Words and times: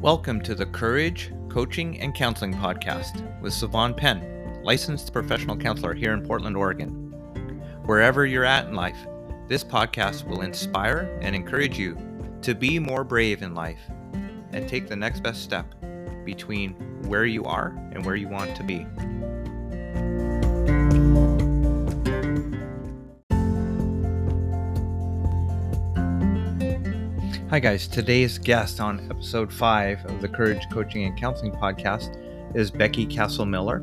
Welcome 0.00 0.40
to 0.44 0.54
the 0.54 0.64
Courage 0.64 1.30
Coaching 1.50 2.00
and 2.00 2.14
Counseling 2.14 2.54
Podcast 2.54 3.38
with 3.42 3.52
Sovann 3.52 3.94
Pen, 3.94 4.58
licensed 4.62 5.12
professional 5.12 5.58
counselor 5.58 5.92
here 5.92 6.14
in 6.14 6.26
Portland, 6.26 6.56
Oregon. 6.56 6.90
Wherever 7.84 8.24
you're 8.24 8.46
at 8.46 8.66
in 8.66 8.74
life, 8.74 8.96
this 9.46 9.62
podcast 9.62 10.26
will 10.26 10.40
inspire 10.40 11.18
and 11.20 11.36
encourage 11.36 11.78
you 11.78 11.98
to 12.40 12.54
be 12.54 12.78
more 12.78 13.04
brave 13.04 13.42
in 13.42 13.54
life 13.54 13.82
and 14.54 14.66
take 14.66 14.88
the 14.88 14.96
next 14.96 15.22
best 15.22 15.42
step 15.42 15.66
between 16.24 16.72
where 17.06 17.26
you 17.26 17.44
are 17.44 17.76
and 17.92 18.02
where 18.02 18.16
you 18.16 18.26
want 18.26 18.56
to 18.56 18.62
be. 18.62 18.86
Hi, 27.50 27.58
guys. 27.58 27.88
Today's 27.88 28.38
guest 28.38 28.78
on 28.78 29.10
episode 29.10 29.52
five 29.52 30.04
of 30.06 30.20
the 30.20 30.28
Courage 30.28 30.62
Coaching 30.70 31.06
and 31.06 31.18
Counseling 31.18 31.50
podcast 31.50 32.16
is 32.54 32.70
Becky 32.70 33.04
Castle 33.04 33.44
Miller. 33.44 33.82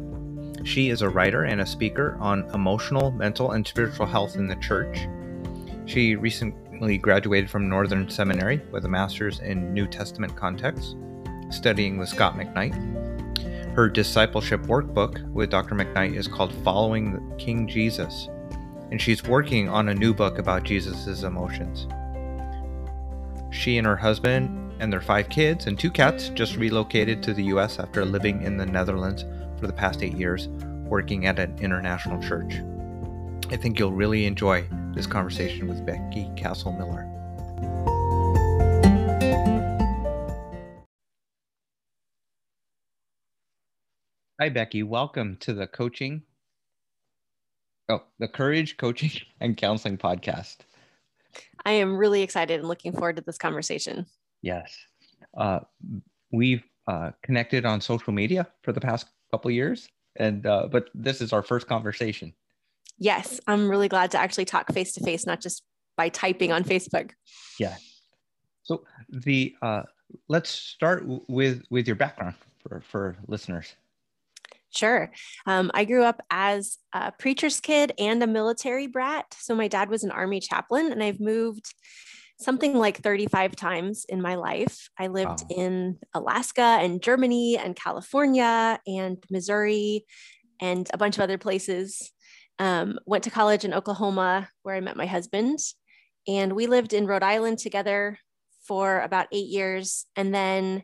She 0.63 0.89
is 0.89 1.01
a 1.01 1.09
writer 1.09 1.43
and 1.43 1.59
a 1.59 1.65
speaker 1.65 2.15
on 2.21 2.49
emotional, 2.53 3.11
mental, 3.11 3.51
and 3.51 3.67
spiritual 3.67 4.05
health 4.05 4.37
in 4.37 4.47
the 4.47 4.55
church. 4.55 5.05
She 5.85 6.15
recently 6.15 6.97
graduated 6.97 7.49
from 7.49 7.67
Northern 7.67 8.09
Seminary 8.09 8.61
with 8.71 8.85
a 8.85 8.87
master's 8.87 9.41
in 9.41 9.73
New 9.73 9.85
Testament 9.85 10.33
context, 10.37 10.95
studying 11.49 11.97
with 11.97 12.07
Scot 12.07 12.37
McKnight. 12.37 13.75
Her 13.75 13.89
discipleship 13.89 14.61
workbook 14.61 15.29
with 15.33 15.49
Dr. 15.49 15.75
McKnight 15.75 16.15
is 16.15 16.29
called 16.29 16.53
Following 16.63 17.19
King 17.37 17.67
Jesus, 17.67 18.29
and 18.91 19.01
she's 19.01 19.25
working 19.25 19.67
on 19.67 19.89
a 19.89 19.93
new 19.93 20.13
book 20.13 20.39
about 20.39 20.63
Jesus' 20.63 21.23
emotions. 21.23 21.85
She 23.49 23.77
and 23.77 23.87
her 23.87 23.95
husband 23.95 24.73
and 24.79 24.91
their 24.91 25.01
five 25.01 25.29
kids 25.29 25.67
and 25.67 25.79
two 25.79 25.89
cats 25.89 26.29
just 26.29 26.57
relocated 26.57 27.23
to 27.23 27.33
the 27.33 27.45
US 27.45 27.79
after 27.79 28.05
living 28.05 28.41
in 28.43 28.57
the 28.57 28.65
Netherlands 28.65 29.25
for 29.59 29.67
the 29.67 29.73
past 29.73 30.03
eight 30.03 30.15
years, 30.15 30.47
working 30.85 31.25
at 31.25 31.39
an 31.39 31.57
international 31.59 32.21
church. 32.21 32.55
I 33.49 33.55
think 33.55 33.79
you'll 33.79 33.93
really 33.93 34.25
enjoy 34.25 34.67
this 34.93 35.07
conversation 35.07 35.67
with 35.67 35.85
Becky 35.85 36.29
Castle 36.35 36.73
Miller. 36.73 37.05
Hi, 44.39 44.49
Becky. 44.49 44.83
Welcome 44.83 45.37
to 45.37 45.53
the 45.53 45.65
coaching. 45.65 46.23
Oh, 47.89 48.03
the 48.19 48.27
Courage 48.27 48.77
Coaching 48.77 49.11
and 49.39 49.55
Counseling 49.55 49.97
Podcast. 49.97 50.57
I 51.67 51.71
am 51.71 51.97
really 51.97 52.21
excited 52.21 52.61
and 52.61 52.69
looking 52.69 52.93
forward 52.93 53.17
to 53.17 53.21
this 53.21 53.37
conversation. 53.37 54.05
Yes. 54.41 54.73
Uh, 55.35 55.59
we've 56.31 56.63
uh, 56.87 57.11
connected 57.23 57.65
on 57.65 57.81
social 57.81 58.13
media 58.13 58.47
for 58.63 58.71
the 58.71 58.79
past 58.79 59.07
couple 59.31 59.51
years, 59.51 59.89
and 60.15 60.45
uh, 60.45 60.69
but 60.71 60.89
this 60.95 61.19
is 61.19 61.33
our 61.33 61.43
first 61.43 61.67
conversation. 61.67 62.33
Yes, 62.99 63.41
I'm 63.47 63.69
really 63.69 63.89
glad 63.89 64.11
to 64.11 64.17
actually 64.17 64.45
talk 64.45 64.71
face 64.71 64.93
to 64.93 65.03
face, 65.03 65.25
not 65.25 65.41
just 65.41 65.61
by 65.97 66.07
typing 66.07 66.53
on 66.53 66.63
Facebook. 66.63 67.11
Yeah. 67.59 67.75
So 68.63 68.85
the 69.09 69.53
uh, 69.61 69.83
let's 70.29 70.49
start 70.49 71.03
with 71.27 71.63
with 71.69 71.85
your 71.85 71.97
background 71.97 72.35
for 72.63 72.79
for 72.79 73.17
listeners. 73.27 73.75
Sure. 74.75 75.11
Um, 75.45 75.71
I 75.73 75.85
grew 75.85 76.03
up 76.03 76.21
as 76.29 76.77
a 76.93 77.11
preacher's 77.11 77.59
kid 77.59 77.93
and 77.97 78.21
a 78.21 78.27
military 78.27 78.87
brat. 78.87 79.25
So 79.39 79.55
my 79.55 79.67
dad 79.67 79.89
was 79.89 80.03
an 80.03 80.11
army 80.11 80.39
chaplain, 80.39 80.91
and 80.91 81.01
I've 81.01 81.19
moved 81.19 81.73
something 82.39 82.75
like 82.75 83.01
35 83.01 83.55
times 83.55 84.05
in 84.07 84.21
my 84.21 84.35
life. 84.35 84.89
I 84.97 85.07
lived 85.07 85.43
wow. 85.49 85.57
in 85.57 85.97
Alaska 86.13 86.77
and 86.81 87.01
Germany 87.01 87.57
and 87.57 87.75
California 87.75 88.79
and 88.85 89.23
Missouri 89.29 90.05
and 90.61 90.87
a 90.93 90.97
bunch 90.97 91.17
of 91.17 91.23
other 91.23 91.37
places. 91.37 92.11
Um, 92.59 92.99
went 93.05 93.23
to 93.25 93.29
college 93.29 93.65
in 93.65 93.73
Oklahoma 93.73 94.49
where 94.63 94.75
I 94.75 94.81
met 94.81 94.97
my 94.97 95.05
husband. 95.05 95.59
And 96.27 96.53
we 96.53 96.67
lived 96.67 96.93
in 96.93 97.07
Rhode 97.07 97.23
Island 97.23 97.59
together 97.59 98.19
for 98.67 98.99
about 99.01 99.27
eight 99.31 99.47
years. 99.47 100.05
And 100.15 100.33
then 100.33 100.83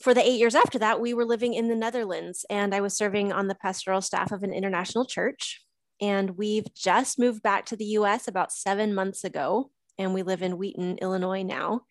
for 0.00 0.14
the 0.14 0.26
eight 0.26 0.38
years 0.38 0.54
after 0.54 0.78
that, 0.78 1.00
we 1.00 1.12
were 1.12 1.26
living 1.26 1.54
in 1.54 1.68
the 1.68 1.76
Netherlands 1.76 2.46
and 2.48 2.74
I 2.74 2.80
was 2.80 2.96
serving 2.96 3.32
on 3.32 3.48
the 3.48 3.54
pastoral 3.54 4.00
staff 4.00 4.32
of 4.32 4.42
an 4.42 4.52
international 4.52 5.04
church. 5.04 5.60
And 6.00 6.38
we've 6.38 6.74
just 6.74 7.18
moved 7.18 7.42
back 7.42 7.66
to 7.66 7.76
the 7.76 7.84
US 7.84 8.26
about 8.26 8.52
seven 8.52 8.94
months 8.94 9.24
ago. 9.24 9.70
And 9.98 10.14
we 10.14 10.22
live 10.22 10.42
in 10.42 10.56
Wheaton, 10.56 10.98
Illinois 11.02 11.42
now. 11.42 11.82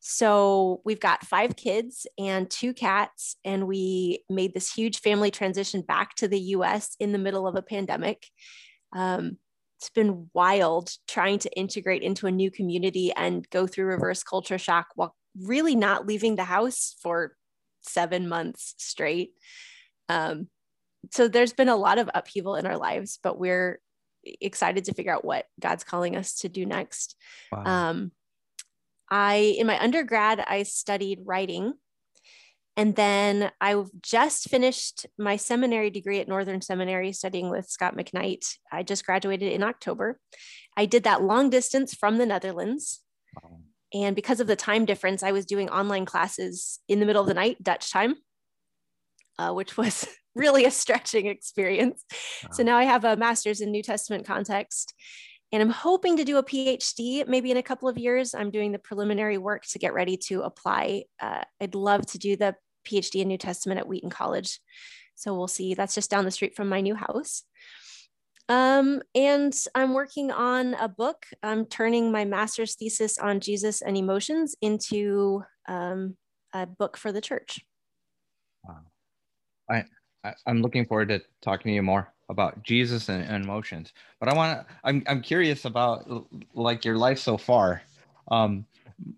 So 0.00 0.82
we've 0.84 1.00
got 1.00 1.24
five 1.24 1.54
kids 1.54 2.06
and 2.18 2.50
two 2.50 2.74
cats. 2.74 3.36
And 3.44 3.68
we 3.68 4.24
made 4.28 4.52
this 4.52 4.74
huge 4.74 5.00
family 5.00 5.30
transition 5.30 5.82
back 5.82 6.16
to 6.16 6.26
the 6.26 6.40
US 6.40 6.96
in 6.98 7.12
the 7.12 7.18
middle 7.18 7.46
of 7.46 7.54
a 7.54 7.62
pandemic. 7.62 8.26
Um, 8.92 9.38
it's 9.78 9.90
been 9.90 10.28
wild 10.34 10.90
trying 11.06 11.38
to 11.40 11.56
integrate 11.56 12.02
into 12.02 12.26
a 12.26 12.32
new 12.32 12.50
community 12.50 13.12
and 13.12 13.48
go 13.50 13.66
through 13.68 13.86
reverse 13.86 14.24
culture 14.24 14.58
shock 14.58 14.88
while 14.96 15.14
really 15.40 15.76
not 15.76 16.06
leaving 16.06 16.36
the 16.36 16.44
house 16.44 16.96
for 17.00 17.36
seven 17.84 18.28
months 18.28 18.74
straight. 18.78 19.32
Um, 20.08 20.48
so 21.10 21.28
there's 21.28 21.52
been 21.52 21.68
a 21.68 21.76
lot 21.76 21.98
of 21.98 22.10
upheaval 22.14 22.56
in 22.56 22.66
our 22.66 22.78
lives, 22.78 23.18
but 23.22 23.38
we're 23.38 23.80
excited 24.40 24.84
to 24.84 24.94
figure 24.94 25.12
out 25.12 25.24
what 25.24 25.46
God's 25.60 25.84
calling 25.84 26.16
us 26.16 26.36
to 26.40 26.48
do 26.48 26.64
next. 26.64 27.16
Wow. 27.52 27.64
Um, 27.64 28.12
I, 29.10 29.54
in 29.58 29.66
my 29.66 29.80
undergrad, 29.82 30.40
I 30.40 30.62
studied 30.62 31.20
writing. 31.24 31.74
And 32.76 32.96
then 32.96 33.52
I 33.60 33.80
just 34.02 34.48
finished 34.48 35.06
my 35.16 35.36
seminary 35.36 35.90
degree 35.90 36.18
at 36.18 36.26
Northern 36.26 36.60
Seminary 36.60 37.12
studying 37.12 37.48
with 37.48 37.68
Scot 37.68 37.96
McKnight. 37.96 38.56
I 38.72 38.82
just 38.82 39.06
graduated 39.06 39.52
in 39.52 39.62
October. 39.62 40.18
I 40.76 40.86
did 40.86 41.04
that 41.04 41.22
long 41.22 41.50
distance 41.50 41.94
from 41.94 42.18
the 42.18 42.26
Netherlands. 42.26 43.02
Wow. 43.40 43.60
And 43.94 44.16
because 44.16 44.40
of 44.40 44.46
the 44.48 44.56
time 44.56 44.84
difference, 44.84 45.22
I 45.22 45.32
was 45.32 45.46
doing 45.46 45.70
online 45.70 46.04
classes 46.04 46.80
in 46.88 47.00
the 47.00 47.06
middle 47.06 47.22
of 47.22 47.28
the 47.28 47.34
night, 47.34 47.62
Dutch 47.62 47.92
time, 47.92 48.16
uh, 49.38 49.52
which 49.52 49.76
was 49.78 50.06
really 50.34 50.64
a 50.64 50.70
stretching 50.70 51.26
experience. 51.26 52.04
Wow. 52.42 52.50
So 52.52 52.62
now 52.64 52.76
I 52.76 52.84
have 52.84 53.04
a 53.04 53.16
master's 53.16 53.60
in 53.60 53.70
New 53.70 53.82
Testament 53.82 54.26
context. 54.26 54.92
And 55.52 55.62
I'm 55.62 55.70
hoping 55.70 56.16
to 56.16 56.24
do 56.24 56.38
a 56.38 56.42
PhD 56.42 57.28
maybe 57.28 57.52
in 57.52 57.56
a 57.56 57.62
couple 57.62 57.88
of 57.88 57.96
years. 57.96 58.34
I'm 58.34 58.50
doing 58.50 58.72
the 58.72 58.78
preliminary 58.80 59.38
work 59.38 59.64
to 59.68 59.78
get 59.78 59.94
ready 59.94 60.16
to 60.26 60.42
apply. 60.42 61.04
Uh, 61.20 61.44
I'd 61.60 61.76
love 61.76 62.04
to 62.06 62.18
do 62.18 62.34
the 62.36 62.56
PhD 62.84 63.20
in 63.20 63.28
New 63.28 63.38
Testament 63.38 63.78
at 63.78 63.86
Wheaton 63.86 64.10
College. 64.10 64.58
So 65.14 65.32
we'll 65.36 65.46
see. 65.46 65.74
That's 65.74 65.94
just 65.94 66.10
down 66.10 66.24
the 66.24 66.32
street 66.32 66.56
from 66.56 66.68
my 66.68 66.80
new 66.80 66.96
house. 66.96 67.44
Um, 68.48 69.00
and 69.14 69.54
I'm 69.74 69.94
working 69.94 70.30
on 70.30 70.74
a 70.74 70.88
book. 70.88 71.26
I'm 71.42 71.64
turning 71.66 72.12
my 72.12 72.24
master's 72.24 72.74
thesis 72.74 73.16
on 73.18 73.40
Jesus 73.40 73.80
and 73.80 73.96
emotions 73.96 74.54
into 74.60 75.42
um, 75.66 76.16
a 76.52 76.66
book 76.66 76.96
for 76.96 77.10
the 77.10 77.20
church. 77.20 77.60
Wow. 78.64 78.80
I, 79.70 79.84
I 80.24 80.34
am 80.46 80.60
looking 80.60 80.84
forward 80.84 81.08
to 81.08 81.22
talking 81.40 81.70
to 81.70 81.74
you 81.74 81.82
more 81.82 82.12
about 82.28 82.62
Jesus 82.62 83.08
and, 83.08 83.24
and 83.24 83.44
emotions. 83.44 83.92
But 84.20 84.28
I 84.28 84.34
want 84.34 84.60
to. 84.60 84.74
I'm 84.84 85.02
I'm 85.06 85.22
curious 85.22 85.64
about 85.64 86.26
like 86.54 86.84
your 86.84 86.96
life 86.96 87.18
so 87.18 87.36
far. 87.36 87.82
Um, 88.30 88.66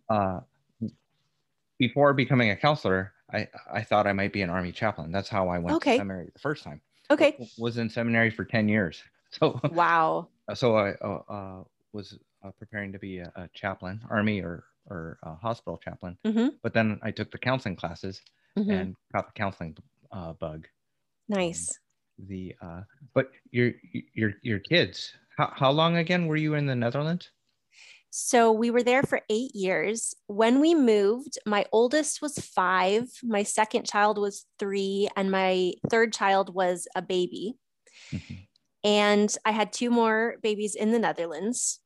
uh, 0.09 0.41
before 1.79 2.13
becoming 2.15 2.51
a 2.51 2.57
counselor, 2.57 3.13
I 3.33 3.49
I 3.73 3.83
thought 3.83 4.07
I 4.07 4.13
might 4.13 4.33
be 4.33 4.43
an 4.43 4.51
army 4.51 4.73
chaplain. 4.73 5.13
That's 5.13 5.29
how 5.29 5.49
I 5.49 5.59
went 5.59 5.77
okay. 5.77 5.93
to 5.93 5.99
seminary 5.99 6.31
the 6.33 6.41
first 6.41 6.65
time. 6.65 6.81
Okay. 7.11 7.37
was 7.59 7.79
in 7.79 7.89
seminary 7.89 8.31
for 8.31 8.45
10 8.45 8.69
years. 8.69 9.03
So 9.39 9.61
wow. 9.73 10.29
So 10.55 10.77
I 10.77 10.93
uh, 11.03 11.21
uh, 11.29 11.65
was 11.93 12.17
uh, 12.45 12.51
preparing 12.59 12.93
to 12.93 12.99
be 12.99 13.19
a, 13.19 13.33
a, 13.35 13.49
chaplain, 13.55 14.01
army 14.09 14.41
or 14.41 14.65
or 14.87 15.19
hospital 15.43 15.79
chaplain. 15.83 16.17
Mm-hmm. 16.25 16.49
But 16.63 16.73
then 16.73 17.01
I 17.03 17.11
took 17.11 17.31
the 17.33 17.39
counseling 17.39 17.77
classes 17.77 18.23
mm-hmm. 18.57 18.71
and 18.71 18.95
got 19.13 19.27
the 19.27 19.33
counseling 19.33 19.77
uh, 20.13 20.33
bug. 20.35 20.67
Nice. 21.29 21.71
Um, 21.71 22.27
the 22.29 22.55
uh, 22.63 22.81
but 23.15 23.31
your 23.51 23.73
your 24.15 24.35
your 24.43 24.59
kids. 24.61 25.13
How 25.37 25.53
how 25.55 25.71
long 25.71 25.97
again 25.97 26.27
were 26.27 26.37
you 26.37 26.55
in 26.55 26.67
the 26.67 26.77
Netherlands? 26.77 27.31
So 28.11 28.51
we 28.51 28.71
were 28.71 28.83
there 28.83 29.03
for 29.03 29.21
eight 29.29 29.55
years. 29.55 30.15
When 30.27 30.61
we 30.61 30.75
moved, 30.75 31.39
my 31.45 31.67
oldest 31.71 32.23
was 32.23 32.39
five, 32.39 33.11
my 33.23 33.43
second 33.43 33.85
child 33.85 34.17
was 34.17 34.47
three, 34.59 35.09
and 35.17 35.31
my 35.31 35.73
third 35.91 36.15
child 36.15 36.55
was 36.55 36.89
a 36.97 37.03
baby. 37.03 37.59
Mm-hmm. 38.11 38.35
And 38.85 39.35
I 39.45 39.51
had 39.51 39.73
two 39.73 39.91
more 39.91 40.37
babies 40.43 40.75
in 40.75 40.93
the 40.93 40.99
Netherlands. 40.99 41.81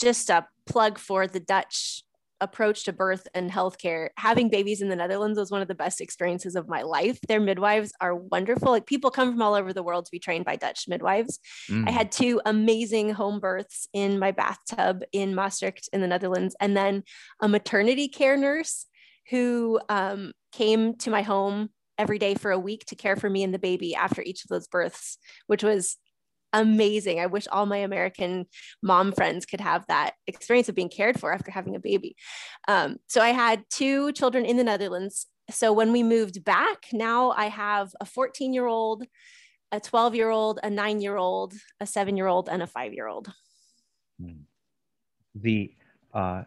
Just 0.00 0.30
a 0.30 0.46
plug 0.66 0.98
for 0.98 1.26
the 1.26 1.40
Dutch 1.40 2.04
approach 2.42 2.84
to 2.84 2.92
birth 2.92 3.26
and 3.34 3.50
healthcare. 3.50 4.08
Having 4.18 4.50
babies 4.50 4.82
in 4.82 4.88
the 4.88 4.96
Netherlands 4.96 5.38
was 5.38 5.50
one 5.50 5.62
of 5.62 5.68
the 5.68 5.74
best 5.74 6.00
experiences 6.00 6.56
of 6.56 6.68
my 6.68 6.82
life. 6.82 7.18
Their 7.28 7.40
midwives 7.40 7.92
are 8.00 8.16
wonderful. 8.16 8.72
Like 8.72 8.84
people 8.84 9.10
come 9.10 9.30
from 9.30 9.40
all 9.40 9.54
over 9.54 9.72
the 9.72 9.82
world 9.82 10.04
to 10.06 10.10
be 10.10 10.18
trained 10.18 10.44
by 10.44 10.56
Dutch 10.56 10.86
midwives. 10.88 11.38
Mm. 11.70 11.88
I 11.88 11.92
had 11.92 12.10
two 12.10 12.40
amazing 12.44 13.10
home 13.14 13.38
births 13.38 13.86
in 13.94 14.18
my 14.18 14.32
bathtub 14.32 15.02
in 15.12 15.34
Maastricht 15.34 15.88
in 15.92 16.00
the 16.00 16.08
Netherlands, 16.08 16.56
and 16.60 16.76
then 16.76 17.04
a 17.40 17.48
maternity 17.48 18.08
care 18.08 18.36
nurse 18.36 18.86
who 19.30 19.80
um, 19.88 20.32
came 20.52 20.96
to 20.96 21.10
my 21.10 21.22
home 21.22 21.70
every 22.02 22.18
day 22.18 22.34
for 22.34 22.50
a 22.50 22.58
week 22.58 22.84
to 22.86 22.96
care 22.96 23.14
for 23.14 23.30
me 23.30 23.44
and 23.44 23.54
the 23.54 23.58
baby 23.60 23.94
after 23.94 24.20
each 24.22 24.42
of 24.44 24.48
those 24.48 24.66
births, 24.66 25.18
which 25.46 25.62
was 25.62 25.96
amazing. 26.52 27.20
I 27.20 27.26
wish 27.26 27.46
all 27.50 27.64
my 27.64 27.78
American 27.78 28.46
mom 28.82 29.12
friends 29.12 29.46
could 29.46 29.60
have 29.60 29.86
that 29.86 30.14
experience 30.26 30.68
of 30.68 30.74
being 30.74 30.90
cared 30.90 31.18
for 31.18 31.32
after 31.32 31.52
having 31.52 31.76
a 31.76 31.80
baby. 31.80 32.16
Um, 32.66 32.96
so 33.06 33.20
I 33.20 33.30
had 33.30 33.62
two 33.70 34.10
children 34.12 34.44
in 34.44 34.56
the 34.56 34.64
Netherlands. 34.64 35.26
So 35.48 35.72
when 35.72 35.92
we 35.92 36.02
moved 36.02 36.44
back, 36.44 36.86
now 36.92 37.30
I 37.30 37.46
have 37.46 37.92
a 38.00 38.04
14 38.04 38.52
year 38.52 38.66
old, 38.66 39.04
a 39.70 39.78
12 39.78 40.16
year 40.16 40.30
old, 40.30 40.58
a 40.64 40.68
nine 40.68 41.00
year 41.00 41.16
old, 41.16 41.54
a 41.80 41.86
seven 41.86 42.16
year 42.16 42.26
old, 42.26 42.48
and 42.48 42.62
a 42.62 42.66
five 42.66 42.92
year 42.92 43.06
old. 43.06 43.32
Hmm. 44.20 44.42
The 45.36 45.72
uh, 46.12 46.42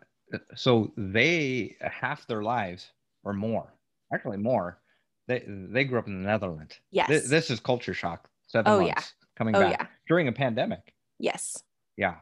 so 0.56 0.92
they 0.98 1.75
half 1.81 2.28
their 2.28 2.44
lives 2.44 2.92
or 3.24 3.34
more, 3.34 3.74
actually 4.13 4.38
more. 4.38 4.80
They 5.27 5.44
they 5.48 5.83
grew 5.83 6.00
up 6.00 6.07
in 6.07 6.22
the 6.22 6.27
Netherlands. 6.27 6.80
Yes, 6.92 7.07
this, 7.07 7.30
this 7.30 7.50
is 7.50 7.60
culture 7.60 7.94
shock. 7.94 8.30
Seven 8.48 8.72
oh, 8.72 8.80
months. 8.81 8.94
Yeah 8.95 9.25
coming 9.36 9.56
oh, 9.56 9.60
back 9.60 9.72
yeah. 9.80 9.88
during 10.07 10.27
a 10.27 10.31
pandemic. 10.31 10.94
Yes. 11.19 11.63
Yeah. 11.98 12.16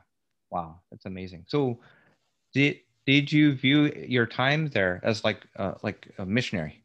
Wow, 0.49 0.81
that's 0.91 1.05
amazing. 1.05 1.45
So, 1.47 1.79
did 2.53 2.77
did 3.05 3.31
you 3.31 3.53
view 3.53 3.91
your 4.07 4.25
time 4.25 4.67
there 4.67 5.01
as 5.03 5.23
like 5.23 5.41
uh, 5.57 5.73
like 5.81 6.07
a 6.17 6.25
missionary? 6.25 6.83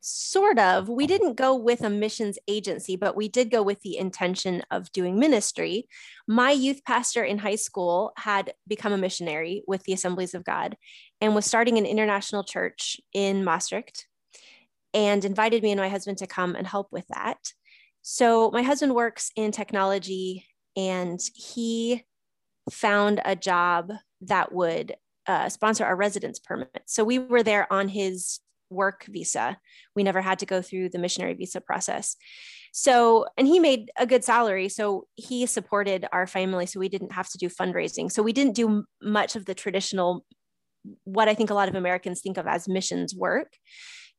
Sort 0.00 0.58
of. 0.58 0.88
We 0.88 1.06
didn't 1.06 1.34
go 1.34 1.54
with 1.54 1.82
a 1.82 1.90
missions 1.90 2.38
agency, 2.46 2.96
but 2.96 3.16
we 3.16 3.28
did 3.28 3.50
go 3.50 3.60
with 3.62 3.82
the 3.82 3.98
intention 3.98 4.62
of 4.70 4.90
doing 4.92 5.18
ministry. 5.18 5.88
My 6.28 6.52
youth 6.52 6.84
pastor 6.84 7.24
in 7.24 7.38
high 7.38 7.56
school 7.56 8.12
had 8.16 8.54
become 8.68 8.92
a 8.92 8.98
missionary 8.98 9.64
with 9.66 9.82
the 9.82 9.92
Assemblies 9.92 10.32
of 10.32 10.44
God 10.44 10.76
and 11.20 11.34
was 11.34 11.44
starting 11.44 11.76
an 11.76 11.86
international 11.86 12.44
church 12.44 13.00
in 13.12 13.42
Maastricht 13.42 14.06
and 14.96 15.26
invited 15.26 15.62
me 15.62 15.70
and 15.70 15.80
my 15.80 15.90
husband 15.90 16.16
to 16.18 16.26
come 16.26 16.56
and 16.56 16.66
help 16.66 16.88
with 16.90 17.06
that. 17.08 17.38
So 18.00 18.50
my 18.50 18.62
husband 18.62 18.94
works 18.94 19.30
in 19.36 19.52
technology 19.52 20.46
and 20.74 21.20
he 21.34 22.04
found 22.70 23.20
a 23.24 23.36
job 23.36 23.92
that 24.22 24.52
would 24.52 24.96
uh, 25.26 25.50
sponsor 25.50 25.84
our 25.84 25.96
residence 25.96 26.38
permit. 26.38 26.82
So 26.86 27.04
we 27.04 27.18
were 27.18 27.42
there 27.42 27.70
on 27.70 27.88
his 27.88 28.40
work 28.70 29.04
visa. 29.08 29.58
We 29.94 30.02
never 30.02 30.22
had 30.22 30.38
to 30.38 30.46
go 30.46 30.62
through 30.62 30.88
the 30.88 30.98
missionary 30.98 31.34
visa 31.34 31.60
process. 31.60 32.16
So, 32.72 33.26
and 33.36 33.46
he 33.46 33.58
made 33.58 33.90
a 33.98 34.06
good 34.06 34.24
salary. 34.24 34.68
So 34.68 35.06
he 35.14 35.46
supported 35.46 36.06
our 36.10 36.26
family. 36.26 36.66
So 36.66 36.80
we 36.80 36.88
didn't 36.88 37.12
have 37.12 37.28
to 37.30 37.38
do 37.38 37.48
fundraising. 37.48 38.10
So 38.10 38.22
we 38.22 38.32
didn't 38.32 38.54
do 38.54 38.84
much 39.02 39.36
of 39.36 39.44
the 39.44 39.54
traditional, 39.54 40.24
what 41.04 41.28
I 41.28 41.34
think 41.34 41.50
a 41.50 41.54
lot 41.54 41.68
of 41.68 41.74
Americans 41.74 42.20
think 42.20 42.38
of 42.38 42.46
as 42.46 42.66
missions 42.66 43.14
work 43.14 43.48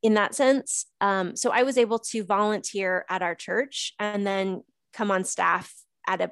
in 0.03 0.13
that 0.13 0.35
sense. 0.35 0.85
Um, 1.01 1.35
so 1.35 1.51
I 1.51 1.63
was 1.63 1.77
able 1.77 1.99
to 1.99 2.23
volunteer 2.23 3.05
at 3.09 3.21
our 3.21 3.35
church 3.35 3.93
and 3.99 4.25
then 4.25 4.63
come 4.93 5.11
on 5.11 5.23
staff 5.23 5.73
at 6.07 6.21
a 6.21 6.31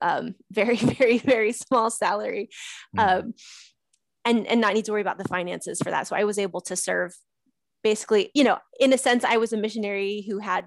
um, 0.00 0.34
very, 0.50 0.76
very, 0.76 1.18
very 1.18 1.52
small 1.52 1.90
salary. 1.90 2.48
Mm-hmm. 2.96 3.26
Um, 3.26 3.34
and, 4.26 4.46
and 4.46 4.60
not 4.60 4.72
need 4.72 4.86
to 4.86 4.92
worry 4.92 5.02
about 5.02 5.18
the 5.18 5.28
finances 5.28 5.80
for 5.82 5.90
that. 5.90 6.06
So 6.06 6.16
I 6.16 6.24
was 6.24 6.38
able 6.38 6.62
to 6.62 6.76
serve 6.76 7.14
basically, 7.82 8.30
you 8.34 8.42
know, 8.42 8.58
in 8.80 8.92
a 8.94 8.98
sense, 8.98 9.22
I 9.22 9.36
was 9.36 9.52
a 9.52 9.58
missionary 9.58 10.24
who 10.26 10.38
had 10.38 10.64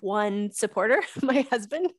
one 0.00 0.50
supporter, 0.52 1.02
my 1.22 1.46
husband, 1.50 1.90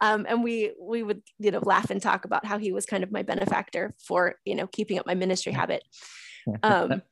um, 0.00 0.26
and 0.28 0.42
we 0.42 0.72
we 0.80 1.02
would 1.02 1.22
you 1.38 1.50
know 1.50 1.60
laugh 1.62 1.90
and 1.90 2.02
talk 2.02 2.24
about 2.24 2.44
how 2.44 2.58
he 2.58 2.72
was 2.72 2.86
kind 2.86 3.04
of 3.04 3.12
my 3.12 3.22
benefactor 3.22 3.94
for 4.04 4.34
you 4.44 4.54
know 4.54 4.66
keeping 4.66 4.98
up 4.98 5.06
my 5.06 5.14
ministry 5.14 5.52
habit. 5.52 5.84
Um, 6.62 7.02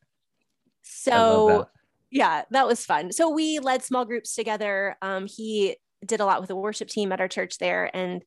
so 0.83 1.67
yeah, 2.15 2.43
that 2.51 2.67
was 2.67 2.87
fun. 2.87 3.11
So 3.11 3.29
we 3.29 3.59
led 3.59 3.83
small 3.83 4.05
groups 4.05 4.37
together. 4.37 4.97
Um, 5.03 5.27
he 5.27 5.77
did 6.07 6.21
a 6.21 6.25
lot 6.25 6.41
with 6.41 6.49
the 6.49 6.57
worship 6.57 6.89
team 6.89 7.11
at 7.11 7.21
our 7.21 7.27
church 7.27 7.59
there. 7.59 7.91
And 7.93 8.23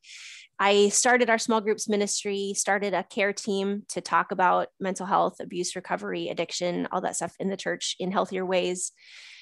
I 0.60 0.90
started 0.90 1.30
our 1.30 1.38
small 1.38 1.62
groups 1.62 1.88
ministry, 1.88 2.52
started 2.54 2.94
a 2.94 3.04
care 3.04 3.32
team 3.32 3.84
to 3.90 4.02
talk 4.02 4.34
about 4.34 4.68
mental 4.78 5.06
health, 5.06 5.40
abuse 5.40 5.74
recovery, 5.74 6.28
addiction, 6.28 6.90
all 6.92 7.00
that 7.00 7.16
stuff 7.16 7.34
in 7.40 7.50
the 7.50 7.56
church 7.56 7.96
in 7.98 8.12
healthier 8.12 8.46
ways. 8.46 8.92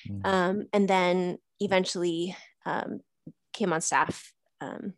Mm-hmm. 0.08 0.28
Um, 0.28 0.66
and 0.72 0.88
then 0.88 1.38
eventually 1.60 2.36
um, 2.68 3.00
came 3.52 3.74
on 3.74 3.82
staff 3.82 4.32
um, 4.62 4.94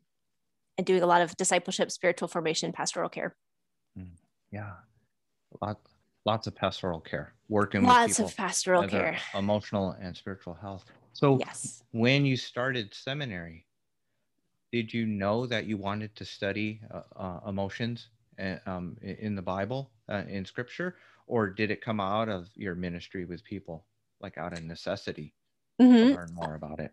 and 0.78 0.86
doing 0.86 1.04
a 1.04 1.08
lot 1.08 1.22
of 1.22 1.38
discipleship, 1.38 1.90
spiritual 1.90 2.28
formation, 2.28 2.74
pastoral 2.74 3.08
care. 3.08 3.34
Mm, 3.98 4.18
yeah. 4.52 4.72
Lot, 5.62 5.80
lots 6.28 6.46
of 6.46 6.54
pastoral 6.54 7.00
care, 7.00 7.34
working 7.48 7.84
lots 7.84 8.20
of 8.20 8.36
pastoral 8.36 8.86
care, 8.86 9.18
emotional 9.34 9.96
and 10.02 10.16
spiritual 10.16 10.54
health. 10.54 10.84
So, 11.14 11.40
yes, 11.40 11.84
when 11.92 12.26
you 12.26 12.36
started 12.36 12.94
seminary, 12.94 13.66
did 14.72 14.94
you 14.94 15.06
know 15.06 15.48
that 15.48 15.66
you 15.66 15.78
wanted 15.78 16.16
to 16.18 16.26
study 16.26 16.82
uh, 16.94 17.02
uh, 17.16 17.40
emotions 17.48 18.10
uh, 18.40 18.58
um, 18.68 18.98
in 19.02 19.36
the 19.36 19.42
Bible, 19.42 19.90
uh, 20.10 20.24
in 20.28 20.46
Scripture, 20.46 20.98
or 21.26 21.50
did 21.50 21.72
it 21.72 21.82
come 21.82 22.00
out 22.00 22.28
of 22.30 22.50
your 22.56 22.76
ministry 22.76 23.24
with 23.26 23.44
people, 23.44 23.86
like 24.20 24.38
out 24.38 24.54
of 24.54 24.64
necessity, 24.64 25.34
mm-hmm. 25.82 25.96
to 25.96 26.16
learn 26.16 26.34
more 26.34 26.56
about 26.56 26.80
it? 26.80 26.92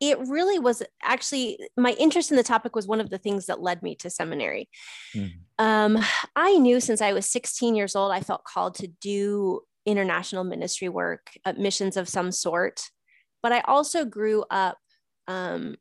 It 0.00 0.18
really 0.18 0.58
was 0.58 0.82
actually 1.02 1.58
my 1.76 1.92
interest 1.92 2.30
in 2.30 2.36
the 2.38 2.42
topic 2.42 2.74
was 2.74 2.86
one 2.86 3.00
of 3.00 3.10
the 3.10 3.18
things 3.18 3.46
that 3.46 3.60
led 3.60 3.82
me 3.82 3.94
to 3.96 4.08
seminary. 4.08 4.68
Mm-hmm. 5.14 5.64
Um, 5.64 5.98
I 6.34 6.56
knew 6.56 6.80
since 6.80 7.02
I 7.02 7.12
was 7.12 7.26
16 7.26 7.74
years 7.74 7.94
old, 7.94 8.10
I 8.10 8.20
felt 8.20 8.44
called 8.44 8.76
to 8.76 8.86
do 8.86 9.60
international 9.84 10.44
ministry 10.44 10.88
work, 10.88 11.30
uh, 11.44 11.52
missions 11.56 11.98
of 11.98 12.08
some 12.08 12.32
sort. 12.32 12.80
But 13.42 13.52
I 13.52 13.60
also 13.60 14.04
grew 14.06 14.44
up 14.50 14.78
um, 15.28 15.76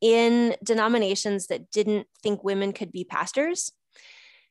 in 0.00 0.56
denominations 0.64 1.46
that 1.48 1.70
didn't 1.70 2.08
think 2.22 2.42
women 2.42 2.72
could 2.72 2.90
be 2.90 3.04
pastors. 3.04 3.70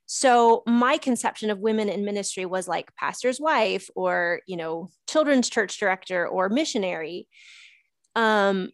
So 0.05 0.63
my 0.65 0.97
conception 0.97 1.49
of 1.49 1.59
women 1.59 1.87
in 1.89 2.03
ministry 2.03 2.45
was 2.45 2.67
like 2.67 2.95
pastor's 2.95 3.39
wife 3.39 3.89
or, 3.95 4.41
you 4.47 4.57
know, 4.57 4.89
children's 5.07 5.49
church 5.49 5.79
director 5.79 6.27
or 6.27 6.49
missionary 6.49 7.27
um, 8.15 8.69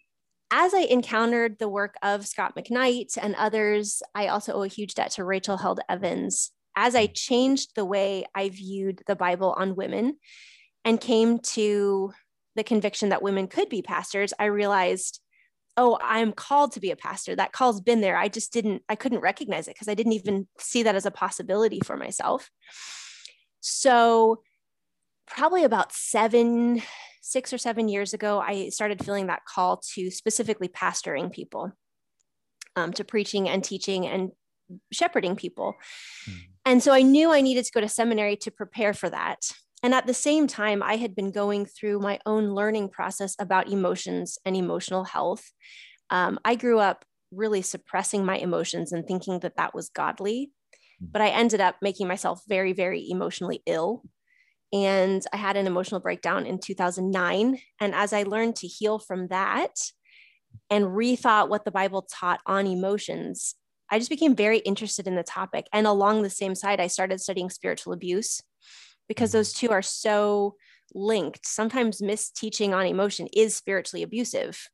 as 0.52 0.74
I 0.74 0.82
encountered 0.82 1.58
the 1.60 1.70
work 1.70 1.96
of 2.02 2.28
Scot 2.28 2.56
McKnight 2.56 3.18
and 3.22 3.36
others, 3.36 4.02
I 4.14 4.28
also 4.28 4.54
owe 4.54 4.64
a 4.64 4.68
huge 4.68 4.94
debt 4.94 5.12
to 5.12 5.24
Rachel 5.24 5.58
Held 5.58 5.80
Evans. 5.90 6.52
As 6.76 6.96
I 6.96 7.08
changed 7.08 7.76
the 7.76 7.86
way 7.86 8.26
I 8.36 8.50
viewed 8.50 9.02
the 9.08 9.16
Bible 9.16 9.56
on 9.58 9.76
women 9.76 10.18
and 10.84 11.02
came 11.02 11.40
to 11.40 12.14
the 12.56 12.64
conviction 12.64 13.10
that 13.10 13.22
women 13.22 13.48
could 13.48 13.70
be 13.70 13.82
pastors, 13.82 14.34
I 14.40 14.46
realized, 14.46 15.20
oh, 15.78 15.98
I'm 16.02 16.32
called 16.32 16.74
to 16.74 16.80
be 16.80 16.92
a 16.92 16.96
pastor. 16.96 17.36
That 17.36 17.52
call's 17.52 17.82
been 17.82 18.02
there. 18.02 18.18
I 18.18 18.28
just 18.28 18.54
didn't, 18.54 18.84
I 18.88 18.96
couldn't 18.96 19.20
recognize 19.20 19.68
it 19.68 19.76
because 19.76 19.90
I 19.90 19.94
didn't 19.94 20.14
even 20.14 20.48
see 20.60 20.84
that 20.84 20.96
as 20.96 21.06
a 21.06 21.12
possibility 21.12 21.80
for 21.84 21.98
myself. 21.98 22.50
So, 23.62 24.42
probably 25.28 25.64
about 25.64 25.92
seven, 25.92 26.82
six 27.26 27.52
or 27.52 27.58
seven 27.58 27.90
years 27.90 28.14
ago, 28.14 28.40
I 28.40 28.70
started 28.70 29.04
feeling 29.04 29.28
that 29.28 29.46
call 29.46 29.82
to 29.96 30.12
specifically 30.12 30.68
pastoring 30.68 31.32
people, 31.32 31.72
um, 32.76 32.94
to 32.94 33.04
preaching 33.04 33.50
and 33.50 33.64
teaching 33.64 34.06
and 34.06 34.30
shepherding 34.92 35.36
people. 35.36 35.74
Mm. 36.30 36.34
And 36.66 36.84
so 36.84 36.94
I 36.94 37.02
knew 37.02 37.32
I 37.32 37.42
needed 37.42 37.66
to 37.66 37.72
go 37.72 37.82
to 37.82 37.90
seminary 37.90 38.36
to 38.38 38.52
prepare 38.52 38.94
for 38.94 39.10
that. 39.10 39.40
And 39.82 39.96
at 39.96 40.06
the 40.06 40.14
same 40.14 40.46
time, 40.46 40.84
I 40.84 40.98
had 40.98 41.16
been 41.16 41.32
going 41.32 41.66
through 41.66 42.00
my 42.00 42.20
own 42.28 42.50
learning 42.54 42.90
process 42.90 43.36
about 43.40 43.70
emotions 43.70 44.38
and 44.46 44.56
emotional 44.56 45.04
health. 45.04 45.52
Um, 46.12 46.40
I 46.46 46.54
grew 46.54 46.78
up 46.78 47.06
really 47.32 47.64
suppressing 47.64 48.24
my 48.24 48.38
emotions 48.38 48.92
and 48.92 49.06
thinking 49.08 49.40
that 49.40 49.58
that 49.58 49.74
was 49.74 49.90
godly. 49.90 50.52
Hmm. 51.00 51.08
But 51.12 51.22
I 51.24 51.30
ended 51.30 51.60
up 51.60 51.78
making 51.82 52.08
myself 52.08 52.42
very, 52.48 52.74
very 52.74 53.10
emotionally 53.10 53.64
ill 53.66 54.04
and 54.76 55.24
I 55.32 55.38
had 55.38 55.56
an 55.56 55.68
emotional 55.68 56.02
breakdown 56.02 56.46
in 56.46 56.60
2009. 56.60 57.60
And 57.80 57.96
as 57.96 58.12
I 58.12 58.24
learned 58.24 58.58
to 58.58 58.68
heal 58.68 59.00
from 59.00 59.28
that 59.28 59.72
and 60.70 60.88
rethought 60.88 61.48
what 61.48 61.64
the 61.64 61.72
Bible 61.72 62.02
taught 62.02 62.42
on 62.46 62.68
emotions, 62.68 63.56
I 63.90 64.00
just 64.00 64.10
became 64.10 64.36
very 64.36 64.58
interested 64.60 65.08
in 65.08 65.16
the 65.16 65.24
topic. 65.24 65.68
And 65.72 65.88
along 65.88 66.24
the 66.24 66.30
same 66.30 66.56
side, 66.56 66.82
I 66.82 66.88
started 66.88 67.22
studying 67.22 67.50
spiritual 67.50 67.94
abuse 67.94 68.42
because 69.08 69.30
mm-hmm. 69.30 69.38
those 69.38 69.54
two 69.54 69.70
are 69.70 69.82
so 69.82 70.56
linked. 70.94 71.46
Sometimes 71.46 72.02
misteaching 72.02 72.76
on 72.76 72.86
emotion 72.86 73.30
is 73.34 73.56
spiritually 73.56 74.04
abusive. 74.04 74.68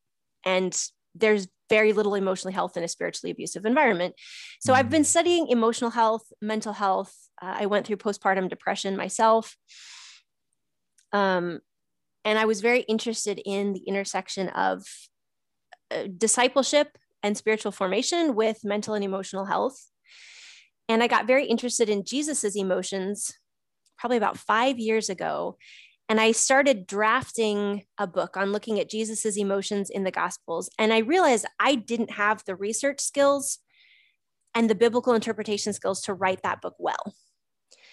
And 0.43 0.75
there's 1.13 1.47
very 1.69 1.93
little 1.93 2.15
emotional 2.15 2.55
health 2.55 2.75
in 2.75 2.83
a 2.83 2.87
spiritually 2.87 3.29
abusive 3.29 3.65
environment. 3.67 4.15
So 4.61 4.73
I've 4.73 4.89
been 4.89 5.03
mm-hmm. 5.03 5.05
studying 5.05 5.47
emotional 5.49 5.91
health, 5.91 6.23
mental 6.41 6.73
health, 6.73 7.15
uh, 7.41 7.55
I 7.59 7.65
went 7.65 7.87
through 7.87 7.97
postpartum 7.97 8.49
depression 8.49 8.95
myself. 8.95 9.57
Um, 11.11 11.59
and 12.23 12.37
I 12.37 12.45
was 12.45 12.61
very 12.61 12.81
interested 12.81 13.41
in 13.43 13.73
the 13.73 13.83
intersection 13.87 14.49
of 14.49 14.85
uh, 15.89 16.03
discipleship 16.17 16.97
and 17.23 17.37
spiritual 17.37 17.71
formation 17.71 18.35
with 18.35 18.63
mental 18.63 18.93
and 18.93 19.03
emotional 19.03 19.45
health. 19.45 19.89
And 20.87 21.01
I 21.01 21.07
got 21.07 21.27
very 21.27 21.45
interested 21.45 21.89
in 21.89 22.05
Jesus's 22.05 22.55
emotions, 22.55 23.33
probably 23.97 24.17
about 24.17 24.37
five 24.37 24.79
years 24.79 25.09
ago. 25.09 25.57
And 26.09 26.19
I 26.19 26.33
started 26.33 26.87
drafting 26.87 27.85
a 27.97 28.05
book 28.05 28.35
on 28.35 28.51
looking 28.51 28.79
at 28.79 28.89
Jesus's 28.89 29.37
emotions 29.37 29.89
in 29.89 30.03
the 30.03 30.11
Gospels. 30.11 30.69
And 30.77 30.91
I 30.91 30.99
realized 30.99 31.45
I 31.59 31.75
didn't 31.75 32.11
have 32.11 32.43
the 32.45 32.55
research 32.55 32.99
skills 32.99 33.59
and 34.53 34.69
the 34.69 34.75
biblical 34.75 35.13
interpretation 35.13 35.71
skills 35.71 36.01
to 36.01 36.13
write 36.13 36.43
that 36.43 36.61
book 36.61 36.75
well. 36.77 37.13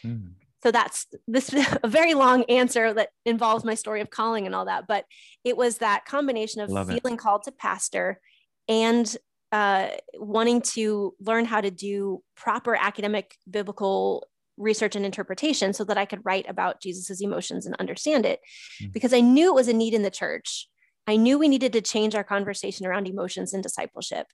Mm. 0.05 0.33
So 0.63 0.71
that's 0.71 1.07
this 1.27 1.53
a 1.83 1.89
very 1.89 2.15
long 2.15 2.45
answer 2.45 2.93
that 2.95 3.11
involves 3.25 3.65
my 3.65 3.75
story 3.75 4.01
of 4.01 4.11
calling 4.11 4.47
and 4.47 4.55
all 4.55 4.65
that. 4.67 4.87
But 4.87 5.05
it 5.45 5.57
was 5.57 5.79
that 5.79 6.05
combination 6.05 6.61
of 6.61 6.71
Love 6.71 6.89
feeling 6.89 7.15
it. 7.15 7.19
called 7.19 7.45
to 7.45 7.53
pastor 7.53 8.21
and 8.69 9.17
uh, 9.53 9.89
wanting 10.15 10.61
to 10.61 11.15
learn 11.21 11.45
how 11.45 11.61
to 11.61 11.71
do 11.71 12.23
proper 12.37 12.77
academic 12.77 13.37
biblical 13.51 14.27
research 14.59 14.97
and 14.97 15.07
interpretation 15.07 15.73
so 15.73 15.85
that 15.85 15.97
I 15.97 16.05
could 16.05 16.25
write 16.25 16.47
about 16.49 16.83
Jesus's 16.83 17.21
emotions 17.21 17.65
and 17.65 17.75
understand 17.79 18.27
it 18.27 18.41
mm. 18.83 18.93
because 18.93 19.15
I 19.15 19.21
knew 19.21 19.49
it 19.49 19.55
was 19.55 19.69
a 19.69 19.73
need 19.73 19.95
in 19.95 20.03
the 20.03 20.11
church. 20.11 20.69
I 21.07 21.17
knew 21.17 21.39
we 21.39 21.49
needed 21.49 21.73
to 21.73 21.81
change 21.81 22.15
our 22.15 22.25
conversation 22.25 22.85
around 22.85 23.07
emotions 23.07 23.55
and 23.55 23.63
discipleship, 23.63 24.27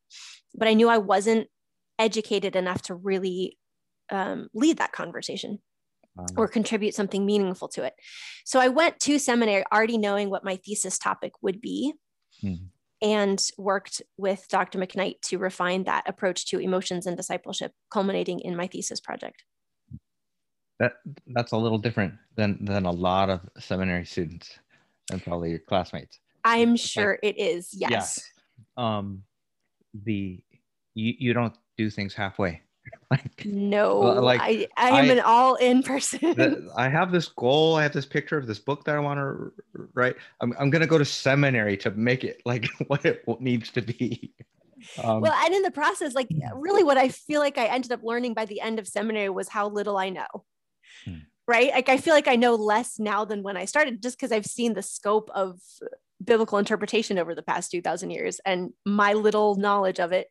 but 0.55 0.67
I 0.67 0.75
knew 0.75 0.89
I 0.89 0.99
wasn't 0.99 1.47
educated 1.99 2.57
enough 2.57 2.83
to 2.83 2.95
really 2.95 3.59
um, 4.11 4.49
lead 4.55 4.79
that 4.79 4.93
conversation 4.93 5.59
um, 6.19 6.27
or 6.37 6.49
contribute 6.49 6.95
something 6.95 7.25
meaningful 7.25 7.69
to 7.69 7.85
it. 7.85 7.95
So 8.45 8.61
I 8.61 8.69
went 8.69 9.01
to 9.01 9.19
seminary 9.19 9.65
already 9.73 9.99
knowing 9.99 10.31
what 10.31 10.45
my 10.45 10.57
thesis 10.57 10.99
topic 10.99 11.33
would 11.43 11.61
be. 11.61 11.95
Mm 12.43 12.69
and 13.05 13.51
worked 13.59 14.01
with 14.17 14.47
Dr. 14.49 14.79
McKnight 14.79 15.21
to 15.27 15.37
refine 15.37 15.85
that 15.85 16.09
approach 16.09 16.47
to 16.47 16.59
emotions 16.59 17.07
and 17.07 17.17
discipleship, 17.17 17.73
culminating 17.91 18.41
in 18.41 18.57
my 18.57 18.67
thesis 18.67 18.99
project. 18.99 19.45
That 20.81 20.95
that's 21.29 21.53
a 21.53 21.57
little 21.57 21.79
different 21.79 22.15
than 22.35 22.65
than 22.65 22.87
a 22.87 22.91
lot 22.91 23.31
of 23.31 23.41
seminary 23.59 24.07
students 24.07 24.59
and 25.13 25.23
probably 25.23 25.51
your 25.51 25.61
classmates. 25.61 26.19
I'm 26.45 26.77
sure 26.77 27.19
it 27.23 27.39
is. 27.39 27.69
Yes. 27.73 27.91
yes. 27.91 28.25
Um, 28.77 29.23
the 29.93 30.43
you 30.95 31.15
you 31.19 31.33
don't 31.33 31.55
do 31.77 31.91
things 31.91 32.15
halfway. 32.15 32.63
like 33.11 33.45
no 33.45 33.99
like 33.99 34.41
i 34.41 34.67
i 34.77 34.89
am 34.89 35.11
I, 35.11 35.13
an 35.13 35.21
all-in 35.21 35.83
person. 35.83 36.71
I 36.77 36.89
have 36.89 37.13
this 37.13 37.29
goal 37.29 37.77
i 37.77 37.83
have 37.83 37.93
this 37.93 38.07
picture 38.07 38.37
of 38.37 38.47
this 38.47 38.59
book 38.59 38.85
that 38.85 38.95
i 38.95 38.99
want 38.99 39.19
to 39.19 39.53
write. 39.95 40.17
I'm, 40.41 40.55
I'm 40.59 40.71
gonna 40.71 40.87
go 40.87 40.99
to 40.99 41.05
seminary 41.05 41.77
to 41.79 41.91
make 41.93 42.25
it 42.25 42.41
like 42.45 42.67
what 42.87 43.05
it 43.05 43.25
needs 43.41 43.71
to 43.73 43.83
be. 43.83 44.35
Um, 45.03 45.21
well 45.21 45.33
and 45.33 45.55
in 45.55 45.63
the 45.63 45.71
process 45.71 46.15
like 46.15 46.29
really 46.55 46.85
what 46.85 46.99
i 46.99 47.09
feel 47.09 47.41
like 47.41 47.57
i 47.57 47.67
ended 47.67 47.93
up 47.93 48.03
learning 48.03 48.35
by 48.35 48.45
the 48.45 48.61
end 48.61 48.79
of 48.79 48.87
seminary 48.87 49.31
was 49.31 49.49
how 49.49 49.69
little 49.69 49.97
i 49.97 50.11
know. 50.11 50.27
Hmm. 51.05 51.19
right? 51.47 51.73
Like 51.73 51.89
i 51.89 51.97
feel 51.97 52.15
like 52.15 52.29
i 52.29 52.37
know 52.37 52.55
less 52.55 52.99
now 52.99 53.25
than 53.25 53.43
when 53.43 53.57
i 53.57 53.65
started 53.65 54.03
just 54.03 54.19
because 54.19 54.33
i've 54.33 54.47
seen 54.47 54.75
the 54.75 54.83
scope 54.83 55.31
of 55.35 55.61
biblical 56.25 56.59
interpretation 56.59 57.19
over 57.19 57.35
the 57.35 57.43
past 57.43 57.71
2000 57.71 58.11
years 58.11 58.41
and 58.45 58.73
my 58.85 59.13
little 59.13 59.57
knowledge 59.57 60.01
of 60.01 60.13
it. 60.13 60.29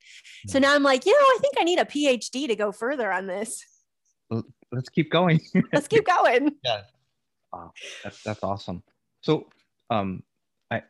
So 0.47 0.59
hmm. 0.59 0.63
now 0.63 0.75
I'm 0.75 0.83
like, 0.83 1.05
you 1.05 1.13
know, 1.13 1.25
I 1.25 1.37
think 1.41 1.55
I 1.59 1.63
need 1.63 1.79
a 1.79 1.85
PhD 1.85 2.47
to 2.47 2.55
go 2.55 2.71
further 2.71 3.11
on 3.11 3.27
this. 3.27 3.63
Let's 4.71 4.89
keep 4.89 5.11
going. 5.11 5.39
Let's 5.73 5.87
keep 5.87 6.05
going. 6.05 6.55
yeah. 6.63 6.81
Wow. 7.51 7.71
That's, 8.03 8.23
that's 8.23 8.43
awesome. 8.43 8.83
So, 9.21 9.47
um, 9.89 10.23
I, 10.71 10.81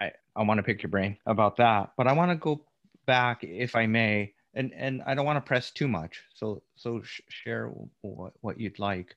I, 0.00 0.10
I 0.34 0.42
want 0.42 0.58
to 0.58 0.62
pick 0.62 0.82
your 0.82 0.90
brain 0.90 1.16
about 1.26 1.56
that, 1.58 1.92
but 1.96 2.08
I 2.08 2.12
want 2.12 2.32
to 2.32 2.36
go 2.36 2.64
back 3.06 3.44
if 3.44 3.76
I 3.76 3.86
may, 3.86 4.34
and, 4.54 4.72
and 4.74 5.02
I 5.06 5.14
don't 5.14 5.24
want 5.24 5.36
to 5.36 5.48
press 5.48 5.70
too 5.70 5.86
much. 5.86 6.22
So, 6.34 6.62
so 6.74 7.02
sh- 7.02 7.20
share 7.28 7.70
what, 8.00 8.32
what 8.40 8.58
you'd 8.58 8.80
like. 8.80 9.16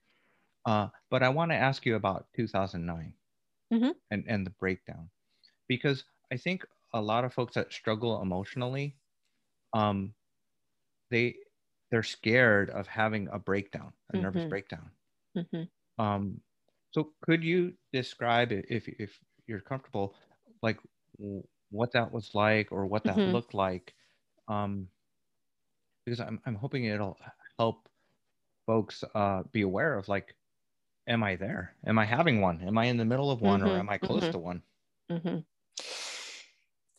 Uh, 0.66 0.88
but 1.10 1.24
I 1.24 1.30
want 1.30 1.52
to 1.52 1.56
ask 1.56 1.86
you 1.86 1.96
about 1.96 2.28
2009 2.36 3.13
mm-hmm. 3.74 3.90
and, 4.12 4.24
and 4.28 4.46
the 4.46 4.52
breakdown 4.52 5.10
because 5.67 6.03
I 6.32 6.38
think 6.38 6.65
a 6.93 7.01
lot 7.01 7.25
of 7.25 7.34
folks 7.34 7.55
that 7.55 7.74
struggle 7.74 8.22
emotionally, 8.22 8.96
um, 9.74 10.13
they 11.12 11.36
they're 11.91 12.03
scared 12.03 12.70
of 12.72 12.88
having 12.88 13.27
a 13.32 13.38
breakdown, 13.38 13.93
a 14.10 14.13
mm-hmm. 14.13 14.24
nervous 14.24 14.46
breakdown. 14.46 14.89
Mm-hmm. 15.38 16.03
Um, 16.03 16.41
so 16.91 17.10
could 17.22 17.43
you 17.43 17.74
describe 17.91 18.51
if 18.51 18.88
if 18.88 19.17
you're 19.48 19.60
comfortable, 19.60 20.15
like 20.62 20.77
what 21.70 21.91
that 21.93 22.12
was 22.12 22.32
like 22.34 22.72
or 22.72 22.86
what 22.86 23.03
that 23.03 23.15
mm-hmm. 23.15 23.32
looked 23.32 23.53
like? 23.53 23.93
Um, 24.48 24.88
because 26.05 26.20
I'm 26.20 26.39
I'm 26.46 26.55
hoping 26.55 26.86
it'll 26.86 27.17
help 27.60 27.88
folks 28.65 29.03
uh, 29.13 29.43
be 29.51 29.62
aware 29.62 29.98
of 29.98 30.08
like, 30.08 30.36
am 31.08 31.24
I 31.24 31.36
there? 31.36 31.75
Am 31.86 32.00
I 32.00 32.05
having 32.05 32.41
one? 32.41 32.62
Am 32.62 32.77
I 32.77 32.86
in 32.86 32.98
the 32.98 33.05
middle 33.05 33.32
of 33.32 33.41
one, 33.41 33.62
or 33.62 33.67
mm-hmm. 33.67 33.79
am 33.79 33.89
I 33.89 33.98
close 33.98 34.24
mm-hmm. 34.24 34.32
to 34.32 34.39
one? 34.39 34.62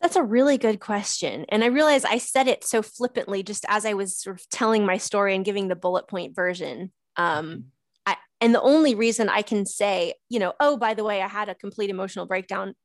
Mm-hmm. 0.05 0.13
That's 0.13 0.15
a 0.15 0.23
really 0.23 0.57
good 0.57 0.79
question. 0.79 1.45
And 1.49 1.63
I 1.63 1.67
realize 1.67 2.05
I 2.05 2.17
said 2.17 2.47
it 2.47 2.63
so 2.63 2.81
flippantly 2.81 3.43
just 3.43 3.65
as 3.67 3.85
I 3.85 3.93
was 3.93 4.17
sort 4.17 4.39
of 4.39 4.49
telling 4.49 4.85
my 4.85 4.97
story 4.97 5.35
and 5.35 5.45
giving 5.45 5.67
the 5.67 5.75
bullet 5.75 6.07
point 6.07 6.35
version. 6.35 6.91
Um, 7.17 7.47
mm-hmm. 7.47 7.59
I, 8.05 8.17
and 8.39 8.53
the 8.53 8.61
only 8.61 8.95
reason 8.95 9.29
I 9.29 9.41
can 9.41 9.65
say, 9.65 10.13
you 10.29 10.39
know, 10.39 10.53
oh, 10.59 10.77
by 10.77 10.93
the 10.93 11.03
way, 11.03 11.21
I 11.21 11.27
had 11.27 11.49
a 11.49 11.55
complete 11.55 11.89
emotional 11.89 12.25
breakdown 12.25 12.75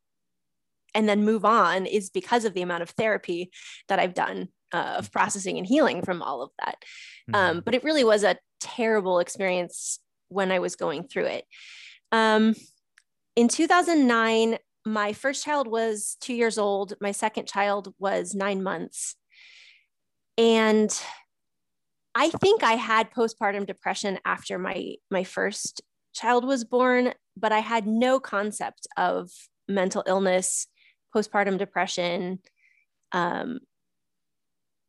and 0.94 1.08
then 1.08 1.24
move 1.24 1.44
on 1.44 1.86
is 1.86 2.10
because 2.10 2.44
of 2.44 2.54
the 2.54 2.62
amount 2.62 2.82
of 2.82 2.90
therapy 2.90 3.50
that 3.88 3.98
I've 3.98 4.14
done 4.14 4.48
uh, 4.72 4.94
of 4.98 5.12
processing 5.12 5.58
and 5.58 5.66
healing 5.66 6.02
from 6.02 6.22
all 6.22 6.42
of 6.42 6.50
that. 6.58 6.76
Um, 7.32 7.34
mm-hmm. 7.34 7.50
Um, 7.58 7.62
but 7.64 7.74
it 7.74 7.84
really 7.84 8.04
was 8.04 8.24
a 8.24 8.36
terrible 8.60 9.18
experience 9.18 10.00
when 10.28 10.50
I 10.50 10.58
was 10.58 10.76
going 10.76 11.04
through 11.04 11.26
it. 11.26 11.44
Um, 12.12 12.54
in 13.36 13.48
2009, 13.48 14.58
my 14.84 15.12
first 15.12 15.44
child 15.44 15.66
was 15.66 16.16
two 16.20 16.34
years 16.34 16.58
old. 16.58 16.94
My 17.00 17.12
second 17.12 17.46
child 17.46 17.94
was 17.98 18.34
nine 18.34 18.62
months. 18.62 19.16
And 20.38 20.90
I 22.14 22.30
think 22.30 22.62
I 22.62 22.72
had 22.72 23.12
postpartum 23.12 23.66
depression 23.66 24.18
after 24.24 24.58
my, 24.58 24.94
my 25.10 25.24
first 25.24 25.82
child 26.14 26.44
was 26.44 26.64
born, 26.64 27.12
but 27.36 27.52
I 27.52 27.60
had 27.60 27.86
no 27.86 28.18
concept 28.18 28.86
of 28.96 29.30
mental 29.68 30.02
illness, 30.06 30.66
postpartum 31.14 31.58
depression. 31.58 32.40
Um, 33.12 33.60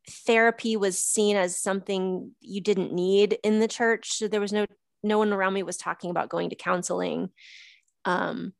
therapy 0.09 0.77
was 0.77 1.01
seen 1.01 1.35
as 1.35 1.59
something 1.59 2.31
you 2.39 2.61
didn't 2.61 2.93
need 2.93 3.37
in 3.43 3.59
the 3.59 3.67
church. 3.67 4.13
So 4.13 4.27
there 4.27 4.41
was 4.41 4.53
no, 4.53 4.65
no 5.03 5.17
one 5.17 5.33
around 5.33 5.53
me 5.53 5.63
was 5.63 5.77
talking 5.77 6.09
about 6.09 6.29
going 6.29 6.49
to 6.49 6.55
counseling. 6.55 7.29
Um, 8.05 8.53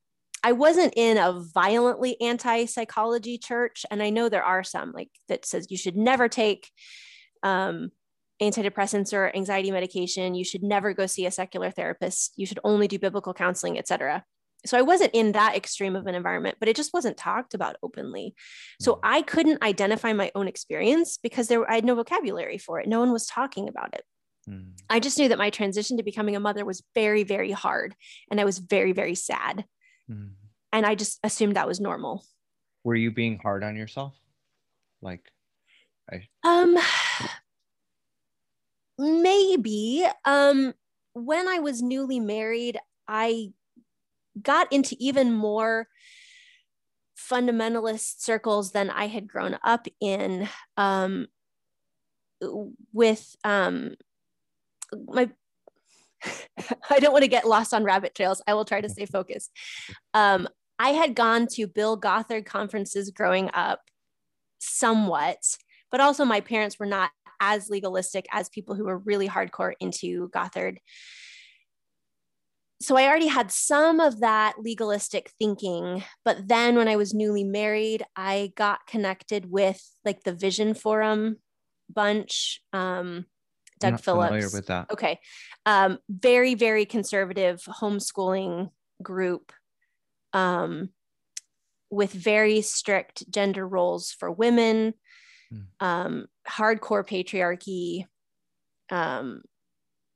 I 0.43 0.53
wasn't 0.53 0.93
in 0.95 1.17
a 1.17 1.39
violently 1.53 2.19
anti 2.19 2.65
psychology 2.65 3.37
church. 3.37 3.85
And 3.91 4.01
I 4.01 4.09
know 4.09 4.29
there 4.29 4.43
are 4.43 4.63
some 4.63 4.91
like 4.91 5.09
that 5.27 5.45
says 5.45 5.67
you 5.69 5.77
should 5.77 5.95
never 5.95 6.27
take 6.27 6.69
um, 7.43 7.91
antidepressants 8.41 9.13
or 9.13 9.35
anxiety 9.35 9.71
medication. 9.71 10.35
You 10.35 10.43
should 10.43 10.63
never 10.63 10.93
go 10.93 11.05
see 11.05 11.25
a 11.25 11.31
secular 11.31 11.71
therapist. 11.71 12.33
You 12.37 12.45
should 12.45 12.59
only 12.63 12.87
do 12.87 12.97
biblical 12.97 13.33
counseling, 13.33 13.77
etc. 13.77 14.23
So 14.65 14.77
I 14.77 14.83
wasn't 14.83 15.13
in 15.13 15.31
that 15.31 15.55
extreme 15.55 15.95
of 15.95 16.05
an 16.05 16.15
environment, 16.15 16.57
but 16.59 16.69
it 16.69 16.75
just 16.75 16.93
wasn't 16.93 17.17
talked 17.17 17.53
about 17.53 17.77
openly. 17.81 18.35
So 18.79 18.95
mm. 18.95 18.99
I 19.03 19.21
couldn't 19.21 19.63
identify 19.63 20.13
my 20.13 20.31
own 20.35 20.47
experience 20.47 21.17
because 21.17 21.47
there 21.47 21.69
I 21.69 21.75
had 21.75 21.85
no 21.85 21.95
vocabulary 21.95 22.57
for 22.57 22.79
it. 22.79 22.87
No 22.87 22.99
one 22.99 23.11
was 23.11 23.25
talking 23.25 23.67
about 23.67 23.93
it. 23.93 24.03
Mm. 24.49 24.73
I 24.89 24.99
just 24.99 25.17
knew 25.17 25.29
that 25.29 25.37
my 25.37 25.49
transition 25.49 25.97
to 25.97 26.03
becoming 26.03 26.35
a 26.35 26.39
mother 26.39 26.65
was 26.65 26.83
very, 26.93 27.23
very 27.23 27.51
hard. 27.51 27.95
And 28.29 28.39
I 28.39 28.45
was 28.45 28.59
very, 28.59 28.91
very 28.91 29.15
sad. 29.15 29.65
Mm. 30.11 30.31
And 30.73 30.85
I 30.85 30.95
just 30.95 31.19
assumed 31.23 31.55
that 31.55 31.67
was 31.67 31.79
normal. 31.79 32.25
Were 32.83 32.95
you 32.95 33.11
being 33.11 33.37
hard 33.37 33.63
on 33.63 33.75
yourself? 33.75 34.13
Like, 35.01 35.23
I. 36.11 36.27
Um, 36.43 36.77
maybe. 38.97 40.05
Um, 40.25 40.73
when 41.13 41.47
I 41.47 41.59
was 41.59 41.81
newly 41.81 42.19
married, 42.19 42.79
I 43.07 43.49
got 44.41 44.71
into 44.71 44.95
even 44.99 45.33
more 45.33 45.87
fundamentalist 47.17 48.21
circles 48.21 48.71
than 48.71 48.89
I 48.89 49.07
had 49.07 49.27
grown 49.27 49.57
up 49.63 49.87
in. 49.99 50.49
Um, 50.77 51.27
with 52.91 53.35
um, 53.43 53.95
my 55.07 55.29
I 56.89 56.99
don't 56.99 57.11
want 57.11 57.23
to 57.23 57.29
get 57.29 57.47
lost 57.47 57.73
on 57.73 57.83
rabbit 57.83 58.15
trails. 58.15 58.41
I 58.47 58.53
will 58.53 58.65
try 58.65 58.81
to 58.81 58.89
stay 58.89 59.05
focused. 59.05 59.51
Um, 60.13 60.47
I 60.79 60.89
had 60.89 61.15
gone 61.15 61.47
to 61.53 61.67
Bill 61.67 61.95
Gothard 61.95 62.45
conferences 62.45 63.11
growing 63.11 63.49
up 63.53 63.81
somewhat, 64.59 65.37
but 65.91 66.01
also 66.01 66.25
my 66.25 66.41
parents 66.41 66.79
were 66.79 66.85
not 66.85 67.11
as 67.39 67.69
legalistic 67.69 68.27
as 68.31 68.49
people 68.49 68.75
who 68.75 68.85
were 68.85 68.97
really 68.97 69.27
hardcore 69.27 69.73
into 69.79 70.29
Gothard. 70.29 70.79
So 72.81 72.97
I 72.97 73.05
already 73.05 73.27
had 73.27 73.51
some 73.51 73.99
of 73.99 74.21
that 74.21 74.55
legalistic 74.59 75.31
thinking, 75.37 76.03
but 76.25 76.47
then 76.47 76.75
when 76.75 76.87
I 76.87 76.95
was 76.95 77.13
newly 77.13 77.43
married, 77.43 78.03
I 78.15 78.53
got 78.55 78.87
connected 78.87 79.51
with 79.51 79.87
like 80.03 80.23
the 80.23 80.33
Vision 80.33 80.73
Forum 80.73 81.37
bunch. 81.93 82.61
Um, 82.73 83.25
Doug 83.81 83.99
Phillips. 83.99 84.53
With 84.53 84.67
that? 84.67 84.91
Okay. 84.91 85.19
Um, 85.65 85.99
very, 86.09 86.55
very 86.55 86.85
conservative 86.85 87.61
homeschooling 87.63 88.69
group 89.01 89.51
um, 90.33 90.89
with 91.89 92.11
very 92.11 92.61
strict 92.61 93.29
gender 93.29 93.67
roles 93.67 94.11
for 94.11 94.31
women, 94.31 94.93
Hmm. 95.51 95.85
um, 95.85 96.25
hardcore 96.47 97.05
patriarchy. 97.05 98.05
Um, 98.89 99.41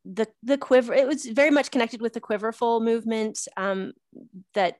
the 0.05 0.27
the 0.43 0.57
quiver 0.57 0.93
it 0.93 1.07
was 1.07 1.25
very 1.25 1.49
much 1.49 1.71
connected 1.71 1.99
with 1.99 2.13
the 2.13 2.21
quiverful 2.21 2.79
movement 2.79 3.39
um, 3.57 3.93
that 4.53 4.77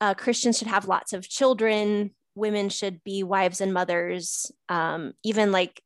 uh, 0.00 0.14
Christians 0.14 0.58
should 0.58 0.68
have 0.68 0.88
lots 0.88 1.12
of 1.12 1.28
children, 1.28 2.14
women 2.34 2.68
should 2.68 3.02
be 3.04 3.22
wives 3.22 3.60
and 3.60 3.72
mothers, 3.74 4.50
um, 4.68 5.12
even 5.24 5.52
like 5.52 5.82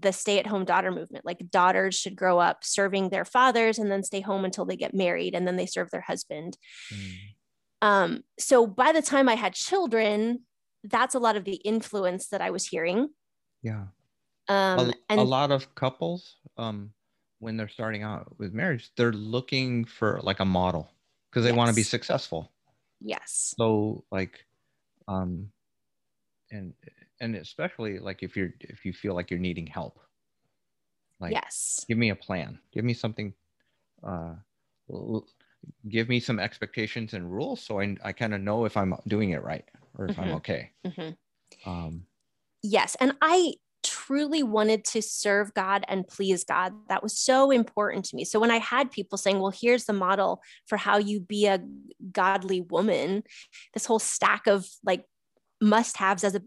the 0.00 0.12
stay 0.12 0.38
at 0.38 0.46
home 0.46 0.64
daughter 0.64 0.90
movement. 0.90 1.24
Like 1.24 1.50
daughters 1.50 1.94
should 1.94 2.16
grow 2.16 2.38
up 2.38 2.64
serving 2.64 3.10
their 3.10 3.24
fathers 3.24 3.78
and 3.78 3.90
then 3.90 4.02
stay 4.02 4.20
home 4.20 4.44
until 4.44 4.64
they 4.64 4.76
get 4.76 4.94
married 4.94 5.34
and 5.34 5.46
then 5.46 5.56
they 5.56 5.66
serve 5.66 5.90
their 5.90 6.02
husband. 6.02 6.58
Mm. 6.92 7.14
Um, 7.82 8.24
so 8.38 8.66
by 8.66 8.92
the 8.92 9.02
time 9.02 9.28
I 9.28 9.34
had 9.34 9.54
children, 9.54 10.42
that's 10.84 11.14
a 11.14 11.18
lot 11.18 11.36
of 11.36 11.44
the 11.44 11.56
influence 11.56 12.28
that 12.28 12.40
I 12.40 12.50
was 12.50 12.64
hearing. 12.64 13.08
Yeah. 13.62 13.86
Um, 14.48 14.78
a, 14.78 14.92
and 15.08 15.20
a 15.20 15.24
lot 15.24 15.50
of 15.50 15.74
couples, 15.74 16.36
um, 16.56 16.90
when 17.38 17.56
they're 17.56 17.68
starting 17.68 18.02
out 18.02 18.38
with 18.38 18.52
marriage, 18.52 18.90
they're 18.96 19.12
looking 19.12 19.84
for 19.84 20.20
like 20.22 20.40
a 20.40 20.44
model 20.44 20.90
because 21.30 21.44
they 21.44 21.52
want 21.52 21.68
to 21.68 21.76
be 21.76 21.82
successful. 21.82 22.52
yes, 23.00 23.54
So 23.58 24.04
like, 24.10 24.46
um, 25.08 25.50
and 26.50 26.72
and 27.20 27.36
especially 27.36 27.98
like 27.98 28.22
if 28.22 28.36
you're 28.36 28.52
if 28.60 28.84
you 28.84 28.92
feel 28.92 29.14
like 29.14 29.30
you're 29.30 29.40
needing 29.40 29.66
help, 29.66 29.98
like 31.20 31.32
yes, 31.32 31.84
give 31.88 31.98
me 31.98 32.10
a 32.10 32.16
plan, 32.16 32.58
give 32.72 32.84
me 32.84 32.94
something, 32.94 33.34
uh, 34.04 34.34
l- 34.90 35.26
give 35.88 36.08
me 36.08 36.20
some 36.20 36.38
expectations 36.38 37.14
and 37.14 37.32
rules 37.32 37.62
so 37.62 37.80
I 37.80 37.96
I 38.04 38.12
kind 38.12 38.34
of 38.34 38.40
know 38.40 38.64
if 38.66 38.76
I'm 38.76 38.94
doing 39.08 39.30
it 39.30 39.42
right 39.42 39.64
or 39.98 40.06
if 40.06 40.18
I'm 40.18 40.28
Mhm. 40.28 40.36
okay. 40.36 40.72
Mhm. 40.86 41.16
Um, 41.66 42.06
yes. 42.62 42.96
And 43.00 43.16
I 43.22 43.54
truly 43.82 44.42
wanted 44.42 44.84
to 44.84 45.00
serve 45.00 45.54
God 45.54 45.84
and 45.88 46.06
please 46.08 46.42
God. 46.44 46.74
That 46.88 47.02
was 47.02 47.16
so 47.18 47.50
important 47.50 48.04
to 48.06 48.16
me. 48.16 48.24
So 48.24 48.40
when 48.40 48.50
I 48.50 48.58
had 48.58 48.90
people 48.90 49.16
saying, 49.16 49.38
well, 49.38 49.52
here's 49.52 49.84
the 49.84 49.92
model 49.92 50.42
for 50.66 50.76
how 50.76 50.98
you 50.98 51.20
be 51.20 51.46
a 51.46 51.64
godly 52.12 52.62
woman, 52.62 53.22
this 53.74 53.86
whole 53.86 54.00
stack 54.00 54.46
of 54.48 54.68
like 54.84 55.04
must 55.60 55.96
haves 55.96 56.24
as 56.24 56.34
a 56.34 56.42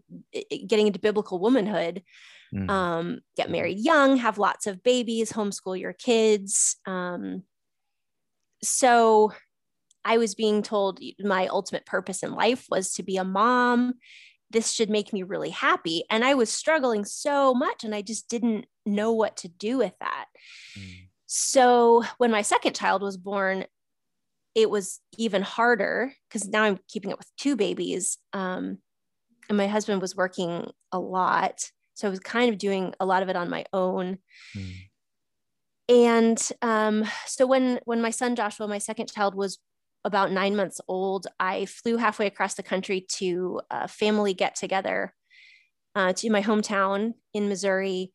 getting 0.66 0.86
into 0.86 0.98
biblical 0.98 1.38
womanhood, 1.38 2.02
mm, 2.54 2.70
um, 2.70 3.20
get 3.36 3.50
married 3.50 3.78
young, 3.78 4.16
have 4.16 4.38
lots 4.38 4.66
of 4.66 4.82
babies, 4.82 5.32
homeschool 5.32 5.78
your 5.78 5.92
kids. 5.92 6.76
Um, 6.86 7.42
so 8.62 9.32
I 10.04 10.18
was 10.18 10.34
being 10.34 10.62
told 10.62 11.00
my 11.18 11.46
ultimate 11.48 11.86
purpose 11.86 12.22
in 12.22 12.32
life 12.32 12.66
was 12.70 12.92
to 12.94 13.02
be 13.02 13.16
a 13.16 13.24
mom. 13.24 13.94
This 14.50 14.72
should 14.72 14.90
make 14.90 15.12
me 15.12 15.22
really 15.22 15.50
happy. 15.50 16.04
And 16.10 16.24
I 16.24 16.34
was 16.34 16.50
struggling 16.50 17.04
so 17.04 17.54
much 17.54 17.84
and 17.84 17.94
I 17.94 18.02
just 18.02 18.28
didn't 18.28 18.66
know 18.86 19.12
what 19.12 19.36
to 19.38 19.48
do 19.48 19.78
with 19.78 19.94
that. 20.00 20.26
mm, 20.78 21.08
So 21.26 22.04
when 22.18 22.30
my 22.30 22.42
second 22.42 22.74
child 22.74 23.02
was 23.02 23.16
born, 23.16 23.66
it 24.54 24.68
was 24.68 25.00
even 25.16 25.42
harder 25.42 26.12
because 26.28 26.48
now 26.48 26.64
I'm 26.64 26.78
keeping 26.88 27.12
up 27.12 27.18
with 27.18 27.30
two 27.36 27.56
babies. 27.56 28.18
Um, 28.32 28.78
and 29.50 29.58
my 29.58 29.66
husband 29.66 30.00
was 30.00 30.16
working 30.16 30.70
a 30.92 30.98
lot. 30.98 31.70
So 31.94 32.06
I 32.06 32.10
was 32.10 32.20
kind 32.20 32.50
of 32.50 32.56
doing 32.56 32.94
a 33.00 33.04
lot 33.04 33.22
of 33.22 33.28
it 33.28 33.36
on 33.36 33.50
my 33.50 33.66
own. 33.74 34.18
mm, 34.56 34.72
And 35.88 36.48
um, 36.62 37.04
so 37.26 37.46
when 37.46 37.80
when 37.84 38.00
my 38.00 38.10
son 38.10 38.36
Joshua, 38.36 38.68
my 38.68 38.78
second 38.78 39.12
child, 39.12 39.34
was 39.34 39.58
about 40.04 40.32
nine 40.32 40.56
months 40.56 40.80
old, 40.88 41.26
I 41.38 41.66
flew 41.66 41.98
halfway 41.98 42.26
across 42.26 42.54
the 42.54 42.62
country 42.62 43.04
to 43.18 43.60
a 43.70 43.88
family 43.88 44.32
get 44.32 44.54
together 44.54 45.12
uh, 45.94 46.12
to 46.14 46.30
my 46.30 46.42
hometown 46.42 47.14
in 47.34 47.48
Missouri. 47.48 48.12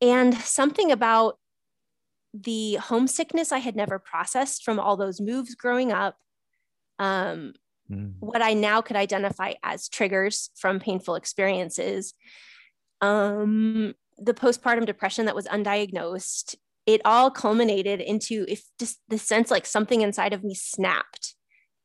And 0.00 0.34
something 0.34 0.92
about 0.92 1.36
the 2.32 2.76
homesickness 2.76 3.50
I 3.50 3.58
had 3.58 3.74
never 3.74 3.98
processed 3.98 4.64
from 4.64 4.78
all 4.78 4.96
those 4.96 5.20
moves 5.20 5.54
growing 5.56 5.92
up, 5.92 6.16
um, 7.00 7.54
mm, 7.90 8.14
what 8.20 8.42
I 8.42 8.54
now 8.54 8.80
could 8.80 8.96
identify 8.96 9.54
as 9.62 9.88
triggers 9.88 10.50
from 10.56 10.80
painful 10.80 11.14
experiences, 11.14 12.14
um, 13.00 13.94
the 14.18 14.34
postpartum 14.34 14.86
depression 14.86 15.26
that 15.26 15.34
was 15.34 15.46
undiagnosed, 15.46 16.56
it 16.86 17.00
all 17.04 17.30
culminated 17.30 18.00
into 18.00 18.44
if 18.48 18.62
just 18.78 18.98
the 19.08 19.18
sense 19.18 19.50
like 19.50 19.66
something 19.66 20.00
inside 20.00 20.32
of 20.32 20.44
me 20.44 20.54
snapped 20.54 21.34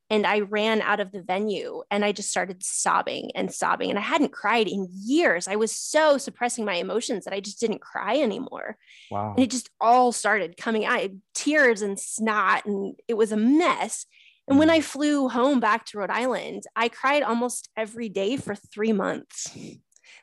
and 0.09 0.27
I 0.27 0.41
ran 0.41 0.81
out 0.81 0.99
of 0.99 1.11
the 1.11 1.21
venue 1.21 1.83
and 1.89 2.05
I 2.05 2.11
just 2.11 2.29
started 2.29 2.63
sobbing 2.63 3.31
and 3.33 3.51
sobbing. 3.51 3.89
And 3.89 3.97
I 3.97 4.03
hadn't 4.03 4.31
cried 4.31 4.67
in 4.67 4.87
years. 4.91 5.47
I 5.47 5.55
was 5.55 5.71
so 5.71 6.17
suppressing 6.17 6.63
my 6.63 6.75
emotions 6.75 7.25
that 7.25 7.33
I 7.33 7.39
just 7.39 7.59
didn't 7.59 7.81
cry 7.81 8.19
anymore. 8.19 8.77
wow. 9.09 9.31
And 9.31 9.43
it 9.43 9.49
just 9.49 9.69
all 9.81 10.11
started 10.11 10.57
coming 10.57 10.85
out 10.85 11.09
tears 11.33 11.81
and 11.81 11.99
snot, 11.99 12.65
and 12.65 12.95
it 13.07 13.15
was 13.15 13.31
a 13.31 13.37
mess. 13.37 14.05
And 14.47 14.60
when 14.60 14.69
I 14.69 14.79
flew 14.81 15.27
home 15.27 15.60
back 15.60 15.86
to 15.88 15.97
Rhode 15.97 16.12
Island, 16.12 16.63
I 16.75 16.89
cried 16.89 17.23
almost 17.23 17.69
every 17.75 18.10
day 18.10 18.38
for 18.38 18.55
three 18.55 18.93
months. 18.93 19.55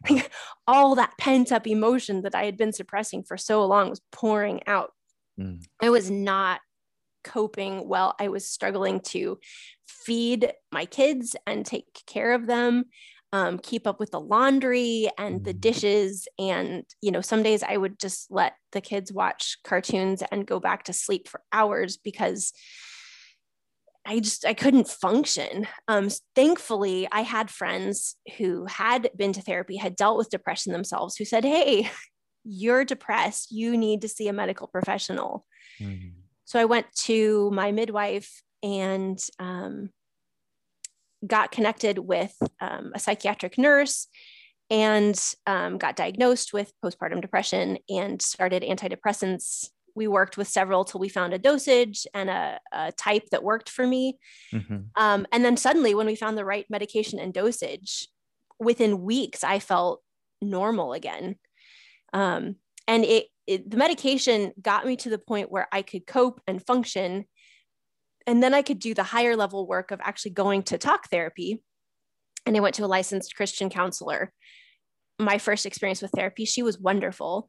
Like 0.09 0.33
all 0.67 0.95
that 0.95 1.19
pent 1.19 1.53
up 1.53 1.67
emotion 1.67 2.23
that 2.23 2.35
I 2.35 2.45
had 2.45 2.57
been 2.57 2.73
suppressing 2.73 3.25
for 3.25 3.37
so 3.37 3.65
long 3.67 3.91
was 3.91 4.01
pouring 4.11 4.61
out. 4.67 4.93
Mm, 5.39 5.67
I 5.81 5.91
was 5.91 6.11
not 6.11 6.61
coping 7.25 7.89
well. 7.89 8.15
I 8.21 8.29
was 8.29 8.49
struggling 8.49 9.01
to 9.03 9.39
feed 9.87 10.53
my 10.73 10.87
kids 10.87 11.37
and 11.47 11.67
take 11.67 12.03
care 12.07 12.33
of 12.33 12.47
them, 12.47 12.87
um, 13.33 13.59
keep 13.59 13.87
up 13.87 14.01
with 14.01 14.13
the 14.13 14.21
laundry 14.21 15.09
and 15.19 15.45
the 15.45 15.55
Mhm. 15.55 15.61
dishes. 15.61 16.29
And, 16.39 16.85
you 17.03 17.11
know, 17.13 17.21
some 17.23 17.43
days 17.43 17.63
I 17.63 17.77
would 17.77 17.99
just 18.01 18.31
let 18.31 18.55
the 18.73 18.81
kids 18.81 19.13
watch 19.13 19.59
cartoons 19.65 20.23
and 20.33 20.47
go 20.47 20.61
back 20.61 20.85
to 20.85 20.93
sleep 20.93 21.29
for 21.29 21.43
hours 21.53 21.97
because 21.97 22.53
I 24.05 24.21
just 24.21 24.45
I 24.45 24.55
couldn't 24.55 24.89
function. 24.89 25.67
Um, 25.87 26.09
thankfully, 26.35 27.09
I 27.13 27.21
had 27.21 27.51
friends 27.51 28.17
who 28.39 28.67
had 28.67 29.11
been 29.17 29.33
to 29.35 29.43
therapy, 29.43 29.77
had 29.77 29.97
dealt 29.97 30.19
with 30.19 30.31
depression 30.31 30.73
themselves, 30.73 31.17
who 31.17 31.25
said, 31.25 31.45
"Hey, 31.45 31.91
you're 32.45 32.85
depressed. 32.85 33.53
You 33.53 33.77
need 33.77 34.03
to 34.03 34.09
see 34.09 34.29
a 34.29 34.33
medical 34.33 34.67
professional." 34.67 35.47
mm, 35.81 36.13
So 36.45 36.59
I 36.59 36.65
went 36.65 36.87
to 37.05 37.51
my 37.53 37.71
midwife 37.71 38.43
and 38.63 39.19
um, 39.39 39.91
got 41.27 41.53
connected 41.53 41.99
with 41.99 42.35
um, 42.61 42.93
a 42.95 42.99
psychiatric 42.99 43.59
nurse 43.59 44.09
and 44.71 45.21
um, 45.47 45.79
got 45.79 45.97
diagnosed 45.97 46.53
with 46.53 46.73
postpartum 46.85 47.21
depression 47.21 47.79
and 47.89 48.21
started 48.21 48.63
antidepressants. 48.63 49.69
We 49.95 50.09
worked 50.09 50.37
with 50.37 50.49
several 50.49 50.85
till 50.85 51.01
we 51.01 51.09
found 51.09 51.35
a 51.35 51.39
dosage 51.39 52.07
and 52.15 52.31
a, 52.31 52.59
a 52.73 52.93
type 52.93 53.29
that 53.31 53.43
worked 53.43 53.69
for 53.69 53.87
me. 53.87 54.19
mhm, 54.53 54.87
Um, 54.97 55.27
and 55.33 55.45
then 55.45 55.57
suddenly, 55.57 55.95
when 55.95 56.07
we 56.07 56.17
found 56.17 56.39
the 56.39 56.45
right 56.45 56.67
medication 56.71 57.19
and 57.19 57.35
dosage, 57.35 58.09
within 58.59 59.03
weeks, 59.03 59.45
I 59.45 59.59
felt 59.59 60.03
normal 60.41 60.93
again. 60.93 61.37
Um, 62.13 62.57
and 62.87 63.05
it, 63.05 63.27
it, 63.47 63.71
the 63.71 63.77
medication 63.77 64.53
got 64.61 64.87
me 64.87 64.97
to 64.97 65.11
the 65.11 65.19
point 65.19 65.51
where 65.51 65.69
I 65.73 65.83
could 65.83 66.07
cope 66.07 66.41
and 66.47 66.65
function. 66.65 67.25
And 68.27 68.43
then 68.43 68.55
I 68.55 68.63
could 68.63 68.79
do 68.79 68.95
the 68.95 69.03
higher 69.03 69.37
level 69.37 69.67
work 69.67 69.91
of 69.91 70.01
actually 70.01 70.33
going 70.33 70.63
to 70.65 70.79
talk 70.79 71.09
therapy. 71.11 71.63
And 72.47 72.57
I 72.57 72.61
went 72.61 72.75
to 72.77 72.85
a 72.85 72.87
licensed 72.87 73.35
Christian 73.37 73.69
counselor. 73.69 74.33
My 75.19 75.39
first 75.39 75.67
experience 75.67 76.03
with 76.03 76.13
therapy, 76.13 76.45
she 76.45 76.63
was 76.63 76.79
wonderful. 76.79 77.47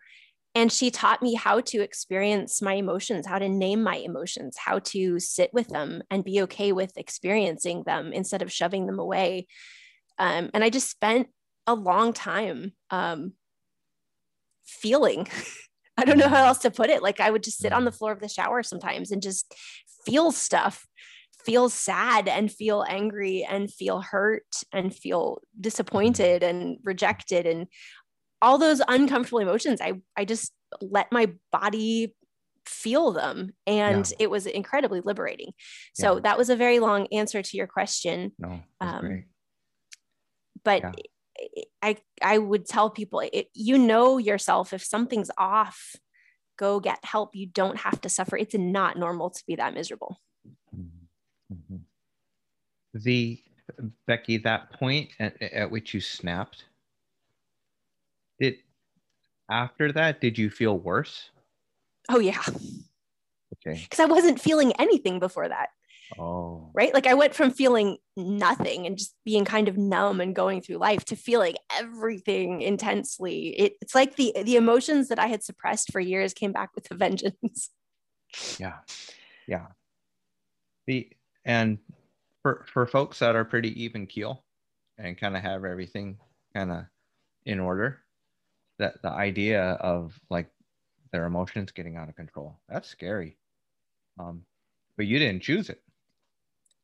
And 0.56 0.72
she 0.72 0.92
taught 0.92 1.24
me 1.24 1.34
how 1.34 1.62
to 1.62 1.82
experience 1.82 2.62
my 2.62 2.74
emotions, 2.74 3.26
how 3.26 3.40
to 3.40 3.50
name 3.50 3.82
my 3.82 3.96
emotions, 3.96 4.56
how 4.58 4.80
to 4.80 5.20
sit 5.20 5.52
with 5.52 5.68
them 5.70 6.04
and 6.12 6.24
be 6.24 6.44
okay 6.44 6.72
with 6.72 6.96
experiencing 6.96 7.84
them 7.86 8.14
instead 8.14 8.44
of 8.44 8.52
shoving 8.52 8.86
them 8.86 9.00
away. 9.00 9.48
Um, 10.20 10.52
and 10.54 10.64
I 10.64 10.70
just 10.70 10.92
spent 10.92 11.28
a 11.66 11.74
long 11.74 12.14
time 12.14 12.74
um, 12.92 13.34
feeling. 14.66 15.28
I 15.98 16.06
don't 16.06 16.18
know 16.18 16.30
how 16.30 16.46
else 16.46 16.60
to 16.60 16.72
put 16.72 16.90
it. 16.90 17.04
Like 17.04 17.20
I 17.20 17.32
would 17.32 17.44
just 17.44 17.60
sit 17.60 17.74
on 17.74 17.86
the 17.86 17.92
floor 17.92 18.12
of 18.12 18.20
the 18.20 18.28
shower 18.28 18.64
sometimes 18.64 19.12
and 19.12 19.22
just 19.22 19.54
feel 20.06 20.32
stuff, 20.32 20.88
feel 21.46 21.70
sad 21.70 22.28
and 22.28 22.52
feel 22.52 22.84
angry 22.88 23.46
and 23.48 23.72
feel 23.72 24.02
hurt 24.02 24.48
and 24.72 24.94
feel 24.94 25.42
disappointed 25.60 26.42
and 26.42 26.78
rejected 26.84 27.46
and 27.46 27.68
all 28.44 28.58
those 28.58 28.82
uncomfortable 28.88 29.40
emotions. 29.40 29.82
I 29.82 29.94
I 30.16 30.26
just 30.26 30.52
let 30.82 31.12
my 31.12 31.32
body 31.52 32.16
feel 32.66 33.12
them 33.12 33.54
and 33.68 34.12
it 34.20 34.30
was 34.30 34.46
incredibly 34.46 35.02
liberating. 35.02 35.52
So 35.94 36.16
Yeah. 36.16 36.20
that 36.22 36.38
was 36.38 36.50
a 36.50 36.56
very 36.56 36.80
long 36.80 37.08
answer 37.12 37.42
to 37.42 37.58
your 37.58 37.68
question 37.68 38.34
no, 38.38 38.62
Um, 38.80 39.26
but 40.64 40.82
Yeah. 40.84 40.92
I 41.82 41.98
I 42.22 42.38
would 42.38 42.66
tell 42.66 42.90
people 42.90 43.20
it, 43.22 43.48
you 43.54 43.78
know 43.78 44.18
yourself 44.18 44.72
if 44.72 44.84
something's 44.84 45.32
off 45.38 45.96
go 46.58 46.80
get 46.80 47.04
help. 47.04 47.36
You 47.36 47.48
don't 47.48 47.78
have 47.78 48.00
to 48.02 48.10
suffer. 48.10 48.38
It's 48.38 48.56
not 48.56 48.98
normal 48.98 49.32
to 49.32 49.44
be 49.48 49.56
that 49.56 49.74
miserable. 49.74 50.22
Mm-hmm. 50.76 51.78
The 52.94 53.42
Becky, 54.08 54.38
that 54.38 54.72
point 54.74 55.10
at, 55.20 55.42
at 55.42 55.72
which 55.72 55.94
you 55.94 56.02
snapped, 56.02 56.66
after 59.50 59.92
that, 59.92 60.22
did 60.22 60.38
you 60.38 60.50
feel 60.50 60.78
worse? 60.78 61.30
Oh, 62.10 62.20
yeah. 62.20 62.42
Okay. 63.66 63.82
Because 63.84 64.00
I 64.00 64.06
wasn't 64.06 64.42
feeling 64.42 64.74
anything 64.80 65.20
before 65.20 65.48
that. 65.48 65.70
Oh. 66.20 66.70
Right. 66.74 66.94
Like 66.94 67.08
I 67.08 67.14
went 67.14 67.34
from 67.34 67.52
feeling 67.52 67.98
nothing 68.16 68.86
and 68.86 68.98
just 68.98 69.16
being 69.26 69.46
kind 69.46 69.68
of 69.68 69.78
numb 69.78 70.22
and 70.22 70.36
going 70.36 70.62
through 70.62 70.78
life 70.78 71.06
to 71.06 71.16
feeling 71.16 71.56
everything 71.76 72.62
intensely. 72.62 73.48
It, 73.58 73.74
it's 73.82 73.96
like 73.96 74.16
the 74.16 74.34
the 74.44 74.58
emotions 74.58 75.08
that 75.08 75.18
I 75.18 75.28
had 75.28 75.44
suppressed 75.44 75.92
for 75.92 76.00
years 76.00 76.34
came 76.34 76.52
back 76.52 76.72
with 76.76 76.90
a 76.92 76.96
vengeance. 76.96 77.70
Yeah. 78.58 78.80
Yeah. 79.48 79.68
The 80.88 81.08
and 81.46 81.78
for 82.42 82.66
for 82.68 82.88
folks 82.88 83.20
that 83.20 83.36
are 83.36 83.46
pretty 83.46 83.84
even 83.84 84.08
keel 84.08 84.44
and 84.98 85.16
kind 85.16 85.38
of 85.38 85.44
have 85.44 85.66
everything 85.66 86.18
kind 86.56 86.72
of 86.72 86.86
in 87.46 87.60
order, 87.60 88.03
that 88.84 89.02
the 89.02 89.10
idea 89.10 89.62
of 89.80 90.20
like 90.30 90.50
their 91.14 91.26
emotions 91.26 91.72
getting 91.72 91.96
out 91.96 92.10
of 92.10 92.16
control, 92.16 92.60
that's 92.68 92.90
scary. 92.90 93.38
Um, 94.20 94.42
but 94.98 95.08
you 95.08 95.20
didn't 95.20 95.42
choose 95.42 95.70
it. 95.70 95.82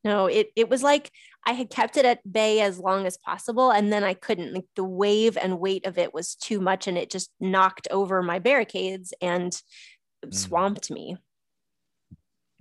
No, 0.05 0.27
it 0.27 0.51
it 0.55 0.69
was 0.69 0.81
like 0.81 1.11
I 1.45 1.51
had 1.51 1.69
kept 1.69 1.97
it 1.97 2.05
at 2.05 2.31
bay 2.31 2.61
as 2.61 2.79
long 2.79 3.05
as 3.05 3.17
possible, 3.17 3.69
and 3.71 3.91
then 3.91 4.03
I 4.03 4.13
couldn't. 4.13 4.53
Like 4.53 4.67
the 4.75 4.83
wave 4.83 5.37
and 5.37 5.59
weight 5.59 5.85
of 5.85 5.97
it 5.97 6.13
was 6.13 6.35
too 6.35 6.61
much, 6.61 6.87
and 6.87 6.97
it 6.97 7.11
just 7.11 7.31
knocked 7.41 7.89
over 7.91 8.23
my 8.23 8.39
barricades 8.39 9.13
and 9.21 9.51
mm. 10.25 10.33
swamped 10.33 10.89
me. 10.89 11.17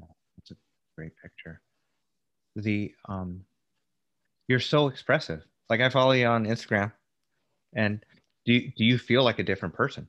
That's 0.01 0.51
a 0.51 0.57
great 0.97 1.13
picture. 1.23 1.61
The 2.57 2.93
um, 3.09 3.45
you're 4.49 4.59
so 4.59 4.89
expressive. 4.89 5.45
Like 5.71 5.81
I 5.81 5.91
follow 5.91 6.13
you 6.13 6.27
on 6.27 6.45
Instagram, 6.45 6.93
and 7.73 8.05
do 8.49 8.55
you, 8.55 8.73
do 8.75 8.83
you 8.83 8.97
feel 8.97 9.23
like 9.23 9.39
a 9.39 9.43
different 9.43 9.75
person 9.75 10.09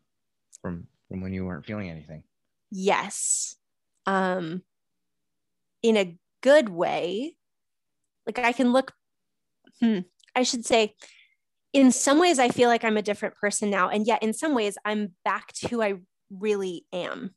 from 0.62 0.88
from 1.10 1.20
when 1.20 1.34
you 1.34 1.46
weren't 1.46 1.66
feeling 1.66 1.90
anything? 1.90 2.24
Yes. 2.72 3.58
Um, 4.06 4.64
in 5.84 5.98
a 5.98 6.18
good 6.42 6.70
way. 6.70 7.36
Like 8.26 8.40
I 8.40 8.54
can 8.54 8.72
look, 8.72 8.94
hmm, 9.82 10.00
I 10.36 10.44
should 10.44 10.66
say, 10.66 10.96
in 11.74 11.92
some 11.92 12.18
ways, 12.18 12.40
I 12.40 12.48
feel 12.48 12.70
like 12.70 12.86
I'm 12.86 12.96
a 12.96 13.02
different 13.02 13.36
person 13.36 13.70
now. 13.70 13.90
And 13.90 14.08
yet, 14.08 14.24
in 14.24 14.32
some 14.32 14.56
ways, 14.56 14.78
I'm 14.86 15.16
back 15.26 15.52
to 15.54 15.68
who 15.68 15.82
I 15.82 15.96
really 16.30 16.86
am. 16.94 17.36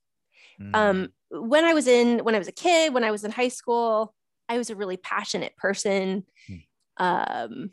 Mm. 0.61 0.77
Um, 0.77 1.09
when 1.31 1.65
I 1.65 1.75
was 1.75 1.89
in, 1.89 2.21
when 2.21 2.37
I 2.37 2.39
was 2.39 2.49
a 2.49 2.53
kid, 2.53 2.95
when 2.95 3.05
I 3.05 3.11
was 3.11 3.25
in 3.25 3.33
high 3.33 3.49
school, 3.49 4.15
I 4.49 4.57
was 4.57 4.71
a 4.71 4.77
really 4.77 4.99
passionate 4.99 5.57
person. 5.57 6.25
Mm. 6.49 6.63
Um, 6.99 7.71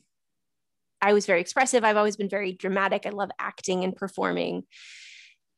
I 1.02 1.14
was 1.14 1.26
very 1.26 1.42
expressive. 1.42 1.84
I've 1.84 1.98
always 1.98 2.18
been 2.18 2.30
very 2.30 2.54
dramatic. 2.54 3.06
I 3.06 3.10
love 3.10 3.32
acting 3.40 3.84
and 3.84 3.96
performing. 3.96 4.64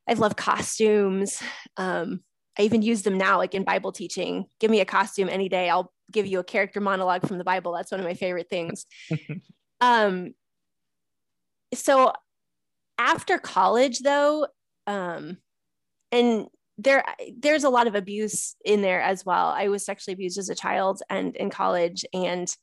I 0.08 0.14
love 0.14 0.36
costumes. 0.36 1.42
Um, 1.78 2.22
I 2.60 2.64
even 2.64 2.82
use 2.82 3.04
them 3.04 3.18
now, 3.18 3.38
like 3.38 3.56
in 3.56 3.64
Bible 3.64 3.92
teaching. 3.92 4.46
Give 4.60 4.70
me 4.70 4.82
a 4.82 4.86
costume 4.86 5.30
any 5.30 5.50
day. 5.50 5.70
I'll 5.70 5.92
give 6.12 6.26
you 6.26 6.40
a 6.40 6.44
character 6.44 6.82
monologue 6.82 7.28
from 7.28 7.38
the 7.38 7.44
Bible. 7.44 7.74
That's 7.74 7.92
one 7.92 8.00
of 8.00 8.06
my 8.06 8.14
favorite 8.14 8.50
things. 8.50 8.86
um, 9.82 10.34
so 11.74 12.14
after 12.98 13.38
college, 13.38 14.00
though, 14.00 14.48
um, 14.86 15.38
and 16.12 16.48
there 16.78 17.04
there's 17.38 17.64
a 17.64 17.70
lot 17.70 17.88
of 17.88 17.96
abuse 17.96 18.56
in 18.66 18.82
there 18.82 19.02
as 19.02 19.26
well. 19.26 19.48
I 19.48 19.70
was 19.70 19.86
sexually 19.86 20.14
abused 20.14 20.38
as 20.38 20.50
a 20.50 20.56
child 20.56 21.02
and 21.10 21.36
in 21.36 21.50
college, 21.50 22.04
and 22.14 22.54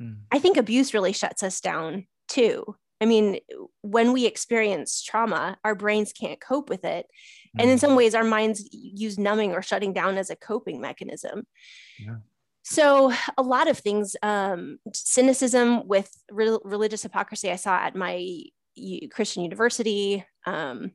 mm. 0.00 0.18
I 0.30 0.38
think 0.38 0.56
abuse 0.56 0.94
really 0.94 1.12
shuts 1.12 1.42
us 1.42 1.60
down 1.60 2.06
too. 2.32 2.76
I 3.00 3.04
mean, 3.04 3.38
when 3.80 4.12
we 4.12 4.26
experience 4.26 5.02
trauma, 5.02 5.58
our 5.64 5.74
brains 5.74 6.12
can't 6.12 6.40
cope 6.40 6.70
with 6.70 6.84
it. 6.84 7.06
And 7.58 7.68
in 7.68 7.76
mm. 7.76 7.80
some 7.80 7.96
ways, 7.96 8.14
our 8.14 8.24
minds 8.24 8.68
use 8.72 9.18
numbing 9.18 9.52
or 9.52 9.60
shutting 9.60 9.92
down 9.92 10.18
as 10.18 10.30
a 10.30 10.36
coping 10.36 10.80
mechanism. 10.80 11.42
Yeah. 11.98 12.16
So, 12.62 13.12
a 13.36 13.42
lot 13.42 13.68
of 13.68 13.76
things, 13.76 14.14
um, 14.22 14.78
cynicism 14.94 15.88
with 15.88 16.10
re- 16.30 16.58
religious 16.62 17.02
hypocrisy, 17.02 17.50
I 17.50 17.56
saw 17.56 17.74
at 17.74 17.96
my 17.96 18.44
Christian 19.10 19.42
university. 19.42 20.24
Um, 20.46 20.92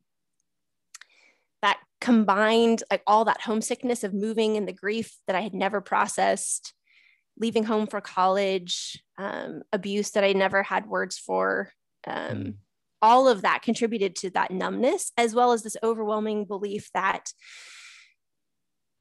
that 1.62 1.80
combined, 2.00 2.84
like 2.90 3.02
all 3.06 3.26
that 3.26 3.42
homesickness 3.42 4.06
of 4.06 4.14
moving 4.14 4.56
and 4.56 4.68
the 4.68 4.74
grief 4.74 5.18
that 5.28 5.36
I 5.36 5.42
had 5.42 5.54
never 5.54 5.82
processed, 5.82 6.74
leaving 7.40 7.64
home 7.64 7.88
for 7.88 8.02
college, 8.02 9.02
um, 9.18 9.62
abuse 9.72 10.12
that 10.12 10.24
I 10.24 10.34
never 10.34 10.64
had 10.64 10.88
words 10.88 11.18
for, 11.18 11.72
um, 12.08 12.38
mm. 12.38 12.54
all 13.02 13.28
of 13.28 13.42
that 13.42 13.62
contributed 13.62 14.16
to 14.16 14.30
that 14.32 14.52
numbness 14.52 15.12
as 15.18 15.36
well 15.36 15.52
as 15.52 15.64
this 15.64 15.78
overwhelming 15.84 16.46
belief 16.46 16.90
that 16.94 17.32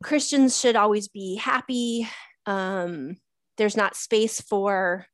christians 0.03 0.59
should 0.59 0.77
always 0.77 1.09
be 1.09 1.37
happy 1.37 2.07
um, 2.47 3.17
there's 3.57 3.77
not 3.77 3.97
space 3.97 4.41
for 4.41 5.07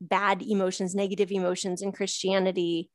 bad 0.00 0.42
emotions 0.42 0.94
negative 0.94 1.30
emotions 1.30 1.82
in 1.82 1.92
christianity 1.92 2.90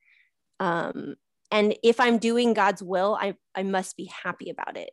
um, 0.60 1.14
and 1.50 1.74
if 1.82 1.98
i'm 2.00 2.18
doing 2.18 2.52
god's 2.52 2.82
will 2.82 3.16
i, 3.20 3.34
I 3.54 3.62
must 3.62 3.96
be 3.96 4.10
happy 4.22 4.50
about 4.50 4.76
it 4.76 4.90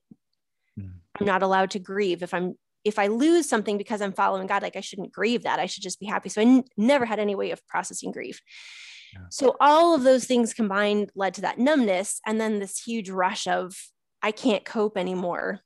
mm. 0.80 0.92
i'm 1.20 1.26
not 1.26 1.44
allowed 1.44 1.72
to 1.72 1.80
grieve 1.80 2.24
if 2.24 2.34
i'm 2.34 2.56
if 2.84 2.98
I 2.98 3.08
lose 3.08 3.48
something 3.48 3.78
because 3.78 4.02
I'm 4.02 4.13
following 4.13 4.48
God, 4.48 4.62
like 4.62 4.76
I 4.76 4.82
shouldn't 4.82 5.12
grieve 5.12 5.44
that. 5.44 5.60
I 5.60 5.65
should 5.65 5.84
just 5.84 6.00
be 6.00 6.06
happy. 6.06 6.30
So 6.30 6.42
I 6.42 6.46
n- 6.46 6.63
never 6.78 7.06
had 7.06 7.20
any 7.20 7.36
way 7.36 7.52
of 7.52 7.65
processing 7.68 8.12
grief. 8.12 8.42
So 9.30 9.56
all 9.60 9.96
of 9.96 10.04
those 10.04 10.26
things 10.26 10.54
combined 10.54 11.12
led 11.15 11.34
to 11.36 11.42
that 11.42 11.58
numbness 11.58 12.22
and 12.26 12.39
then 12.39 12.60
this 12.60 12.82
huge 12.82 13.10
rush 13.10 13.48
of 13.48 13.76
I 14.22 14.32
can't 14.32 14.65
cope 14.65 14.98
anymore. 14.98 15.62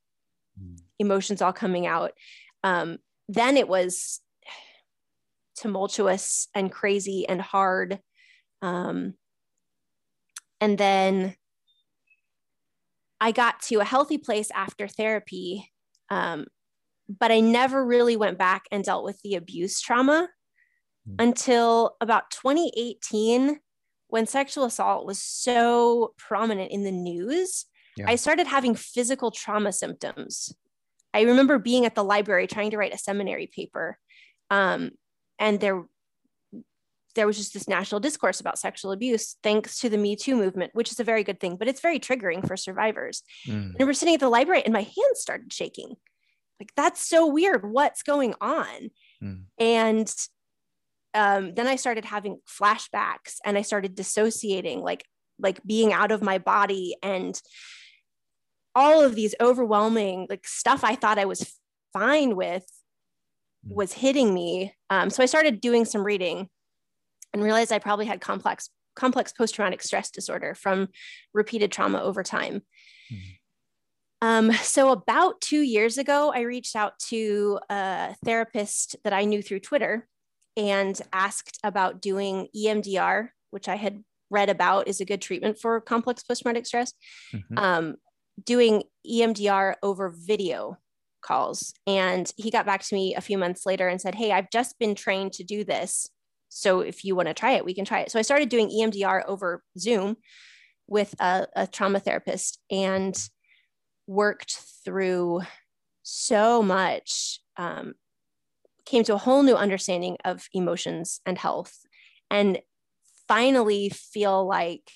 Mm. 0.61 0.79
Emotions 0.99 1.41
all 1.41 1.53
coming 1.53 1.85
out. 1.85 2.13
Um, 2.63 2.99
then 3.27 3.57
it 3.57 3.67
was 3.67 4.21
tumultuous 5.57 6.47
and 6.55 6.71
crazy 6.71 7.27
and 7.27 7.41
hard. 7.41 7.99
Um, 8.61 9.15
and 10.61 10.77
then 10.77 11.35
I 13.19 13.31
got 13.31 13.61
to 13.63 13.79
a 13.79 13.85
healthy 13.85 14.17
place 14.17 14.51
after 14.51 14.87
therapy, 14.87 15.71
um, 16.09 16.45
but 17.09 17.31
I 17.31 17.39
never 17.39 17.85
really 17.85 18.15
went 18.15 18.37
back 18.37 18.63
and 18.71 18.83
dealt 18.83 19.03
with 19.03 19.21
the 19.21 19.35
abuse 19.35 19.81
trauma 19.81 20.29
mm. 21.09 21.15
until 21.19 21.95
about 22.01 22.31
2018 22.31 23.59
when 24.07 24.27
sexual 24.27 24.65
assault 24.65 25.05
was 25.05 25.21
so 25.21 26.13
prominent 26.17 26.71
in 26.71 26.83
the 26.83 26.91
news. 26.91 27.65
Yeah. 27.97 28.05
I 28.07 28.15
started 28.15 28.47
having 28.47 28.75
physical 28.75 29.31
trauma 29.31 29.71
symptoms. 29.71 30.55
I 31.13 31.21
remember 31.21 31.59
being 31.59 31.85
at 31.85 31.95
the 31.95 32.03
library 32.03 32.47
trying 32.47 32.71
to 32.71 32.77
write 32.77 32.93
a 32.93 32.97
seminary 32.97 33.47
paper. 33.47 33.97
Um, 34.49 34.91
and 35.39 35.59
there, 35.59 35.83
there 37.15 37.27
was 37.27 37.37
just 37.37 37.53
this 37.53 37.67
national 37.67 38.01
discourse 38.01 38.39
about 38.39 38.57
sexual 38.57 38.91
abuse 38.91 39.35
thanks 39.43 39.79
to 39.79 39.89
the 39.89 39.97
Me 39.97 40.15
Too 40.15 40.35
movement, 40.35 40.71
which 40.73 40.91
is 40.91 40.99
a 40.99 41.03
very 41.03 41.23
good 41.23 41.39
thing, 41.39 41.55
but 41.55 41.67
it's 41.67 41.81
very 41.81 41.99
triggering 41.99 42.47
for 42.47 42.57
survivors. 42.57 43.23
Mm. 43.47 43.73
And 43.77 43.87
we're 43.87 43.93
sitting 43.93 44.15
at 44.15 44.19
the 44.19 44.29
library 44.29 44.63
and 44.63 44.73
my 44.73 44.81
hands 44.81 45.19
started 45.19 45.51
shaking. 45.53 45.95
Like, 46.59 46.71
that's 46.75 47.01
so 47.01 47.27
weird. 47.27 47.69
What's 47.69 48.03
going 48.03 48.35
on? 48.39 48.89
Mm. 49.21 49.43
And 49.59 50.13
um, 51.13 51.53
then 51.53 51.67
I 51.67 51.75
started 51.75 52.05
having 52.05 52.39
flashbacks 52.47 53.37
and 53.45 53.57
I 53.57 53.61
started 53.61 53.95
dissociating, 53.95 54.81
like 54.81 55.05
like 55.39 55.63
being 55.65 55.91
out 55.91 56.11
of 56.11 56.21
my 56.21 56.37
body 56.37 56.95
and 57.01 57.39
all 58.75 59.01
of 59.01 59.15
these 59.15 59.35
overwhelming 59.41 60.27
like 60.29 60.47
stuff 60.47 60.83
I 60.83 60.95
thought 60.95 61.19
I 61.19 61.25
was 61.25 61.59
fine 61.91 62.35
with 62.35 62.65
hmm. 63.67 63.75
was 63.75 63.93
hitting 63.93 64.33
me. 64.33 64.73
Um, 64.89 65.09
so 65.09 65.21
I 65.21 65.27
started 65.27 65.61
doing 65.61 65.85
some 65.85 66.03
reading 66.03 66.49
and 67.33 67.43
realized 67.43 67.71
I 67.71 67.79
probably 67.79 68.05
had 68.05 68.21
complex 68.21 68.69
complex 68.95 69.31
post 69.31 69.55
traumatic 69.55 69.81
stress 69.81 70.11
disorder 70.11 70.53
from 70.55 70.87
repeated 71.33 71.71
trauma 71.71 72.01
over 72.01 72.23
time. 72.23 72.61
Mm-hmm. 73.11 73.31
Um, 74.23 74.53
so 74.53 74.91
about 74.91 75.41
two 75.41 75.61
years 75.61 75.97
ago, 75.97 76.31
I 76.33 76.41
reached 76.41 76.77
out 76.77 76.97
to 77.09 77.59
a 77.69 78.15
therapist 78.23 78.95
that 79.03 79.11
I 79.11 79.25
knew 79.25 79.41
through 79.41 79.59
Twitter 79.59 80.07
and 80.55 80.99
asked 81.11 81.59
about 81.61 82.01
doing 82.01 82.47
EMDR, 82.55 83.29
which 83.51 83.67
I 83.67 83.75
had 83.75 84.01
read 84.29 84.49
about 84.49 84.87
is 84.87 85.01
a 85.01 85.05
good 85.05 85.21
treatment 85.21 85.59
for 85.59 85.81
complex 85.81 86.23
post 86.23 86.41
traumatic 86.41 86.65
stress, 86.65 86.93
mm-hmm. 87.33 87.57
um, 87.57 87.95
doing 88.45 88.83
EMDR 89.05 89.75
over 89.83 90.09
video 90.15 90.77
calls. 91.21 91.73
And 91.85 92.31
he 92.37 92.49
got 92.49 92.65
back 92.65 92.81
to 92.83 92.95
me 92.95 93.15
a 93.15 93.21
few 93.21 93.37
months 93.37 93.65
later 93.65 93.89
and 93.89 93.99
said, 93.99 94.15
Hey, 94.15 94.31
I've 94.31 94.49
just 94.51 94.79
been 94.79 94.95
trained 94.95 95.33
to 95.33 95.43
do 95.43 95.65
this. 95.65 96.09
So 96.47 96.79
if 96.79 97.03
you 97.03 97.13
want 97.13 97.27
to 97.27 97.33
try 97.33 97.53
it, 97.53 97.65
we 97.65 97.73
can 97.73 97.83
try 97.83 97.99
it. 97.99 98.11
So 98.11 98.19
I 98.19 98.21
started 98.23 98.47
doing 98.47 98.69
EMDR 98.69 99.23
over 99.27 99.63
Zoom 99.77 100.15
with 100.87 101.13
a, 101.19 101.47
a 101.55 101.67
trauma 101.67 101.99
therapist. 101.99 102.59
And 102.71 103.17
worked 104.07 104.59
through 104.83 105.41
so 106.03 106.61
much, 106.61 107.39
um, 107.57 107.93
came 108.85 109.03
to 109.05 109.15
a 109.15 109.19
whole 109.19 109.43
new 109.43 109.55
understanding 109.55 110.17
of 110.25 110.47
emotions 110.53 111.21
and 111.25 111.37
health, 111.37 111.77
and 112.29 112.59
finally 113.27 113.89
feel 113.89 114.45
like 114.45 114.91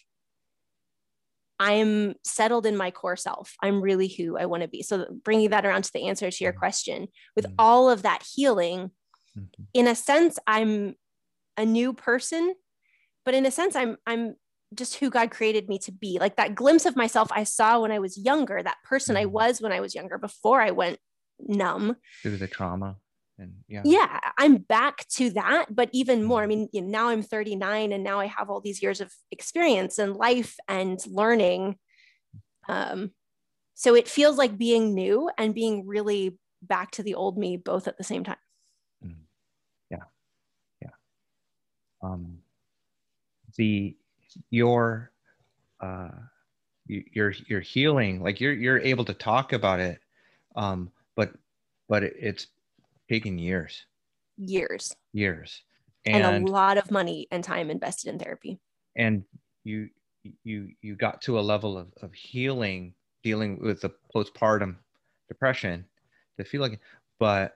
I'm 1.60 2.16
settled 2.24 2.66
in 2.66 2.78
my 2.78 2.92
core 2.92 3.16
self. 3.16 3.56
I'm 3.64 3.82
really 3.82 4.08
who 4.08 4.38
I 4.38 4.46
want 4.46 4.62
to 4.62 4.68
be. 4.68 4.84
So, 4.84 5.08
bringing 5.24 5.50
that 5.50 5.66
around 5.66 5.84
to 5.86 5.94
the 5.94 6.08
answer 6.08 6.30
to 6.30 6.44
your 6.44 6.54
mm-hmm. 6.54 6.60
question, 6.60 7.08
with 7.36 7.46
mm-hmm. 7.46 7.56
all 7.58 7.90
of 7.90 8.04
that 8.04 8.24
healing, 8.36 8.92
mm-hmm. 9.38 9.64
in 9.74 9.88
a 9.88 9.96
sense, 9.96 10.38
I'm 10.46 10.96
a 11.56 11.66
new 11.66 11.94
person, 11.94 12.54
but 13.26 13.34
in 13.34 13.46
a 13.46 13.52
sense, 13.52 13.76
I'm 13.76 13.98
I'm 14.06 14.36
just 14.74 14.96
who 14.96 15.10
God 15.10 15.32
created 15.32 15.70
me 15.70 15.80
to 15.80 15.92
be. 15.92 16.18
Like 16.20 16.36
that 16.36 16.56
glimpse 16.56 16.86
of 16.86 16.96
myself 16.96 17.32
I 17.32 17.44
saw 17.44 17.80
when 17.80 17.92
I 17.92 18.00
was 18.00 18.18
younger, 18.18 18.62
that 18.62 18.78
person 18.84 19.16
mm-hmm. 19.16 19.24
I 19.24 19.26
was 19.26 19.62
when 19.62 19.72
I 19.72 19.80
was 19.80 19.96
younger, 19.96 20.18
before 20.18 20.62
I 20.62 20.72
went 20.72 21.00
numb 21.40 21.96
through 22.24 22.38
the 22.38 22.48
trauma 22.48 22.96
and 23.40 23.54
yeah 23.68 23.82
yeah 23.86 24.20
i'm 24.38 24.58
back 24.58 25.08
to 25.08 25.30
that 25.30 25.68
but 25.70 25.90
even 25.94 26.24
more 26.24 26.42
i 26.42 26.44
mm-hmm. 26.44 26.50
mean 26.50 26.70
you 26.74 26.82
know, 26.82 26.88
now 26.88 27.10
i'm 27.10 27.22
39 27.22 27.92
and 27.92 28.04
now 28.04 28.20
i 28.20 28.26
have 28.26 28.50
all 28.50 28.62
these 28.62 28.82
years 28.82 29.02
of 29.02 29.12
experience 29.32 30.00
and 30.00 30.16
life 30.16 30.56
and 30.68 31.00
learning 31.08 31.76
um, 32.70 33.12
so 33.76 33.96
it 33.96 34.10
feels 34.10 34.38
like 34.38 34.58
being 34.58 34.94
new 34.94 35.30
and 35.38 35.56
being 35.56 35.88
really 35.88 36.38
back 36.62 36.92
to 36.92 37.04
the 37.04 37.16
old 37.16 37.38
me 37.38 37.56
both 37.56 37.88
at 37.88 37.98
the 37.98 38.04
same 38.04 38.24
time 38.24 38.36
mm. 39.06 39.16
yeah 39.90 40.04
yeah 40.82 40.90
um 42.02 42.40
the 43.56 43.96
your 44.50 45.12
uh 45.82 46.10
your 46.88 47.34
your 47.48 47.60
healing 47.60 48.22
like 48.22 48.40
you're 48.40 48.54
you're 48.54 48.80
able 48.80 49.04
to 49.04 49.14
talk 49.14 49.52
about 49.52 49.80
it 49.80 50.00
um 50.56 50.90
but 51.16 51.32
but 51.90 52.04
it's 52.04 52.48
taken 53.10 53.38
years. 53.38 53.86
Years. 54.38 54.96
Years. 55.14 55.64
And, 56.06 56.24
and 56.24 56.48
a 56.48 56.52
lot 56.52 56.78
of 56.78 56.90
money 56.92 57.28
and 57.32 57.44
time 57.44 57.70
invested 57.70 58.10
in 58.10 58.20
therapy. 58.20 58.60
And 58.96 59.24
you 59.64 59.90
you 60.44 60.70
you 60.82 60.96
got 60.96 61.22
to 61.22 61.40
a 61.40 61.42
level 61.42 61.78
of, 61.78 61.88
of 62.02 62.14
healing 62.14 62.94
dealing 63.24 63.60
with 63.62 63.82
the 63.82 63.92
postpartum 64.14 64.76
depression 65.28 65.86
to 66.38 66.44
feel 66.44 66.62
like 66.62 66.80
but 67.20 67.56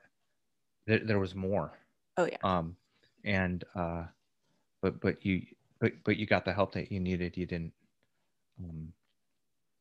there, 0.87 0.99
there 0.99 1.19
was 1.19 1.35
more 1.35 1.77
oh 2.17 2.25
yeah 2.25 2.37
um 2.43 2.75
and 3.25 3.65
uh 3.75 4.03
but 4.81 5.01
but 5.01 5.25
you 5.25 5.41
but 5.81 5.91
but 6.05 6.15
you 6.15 6.25
got 6.25 6.45
the 6.45 6.53
help 6.53 6.73
that 6.73 6.91
you 6.91 6.99
needed 7.01 7.35
you 7.35 7.45
didn't 7.45 7.73
um 8.63 8.93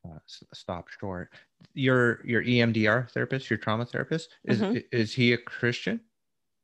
uh, 0.05 0.19
stop 0.27 0.89
short. 0.89 1.31
Your 1.75 2.25
your 2.25 2.43
EMDR 2.43 3.11
therapist, 3.11 3.51
your 3.51 3.59
trauma 3.59 3.85
therapist, 3.85 4.31
is 4.45 4.61
mm-hmm. 4.61 4.79
is 4.93 5.13
he 5.13 5.33
a 5.33 5.39
Christian? 5.39 6.01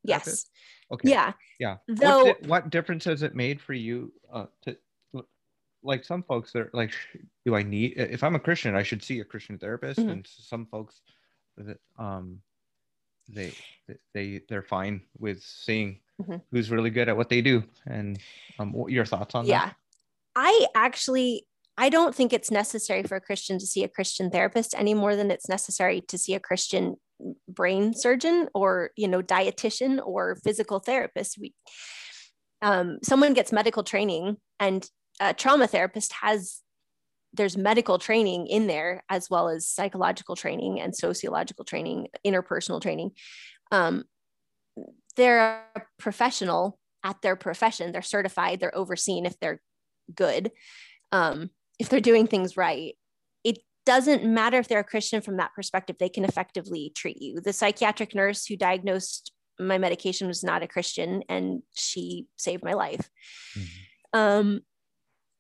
Yes. 0.03 0.25
Therapist? 0.25 0.51
Okay. 0.93 1.11
Yeah. 1.11 1.33
Yeah. 1.59 1.77
Though, 1.89 2.25
what, 2.25 2.43
di- 2.43 2.49
what 2.49 2.71
difference 2.71 3.05
has 3.05 3.23
it 3.23 3.35
made 3.35 3.61
for 3.61 3.75
you? 3.75 4.13
Uh, 4.33 4.47
to 4.63 4.77
like 5.83 6.05
some 6.05 6.23
folks, 6.23 6.55
are 6.57 6.71
like, 6.73 6.93
do 7.45 7.55
I 7.55 7.63
need? 7.63 7.95
If 7.97 8.25
I'm 8.25 8.35
a 8.35 8.41
Christian, 8.41 8.75
I 8.75 8.83
should 8.83 9.03
see 9.03 9.21
a 9.21 9.25
Christian 9.25 9.59
therapist, 9.59 10.01
mm-hmm. 10.01 10.11
and 10.11 10.27
some 10.27 10.67
folks, 10.67 11.01
that 11.59 11.79
um, 11.99 12.41
they 13.29 13.53
they 14.15 14.41
they're 14.49 14.63
fine 14.63 15.03
with 15.19 15.43
seeing 15.43 16.01
mm-hmm. 16.21 16.37
who's 16.51 16.71
really 16.71 16.91
good 16.91 17.09
at 17.09 17.17
what 17.17 17.29
they 17.29 17.41
do. 17.41 17.65
And 17.87 18.19
um, 18.59 18.73
what 18.73 18.93
your 18.93 19.05
thoughts 19.05 19.35
on 19.35 19.47
yeah. 19.47 19.59
that? 19.59 19.67
Yeah. 19.67 19.73
I 20.37 20.67
actually 20.75 21.47
I 21.79 21.89
don't 21.89 22.15
think 22.15 22.33
it's 22.33 22.51
necessary 22.51 23.03
for 23.03 23.17
a 23.17 23.21
Christian 23.21 23.59
to 23.59 23.67
see 23.67 23.85
a 23.85 23.89
Christian 23.89 24.31
therapist 24.31 24.75
any 24.77 24.95
more 24.95 25.15
than 25.15 25.31
it's 25.31 25.49
necessary 25.49 26.01
to 26.03 26.17
see 26.17 26.35
a 26.35 26.41
Christian 26.41 26.97
brain 27.49 27.95
surgeon 27.95 28.49
or 28.55 28.91
you 28.97 29.09
know 29.09 29.23
dietitian 29.23 30.01
or 30.05 30.37
physical 30.37 30.81
therapist. 30.81 31.39
We, 31.39 31.55
um, 32.63 32.99
someone 33.03 33.35
gets 33.35 33.53
medical 33.53 33.83
training, 33.83 34.39
and 34.59 34.89
a 35.21 35.35
trauma 35.35 35.67
therapist 35.67 36.15
has 36.23 36.61
there's 37.35 37.57
medical 37.59 37.99
training 37.99 38.47
in 38.47 38.67
there 38.67 39.05
as 39.11 39.29
well 39.29 39.51
as 39.51 39.69
psychological 39.69 40.37
training 40.37 40.81
and 40.81 40.97
sociological 40.97 41.67
training, 41.67 42.09
interpersonal 42.27 42.81
training. 42.81 43.11
Um, 43.71 44.05
they're 45.17 45.63
a 45.75 45.83
professional 45.99 46.79
at 47.05 47.21
their 47.23 47.37
profession. 47.37 47.93
They're 47.93 48.03
certified. 48.03 48.61
They're 48.61 48.77
overseen 48.77 49.27
if 49.27 49.39
they're 49.39 49.61
good. 50.15 50.51
Um, 51.13 51.51
if 51.79 51.89
they're 51.89 52.01
doing 52.01 52.27
things 52.27 52.57
right, 52.57 52.95
it 53.45 53.59
doesn't 53.85 54.25
matter 54.25 54.59
if 54.59 54.69
they're 54.69 54.81
a 54.81 54.85
Christian 54.85 55.21
from 55.21 55.37
that 55.37 55.55
perspective, 55.55 55.97
they 55.99 56.09
can 56.09 56.25
effectively 56.25 56.93
treat 56.95 57.21
you. 57.21 57.41
The 57.41 57.53
psychiatric 57.53 58.15
nurse 58.15 58.47
who 58.47 58.57
diagnosed 58.57 59.33
my 59.59 59.79
medication 59.79 60.27
was 60.27 60.45
not 60.45 60.63
a 60.63 60.69
Christian 60.69 61.23
and 61.29 61.63
she 61.75 62.27
saved 62.37 62.65
my 62.65 62.75
life. 62.75 63.09
Mm-hmm. 63.57 64.19
Um, 64.19 64.61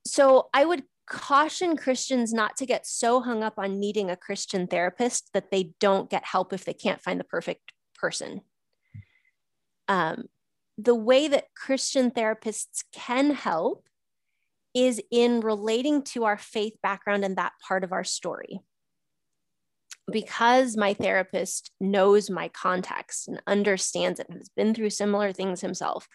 so 0.06 0.48
I 0.54 0.64
would 0.64 0.84
caution 1.08 1.76
Christians 1.76 2.32
not 2.32 2.56
to 2.56 2.66
get 2.66 2.86
so 2.86 3.20
hung 3.20 3.42
up 3.42 3.54
on 3.58 3.78
needing 3.78 4.10
a 4.10 4.16
Christian 4.16 4.66
therapist 4.66 5.30
that 5.34 5.50
they 5.50 5.72
don't 5.80 6.10
get 6.10 6.24
help 6.24 6.52
if 6.52 6.64
they 6.64 6.74
can't 6.74 7.02
find 7.02 7.18
the 7.18 7.24
perfect 7.24 7.72
person. 7.94 8.42
Um, 9.88 10.24
the 10.78 10.94
way 10.94 11.28
that 11.28 11.54
Christian 11.54 12.10
therapists 12.10 12.84
can 12.92 13.30
help 13.30 13.88
is 14.74 15.00
in 15.10 15.40
relating 15.40 16.02
to 16.02 16.24
our 16.24 16.36
faith 16.36 16.74
background 16.82 17.24
and 17.24 17.36
that 17.36 17.52
part 17.66 17.82
of 17.82 17.92
our 17.92 18.04
story. 18.04 18.60
Because 20.10 20.76
my 20.76 20.92
therapist 20.92 21.70
knows 21.80 22.28
my 22.28 22.48
context 22.48 23.26
and 23.26 23.42
understands 23.46 24.20
it 24.20 24.28
and 24.28 24.38
has 24.38 24.50
been 24.50 24.74
through 24.74 24.90
similar 24.90 25.32
things 25.32 25.62
himself, 25.62 26.08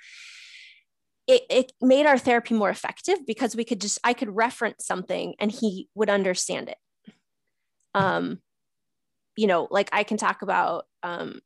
it, 1.28 1.42
it 1.50 1.72
made 1.82 2.06
our 2.06 2.18
therapy 2.18 2.54
more 2.54 2.70
effective 2.70 3.26
because 3.26 3.56
we 3.56 3.66
could 3.66 3.82
just, 3.82 4.00
I 4.04 4.14
could 4.14 4.36
reference 4.36 4.86
something 4.86 5.34
and 5.40 5.52
he 5.52 5.90
would 5.96 6.10
understand 6.10 6.70
it. 6.70 6.78
Um, 7.94 8.42
you 9.36 9.48
know, 9.48 9.68
like 9.72 9.90
I 9.92 10.04
can 10.04 10.18
talk 10.18 10.42
about 10.42 10.86
um, 11.04 11.40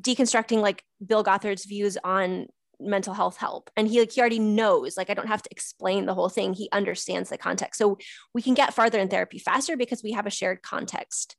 deconstructing 0.00 0.60
like 0.60 0.84
Bill 1.04 1.24
Gothard's 1.24 1.64
views 1.64 1.98
on 2.02 2.46
mental 2.80 3.14
health 3.14 3.36
help. 3.36 3.70
And 3.76 3.88
he 3.88 4.00
like 4.00 4.12
he 4.12 4.20
already 4.20 4.38
knows 4.38 4.96
like 4.96 5.10
i 5.10 5.14
don't 5.14 5.28
have 5.28 5.42
to 5.42 5.50
explain 5.50 6.06
the 6.06 6.14
whole 6.14 6.28
thing. 6.28 6.52
He 6.54 6.68
understands 6.72 7.30
the 7.30 7.38
context. 7.38 7.78
So 7.78 7.98
we 8.34 8.42
can 8.42 8.54
get 8.54 8.74
farther 8.74 8.98
in 8.98 9.08
therapy 9.08 9.38
faster 9.38 9.76
because 9.76 10.02
we 10.02 10.12
have 10.12 10.26
a 10.26 10.30
shared 10.30 10.62
context. 10.62 11.36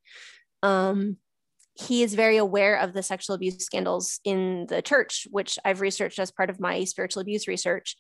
Um 0.62 1.18
he 1.76 2.04
is 2.04 2.14
very 2.14 2.38
aware 2.38 2.76
of 2.76 2.94
the 2.94 3.02
sexual 3.02 3.36
abuse 3.36 3.66
scandals 3.66 4.20
in 4.24 4.68
the 4.70 4.82
church 4.82 5.28
which 5.32 5.58
i've 5.66 5.82
researched 5.82 6.20
as 6.20 6.30
part 6.30 6.52
of 6.52 6.60
my 6.60 6.84
spiritual 6.84 7.22
abuse 7.22 7.48
research. 7.48 7.98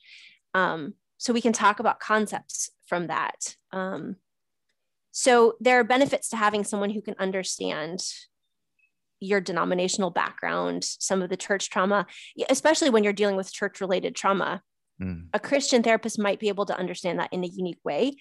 Um 0.54 0.94
so 1.18 1.34
we 1.34 1.42
can 1.42 1.54
talk 1.54 1.80
about 1.80 2.00
concepts 2.00 2.72
from 2.88 3.08
that. 3.08 3.56
Um 3.72 4.18
so 5.12 5.54
there 5.60 5.80
are 5.80 5.84
benefits 5.84 6.30
to 6.30 6.38
having 6.38 6.64
someone 6.64 6.90
who 6.90 7.02
can 7.02 7.16
understand 7.20 8.04
your 9.24 9.42
denominational 9.42 10.12
background, 10.12 10.84
some 10.84 11.22
of 11.22 11.30
the 11.30 11.38
church 11.38 11.70
trauma, 11.70 12.06
especially 12.50 12.90
when 12.90 13.04
you're 13.04 13.14
dealing 13.14 13.36
with 13.36 13.52
church 13.52 13.82
related 13.82 14.16
trauma. 14.16 14.62
Mm. 15.02 15.28
A 15.34 15.40
Christian 15.40 15.82
therapist 15.82 16.20
might 16.20 16.40
be 16.40 16.50
able 16.50 16.66
to 16.66 16.78
understand 16.78 17.20
that 17.20 17.32
in 17.32 17.44
a 17.44 17.48
unique 17.48 17.80
way. 17.84 18.14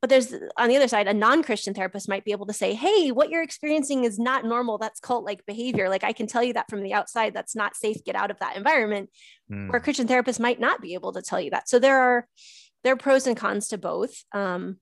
But 0.00 0.10
there's 0.10 0.32
on 0.56 0.68
the 0.68 0.76
other 0.76 0.86
side, 0.86 1.08
a 1.08 1.14
non 1.14 1.42
Christian 1.42 1.74
therapist 1.74 2.08
might 2.08 2.24
be 2.24 2.30
able 2.30 2.46
to 2.46 2.52
say, 2.52 2.72
Hey, 2.74 3.10
what 3.10 3.30
you're 3.30 3.42
experiencing 3.42 4.04
is 4.04 4.18
not 4.18 4.44
normal. 4.44 4.78
That's 4.78 5.00
cult 5.00 5.24
like 5.24 5.44
behavior. 5.44 5.88
Like 5.88 6.04
I 6.04 6.12
can 6.12 6.28
tell 6.28 6.42
you 6.42 6.52
that 6.52 6.70
from 6.70 6.82
the 6.82 6.94
outside, 6.94 7.34
that's 7.34 7.56
not 7.56 7.76
safe. 7.76 8.04
Get 8.04 8.14
out 8.14 8.30
of 8.30 8.38
that 8.38 8.56
environment. 8.56 9.10
Mm. 9.50 9.68
Where 9.68 9.80
a 9.80 9.82
Christian 9.82 10.06
therapist 10.06 10.38
might 10.38 10.60
not 10.60 10.80
be 10.80 10.94
able 10.94 11.12
to 11.14 11.22
tell 11.22 11.40
you 11.40 11.50
that. 11.50 11.68
So 11.68 11.80
there 11.80 11.98
are 11.98 12.28
there 12.84 12.92
are 12.92 12.96
pros 12.96 13.26
and 13.26 13.36
cons 13.36 13.68
to 13.68 13.78
both. 13.78 14.22
Um, 14.32 14.76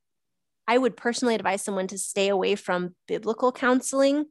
I 0.69 0.77
would 0.77 0.97
personally 0.97 1.35
advise 1.35 1.63
someone 1.63 1.87
to 1.89 1.99
stay 1.99 2.29
away 2.29 2.55
from 2.55 2.95
biblical 3.09 3.53
counseling 3.53 4.27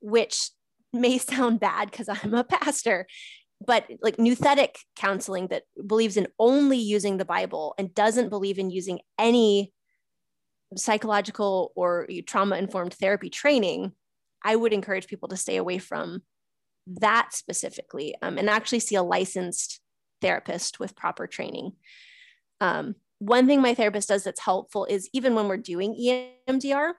which 0.00 0.50
may 0.92 1.18
sound 1.18 1.60
bad 1.60 1.90
because 1.90 2.08
I'm 2.08 2.34
a 2.34 2.44
pastor, 2.44 3.06
but 3.64 3.86
like 4.02 4.16
nouthetic 4.16 4.76
counseling 4.96 5.48
that 5.48 5.64
believes 5.86 6.16
in 6.16 6.28
only 6.38 6.78
using 6.78 7.16
the 7.16 7.24
Bible 7.24 7.74
and 7.78 7.94
doesn't 7.94 8.28
believe 8.28 8.58
in 8.58 8.70
using 8.70 9.00
any 9.18 9.72
psychological 10.76 11.72
or 11.76 12.08
trauma 12.26 12.56
informed 12.56 12.94
therapy 12.94 13.30
training, 13.30 13.92
I 14.42 14.56
would 14.56 14.72
encourage 14.72 15.06
people 15.06 15.28
to 15.28 15.36
stay 15.36 15.56
away 15.56 15.78
from 15.78 16.22
that 16.86 17.30
specifically 17.32 18.14
um, 18.22 18.38
and 18.38 18.48
actually 18.48 18.80
see 18.80 18.94
a 18.94 19.02
licensed 19.02 19.80
therapist 20.20 20.78
with 20.78 20.96
proper 20.96 21.26
training. 21.26 21.72
Um, 22.60 22.94
one 23.18 23.46
thing 23.46 23.60
my 23.60 23.74
therapist 23.74 24.08
does 24.08 24.24
that's 24.24 24.40
helpful 24.40 24.84
is 24.84 25.08
even 25.12 25.34
when 25.34 25.48
we're 25.48 25.56
doing 25.56 25.94
EMDR, 26.48 26.92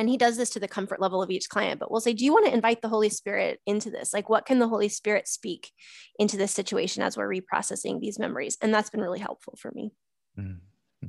and 0.00 0.08
he 0.08 0.16
does 0.16 0.36
this 0.36 0.50
to 0.50 0.60
the 0.60 0.66
comfort 0.66 1.00
level 1.00 1.22
of 1.22 1.30
each 1.30 1.48
client 1.48 1.78
but 1.78 1.90
we'll 1.90 2.00
say 2.00 2.12
do 2.12 2.24
you 2.24 2.32
want 2.32 2.46
to 2.46 2.52
invite 2.52 2.82
the 2.82 2.88
holy 2.88 3.10
spirit 3.10 3.60
into 3.66 3.90
this 3.90 4.12
like 4.12 4.28
what 4.28 4.46
can 4.46 4.58
the 4.58 4.68
holy 4.68 4.88
spirit 4.88 5.28
speak 5.28 5.70
into 6.18 6.36
this 6.36 6.52
situation 6.52 7.02
as 7.02 7.16
we're 7.16 7.28
reprocessing 7.28 8.00
these 8.00 8.18
memories 8.18 8.56
and 8.60 8.72
that's 8.74 8.90
been 8.90 9.00
really 9.00 9.20
helpful 9.20 9.54
for 9.60 9.70
me 9.74 9.92
mm-hmm. 10.38 11.06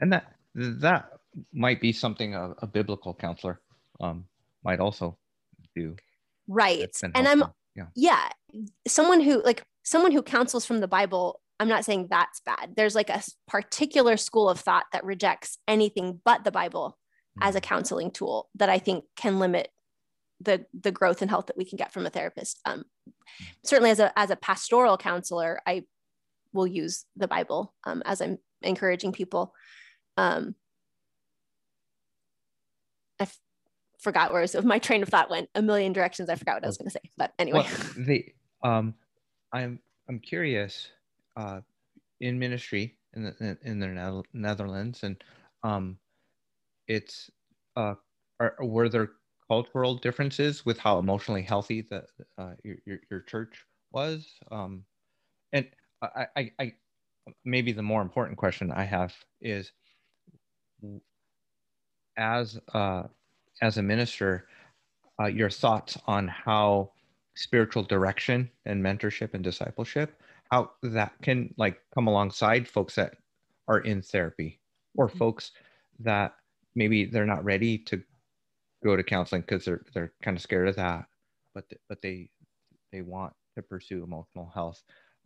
and 0.00 0.12
that 0.12 0.32
that 0.54 1.10
might 1.52 1.80
be 1.80 1.92
something 1.92 2.34
a, 2.34 2.54
a 2.58 2.66
biblical 2.66 3.14
counselor 3.14 3.60
um, 4.00 4.24
might 4.64 4.80
also 4.80 5.18
do. 5.74 5.96
Right. 6.48 6.90
And 7.14 7.28
I'm 7.28 7.44
yeah. 7.74 7.86
yeah, 7.94 8.28
someone 8.86 9.20
who 9.20 9.42
like 9.42 9.62
someone 9.82 10.12
who 10.12 10.22
counsels 10.22 10.64
from 10.64 10.80
the 10.80 10.88
Bible. 10.88 11.40
I'm 11.58 11.68
not 11.68 11.86
saying 11.86 12.08
that's 12.10 12.40
bad. 12.40 12.74
There's 12.76 12.94
like 12.94 13.08
a 13.08 13.22
particular 13.48 14.18
school 14.18 14.50
of 14.50 14.60
thought 14.60 14.84
that 14.92 15.04
rejects 15.04 15.56
anything 15.66 16.20
but 16.22 16.44
the 16.44 16.50
Bible 16.50 16.90
mm-hmm. 16.90 17.05
As 17.40 17.54
a 17.54 17.60
counseling 17.60 18.10
tool 18.10 18.48
that 18.54 18.68
I 18.68 18.78
think 18.78 19.04
can 19.16 19.38
limit 19.38 19.68
the 20.40 20.66
the 20.78 20.92
growth 20.92 21.22
and 21.22 21.30
health 21.30 21.46
that 21.46 21.56
we 21.56 21.64
can 21.64 21.76
get 21.76 21.92
from 21.92 22.06
a 22.06 22.10
therapist. 22.10 22.60
Um, 22.64 22.84
certainly, 23.64 23.90
as 23.90 24.00
a 24.00 24.16
as 24.18 24.30
a 24.30 24.36
pastoral 24.36 24.96
counselor, 24.96 25.60
I 25.66 25.84
will 26.52 26.66
use 26.66 27.04
the 27.16 27.28
Bible 27.28 27.74
um, 27.84 28.02
as 28.04 28.20
I'm 28.20 28.38
encouraging 28.62 29.12
people. 29.12 29.54
Um, 30.16 30.54
I 33.18 33.24
f- 33.24 33.38
forgot 33.98 34.32
where 34.32 34.46
so 34.46 34.62
my 34.62 34.78
train 34.78 35.02
of 35.02 35.08
thought 35.08 35.30
went 35.30 35.48
a 35.54 35.62
million 35.62 35.92
directions. 35.92 36.28
I 36.28 36.36
forgot 36.36 36.56
what 36.56 36.64
I 36.64 36.68
was 36.68 36.78
going 36.78 36.90
to 36.90 36.92
say, 36.92 37.10
but 37.16 37.32
anyway. 37.38 37.64
Well, 37.64 38.04
the 38.06 38.26
um, 38.62 38.94
I'm 39.52 39.78
I'm 40.08 40.18
curious. 40.18 40.90
Uh, 41.36 41.60
in 42.20 42.38
ministry 42.38 42.96
in 43.14 43.24
the 43.24 43.58
in 43.62 43.78
the 43.78 44.24
Netherlands, 44.32 45.02
and 45.02 45.22
um, 45.62 45.98
it's 46.88 47.30
uh, 47.76 47.94
are, 48.40 48.54
were 48.60 48.88
there 48.88 49.10
cultural 49.48 49.94
differences 49.94 50.66
with 50.66 50.78
how 50.78 50.98
emotionally 50.98 51.42
healthy 51.42 51.82
the 51.82 52.04
uh, 52.38 52.52
your, 52.64 52.76
your, 52.84 52.98
your 53.10 53.20
church 53.20 53.64
was 53.92 54.26
um, 54.50 54.84
and 55.52 55.66
I, 56.02 56.26
I, 56.36 56.52
I 56.58 56.72
maybe 57.44 57.72
the 57.72 57.82
more 57.82 58.02
important 58.02 58.38
question 58.38 58.70
i 58.72 58.84
have 58.84 59.14
is 59.40 59.72
as 62.16 62.58
uh, 62.74 63.04
as 63.62 63.78
a 63.78 63.82
minister 63.82 64.48
uh, 65.20 65.26
your 65.26 65.50
thoughts 65.50 65.98
on 66.06 66.28
how 66.28 66.90
spiritual 67.34 67.82
direction 67.82 68.50
and 68.64 68.82
mentorship 68.82 69.34
and 69.34 69.44
discipleship 69.44 70.20
how 70.50 70.70
that 70.82 71.12
can 71.22 71.52
like 71.56 71.80
come 71.94 72.06
alongside 72.06 72.68
folks 72.68 72.94
that 72.94 73.14
are 73.68 73.80
in 73.80 74.02
therapy 74.02 74.60
or 74.96 75.08
mm-hmm. 75.08 75.18
folks 75.18 75.52
that 75.98 76.34
maybe 76.76 77.06
they're 77.06 77.26
not 77.26 77.44
ready 77.44 77.78
to 77.78 78.00
go 78.84 78.94
to 78.94 79.02
counseling 79.02 79.40
because 79.40 79.64
they're 79.64 79.82
they're 79.92 80.12
kind 80.22 80.36
of 80.36 80.42
scared 80.42 80.68
of 80.68 80.76
that, 80.76 81.06
but 81.54 81.64
but 81.88 82.00
they 82.02 82.30
they 82.92 83.02
want 83.02 83.32
to 83.56 83.62
pursue 83.62 84.04
emotional 84.04 84.50
health. 84.54 84.82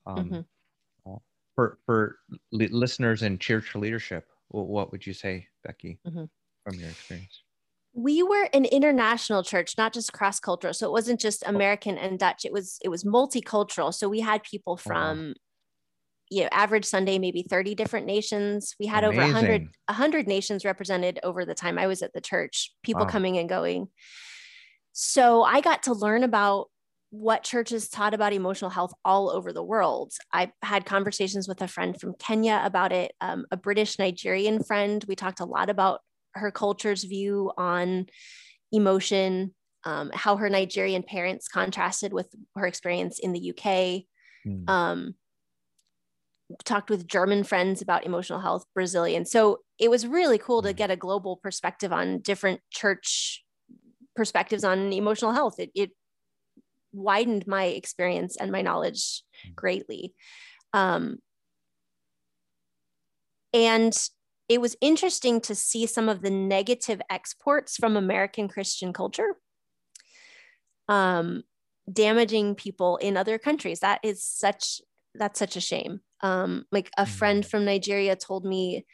Um, 0.06 0.30
mm-hmm. 0.30 1.14
for 1.54 1.78
for 1.84 2.18
li- 2.52 2.68
listeners 2.68 3.22
in 3.22 3.38
church 3.38 3.74
leadership, 3.74 4.26
what 4.48 4.90
would 4.92 5.06
you 5.06 5.12
say, 5.12 5.46
Becky, 5.64 5.98
mm-hmm. 6.06 6.24
from 6.64 6.80
your 6.80 6.88
experience? 6.88 7.42
we 7.92 8.22
were 8.22 8.48
an 8.52 8.64
international 8.66 9.42
church 9.42 9.74
not 9.76 9.92
just 9.92 10.12
cross 10.12 10.38
cultural 10.38 10.72
so 10.72 10.86
it 10.86 10.92
wasn't 10.92 11.18
just 11.18 11.42
oh. 11.44 11.50
american 11.50 11.98
and 11.98 12.18
dutch 12.18 12.44
it 12.44 12.52
was 12.52 12.78
it 12.84 12.88
was 12.88 13.04
multicultural 13.04 13.92
so 13.92 14.08
we 14.08 14.20
had 14.20 14.42
people 14.42 14.76
from 14.76 15.34
you 16.30 16.42
know, 16.42 16.48
average 16.52 16.84
Sunday, 16.84 17.18
maybe 17.18 17.42
30 17.42 17.74
different 17.74 18.06
nations. 18.06 18.74
We 18.78 18.86
had 18.86 19.04
Amazing. 19.04 19.22
over 19.22 19.32
100, 19.32 19.68
100 19.86 20.28
nations 20.28 20.64
represented 20.64 21.18
over 21.22 21.44
the 21.44 21.54
time 21.54 21.78
I 21.78 21.88
was 21.88 22.02
at 22.02 22.12
the 22.12 22.20
church, 22.20 22.72
people 22.84 23.02
wow. 23.02 23.08
coming 23.08 23.36
and 23.36 23.48
going. 23.48 23.88
So 24.92 25.42
I 25.42 25.60
got 25.60 25.84
to 25.84 25.92
learn 25.92 26.22
about 26.22 26.68
what 27.10 27.42
churches 27.42 27.88
taught 27.88 28.14
about 28.14 28.32
emotional 28.32 28.70
health 28.70 28.94
all 29.04 29.30
over 29.30 29.52
the 29.52 29.62
world. 29.62 30.12
I 30.32 30.52
had 30.62 30.84
conversations 30.86 31.48
with 31.48 31.60
a 31.60 31.68
friend 31.68 32.00
from 32.00 32.14
Kenya 32.20 32.62
about 32.64 32.92
it, 32.92 33.12
um, 33.20 33.46
a 33.50 33.56
British 33.56 33.98
Nigerian 33.98 34.62
friend. 34.62 35.04
We 35.08 35.16
talked 35.16 35.40
a 35.40 35.44
lot 35.44 35.68
about 35.68 36.00
her 36.34 36.52
culture's 36.52 37.02
view 37.02 37.50
on 37.58 38.06
emotion, 38.70 39.54
um, 39.82 40.12
how 40.14 40.36
her 40.36 40.48
Nigerian 40.48 41.02
parents 41.02 41.48
contrasted 41.48 42.12
with 42.12 42.32
her 42.54 42.66
experience 42.66 43.18
in 43.18 43.32
the 43.32 43.50
UK. 43.50 44.04
Mm. 44.46 44.68
Um, 44.68 45.14
talked 46.64 46.90
with 46.90 47.06
German 47.06 47.44
friends 47.44 47.82
about 47.82 48.04
emotional 48.04 48.40
health, 48.40 48.64
Brazilian. 48.74 49.24
So 49.24 49.60
it 49.78 49.90
was 49.90 50.06
really 50.06 50.38
cool 50.38 50.62
to 50.62 50.72
mm. 50.72 50.76
get 50.76 50.90
a 50.90 50.96
global 50.96 51.36
perspective 51.36 51.92
on 51.92 52.20
different 52.20 52.60
church 52.70 53.44
perspectives 54.16 54.64
on 54.64 54.92
emotional 54.92 55.32
health. 55.32 55.58
It, 55.58 55.70
it 55.74 55.90
widened 56.92 57.46
my 57.46 57.64
experience 57.64 58.36
and 58.36 58.50
my 58.50 58.62
knowledge 58.62 59.22
mm. 59.46 59.54
greatly. 59.54 60.14
Um, 60.72 61.18
and 63.52 63.96
it 64.48 64.60
was 64.60 64.76
interesting 64.80 65.40
to 65.42 65.54
see 65.54 65.86
some 65.86 66.08
of 66.08 66.22
the 66.22 66.30
negative 66.30 67.00
exports 67.08 67.76
from 67.76 67.96
American 67.96 68.48
Christian 68.48 68.92
culture. 68.92 69.36
Um, 70.88 71.44
damaging 71.92 72.54
people 72.54 72.96
in 72.98 73.16
other 73.16 73.38
countries. 73.38 73.80
That 73.80 74.00
is 74.02 74.24
such 74.24 74.80
that's 75.14 75.38
such 75.38 75.56
a 75.56 75.60
shame. 75.60 76.00
Um, 76.22 76.64
like 76.70 76.90
a 76.96 77.06
friend 77.06 77.42
mm-hmm. 77.42 77.48
from 77.48 77.64
Nigeria 77.64 78.16
told 78.16 78.44
me 78.44 78.84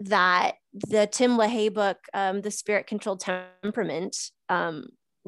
that 0.00 0.54
the 0.72 1.06
Tim 1.06 1.36
LaHaye 1.36 1.72
book, 1.72 1.98
um, 2.14 2.40
The 2.40 2.50
Spirit 2.50 2.86
Controlled 2.86 3.20
Temperament, 3.20 4.16
um, 4.48 4.86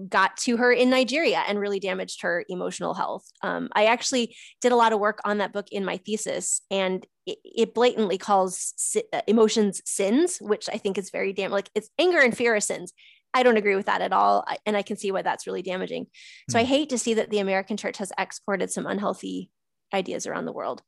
got 0.09 0.37
to 0.37 0.57
her 0.57 0.73
in 0.73 0.91
Nigeria 0.91 1.43
and 1.47 1.61
really 1.61 1.79
damaged 1.79 2.23
her 2.23 2.45
emotional 2.49 2.95
health. 2.95 3.25
Um, 3.43 3.69
I 3.75 3.87
actually 3.87 4.37
did 4.61 4.73
a 4.73 4.77
lot 4.77 4.93
of 4.93 4.99
work 4.99 5.21
on 5.25 5.39
that 5.39 5.53
book 5.53 5.69
in 5.71 5.85
my 5.85 5.99
thesis, 5.99 6.63
and 6.71 7.07
it, 7.27 7.39
it 7.45 7.75
blatantly 7.75 8.19
calls 8.19 8.75
si- 8.77 9.05
uh, 9.13 9.21
emotions 9.29 9.81
sins, 9.85 10.39
which 10.41 10.69
I 10.73 10.79
think 10.79 10.99
is 10.99 11.11
very 11.11 11.33
damn 11.33 11.53
like 11.53 11.71
it's 11.75 11.91
anger 11.99 12.19
and 12.19 12.37
fear 12.37 12.57
are 12.57 12.61
sins. 12.61 12.93
I 13.37 13.43
don't 13.43 13.57
agree 13.57 13.77
with 13.77 13.87
that 13.87 14.01
at 14.01 14.13
all, 14.13 14.45
and 14.67 14.77
I 14.77 14.83
can 14.83 14.97
see 14.97 15.13
why 15.13 15.23
that's 15.23 15.47
really 15.47 15.63
damaging. 15.63 16.07
So 16.51 16.59
mm. 16.59 16.63
I 16.63 16.65
hate 16.65 16.89
to 16.91 16.99
see 16.99 17.15
that 17.15 17.31
the 17.31 17.39
American 17.39 17.77
church 17.77 17.99
has 17.99 18.13
exported 18.19 18.71
some 18.71 18.87
unhealthy 18.87 19.51
ideas 19.93 20.27
around 20.27 20.47
the 20.47 20.53
world. 20.53 20.83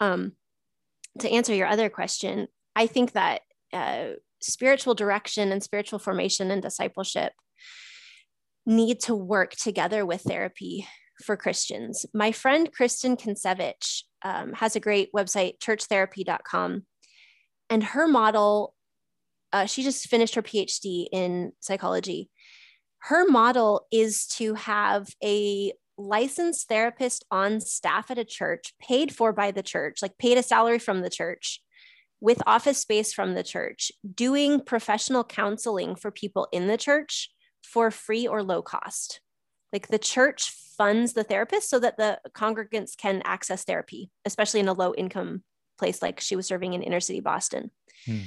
Um, 0.00 0.32
to 1.18 1.30
answer 1.30 1.54
your 1.54 1.66
other 1.66 1.88
question, 1.88 2.48
I 2.74 2.86
think 2.86 3.12
that 3.12 3.42
uh, 3.72 4.12
spiritual 4.40 4.94
direction 4.94 5.52
and 5.52 5.62
spiritual 5.62 5.98
formation 5.98 6.50
and 6.50 6.62
discipleship 6.62 7.32
need 8.66 9.00
to 9.00 9.14
work 9.14 9.52
together 9.52 10.06
with 10.06 10.22
therapy 10.22 10.86
for 11.24 11.36
Christians. 11.36 12.06
My 12.14 12.32
friend 12.32 12.72
Kristen 12.72 13.16
Kansiewicz 13.16 14.02
um, 14.24 14.52
has 14.54 14.76
a 14.76 14.80
great 14.80 15.12
website, 15.12 15.58
churchtherapy.com. 15.58 16.84
And 17.70 17.84
her 17.84 18.06
model, 18.06 18.74
uh, 19.52 19.66
she 19.66 19.82
just 19.82 20.08
finished 20.08 20.34
her 20.34 20.42
PhD 20.42 21.06
in 21.12 21.52
psychology. 21.60 22.30
Her 23.00 23.26
model 23.28 23.86
is 23.90 24.26
to 24.36 24.54
have 24.54 25.08
a 25.22 25.72
licensed 25.96 26.68
therapist 26.68 27.24
on 27.30 27.60
staff 27.60 28.10
at 28.10 28.18
a 28.18 28.24
church, 28.24 28.74
paid 28.80 29.14
for 29.14 29.32
by 29.32 29.50
the 29.50 29.62
church, 29.62 29.98
like 30.02 30.18
paid 30.18 30.38
a 30.38 30.42
salary 30.42 30.78
from 30.78 31.02
the 31.02 31.10
church, 31.10 31.60
with 32.20 32.42
office 32.46 32.78
space 32.78 33.12
from 33.12 33.34
the 33.34 33.42
church, 33.42 33.90
doing 34.14 34.60
professional 34.60 35.24
counseling 35.24 35.94
for 35.94 36.10
people 36.10 36.48
in 36.52 36.68
the 36.68 36.76
church 36.76 37.30
for 37.62 37.90
free 37.90 38.26
or 38.26 38.42
low 38.42 38.62
cost. 38.62 39.20
Like 39.72 39.88
the 39.88 39.98
church 39.98 40.52
funds 40.76 41.14
the 41.14 41.24
therapist 41.24 41.68
so 41.68 41.78
that 41.78 41.96
the 41.96 42.20
congregants 42.34 42.96
can 42.96 43.22
access 43.24 43.64
therapy, 43.64 44.10
especially 44.24 44.60
in 44.60 44.68
a 44.68 44.72
low 44.72 44.94
income 44.94 45.42
place 45.78 46.02
like 46.02 46.20
she 46.20 46.36
was 46.36 46.46
serving 46.46 46.74
in 46.74 46.82
inner 46.82 47.00
city 47.00 47.20
Boston. 47.20 47.70
Hmm. 48.06 48.20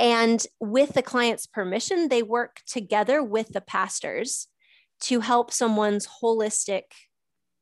And 0.00 0.44
with 0.60 0.94
the 0.94 1.02
client's 1.02 1.46
permission, 1.46 2.08
they 2.08 2.22
work 2.22 2.62
together 2.66 3.22
with 3.22 3.48
the 3.48 3.60
pastors 3.60 4.48
to 5.04 5.20
help 5.20 5.52
someone's 5.52 6.08
holistic 6.22 6.82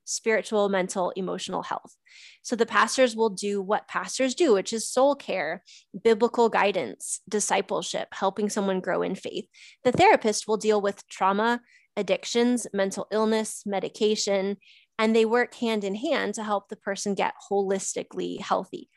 spiritual, 0.05 0.68
mental, 0.68 1.11
emotional 1.16 1.62
health. 1.62 1.96
So 2.42 2.57
the 2.57 2.66
pastors 2.66 3.16
will 3.16 3.30
do 3.30 3.62
what 3.62 3.88
pastors 3.88 4.34
do, 4.34 4.53
which 4.53 4.72
is 4.72 4.88
soul 4.88 5.14
care, 5.14 5.62
biblical 6.05 6.49
guidance, 6.49 7.20
discipleship, 7.28 8.09
helping 8.12 8.51
someone 8.51 8.80
grow 8.80 9.03
in 9.03 9.14
faith. 9.14 9.47
The 9.84 9.93
therapist 9.93 10.49
will 10.49 10.57
deal 10.57 10.80
with 10.80 11.07
trauma, 11.09 11.61
addictions, 11.97 12.66
mental 12.72 13.07
illness, 13.11 13.62
medication, 13.64 14.57
and 14.99 15.14
they 15.16 15.24
work 15.24 15.55
hand 15.55 15.84
in 15.84 15.95
hand 15.95 16.34
to 16.34 16.45
help 16.45 16.68
the 16.68 16.76
person 16.76 17.14
get 17.14 17.34
holistically 17.51 18.40
healthy. 18.40 18.88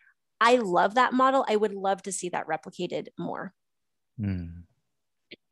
I 0.41 0.57
love 0.57 0.95
that 0.95 1.13
model. 1.13 1.45
I 1.47 1.55
would 1.55 1.73
love 1.73 2.03
to 2.03 2.11
see 2.11 2.29
that 2.29 2.47
replicated 2.47 3.07
more. 3.17 3.53
Hmm. 4.19 4.47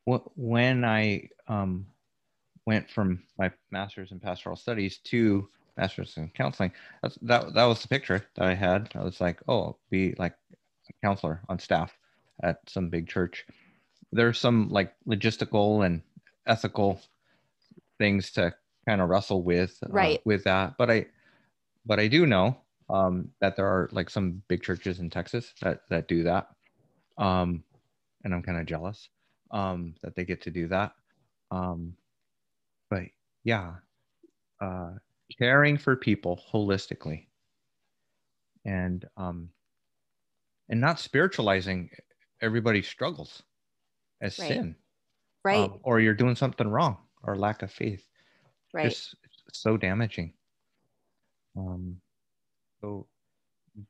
When 0.06 0.84
I 0.84 1.30
um, 1.48 1.86
went 2.66 2.90
from 2.90 3.24
my 3.38 3.52
master's 3.72 4.12
in 4.12 4.20
pastoral 4.20 4.56
studies 4.56 5.00
to 5.00 5.48
master's 5.78 6.16
in 6.18 6.30
counseling. 6.30 6.72
That's, 7.02 7.18
that 7.24 7.54
that 7.54 7.66
was 7.66 7.82
the 7.82 7.88
picture 7.88 8.26
that 8.36 8.48
I 8.48 8.54
had. 8.54 8.92
I 8.96 9.04
was 9.04 9.20
like, 9.22 9.42
oh, 9.48 9.62
I'll 9.62 9.80
be 9.90 10.16
like 10.18 10.34
a 10.90 10.94
counselor 11.06 11.42
on 11.50 11.60
staff 11.60 11.98
at 12.44 12.58
some 12.68 12.90
big 12.90 13.08
church. 13.08 13.46
There's 14.12 14.40
some 14.40 14.70
like 14.70 14.94
logistical 15.08 15.86
and 15.86 16.02
ethical 16.48 17.02
things 17.98 18.32
to 18.34 18.54
kind 18.88 19.02
of 19.02 19.10
wrestle 19.10 19.44
with 19.44 19.78
uh, 19.84 19.90
with 20.26 20.44
that, 20.44 20.78
but 20.78 20.90
I 20.92 21.08
but 21.86 22.00
I 22.00 22.08
do 22.08 22.26
know 22.26 22.58
um, 22.90 23.30
that 23.40 23.56
there 23.56 23.66
are 23.68 23.90
like 23.92 24.10
some 24.10 24.42
big 24.48 24.62
churches 24.62 25.00
in 25.00 25.10
Texas 25.10 25.54
that 25.62 25.82
that 25.90 26.08
do 26.08 26.24
that. 26.24 26.50
Um, 27.18 27.64
and 28.24 28.34
I'm 28.34 28.42
kind 28.42 28.60
of 28.60 28.66
jealous 28.66 29.10
um, 29.52 29.96
that 30.02 30.16
they 30.16 30.26
get 30.26 30.42
to 30.44 30.52
do 30.52 30.68
that. 30.70 30.94
Um, 31.52 31.96
but 32.94 33.04
yeah, 33.44 33.76
uh, 34.62 34.92
caring 35.40 35.78
for 35.78 35.96
people 35.96 36.40
holistically, 36.54 37.28
and 38.66 39.06
um, 39.18 39.50
and 40.70 40.80
not 40.80 41.00
spiritualizing 41.00 41.90
everybody's 42.42 42.88
struggles 42.88 43.44
as 44.22 44.38
Right. 44.38 44.48
sin, 44.48 44.76
Right. 45.44 45.72
um, 45.72 45.80
or 45.84 46.00
you're 46.00 46.14
doing 46.14 46.36
something 46.36 46.68
wrong, 46.68 46.98
or 47.24 47.36
lack 47.38 47.64
of 47.64 47.72
faith. 47.72 48.08
right. 48.74 48.86
Just 48.86 49.16
so 49.52 49.78
damaging. 49.78 50.34
Um, 51.58 52.02
so 52.82 53.08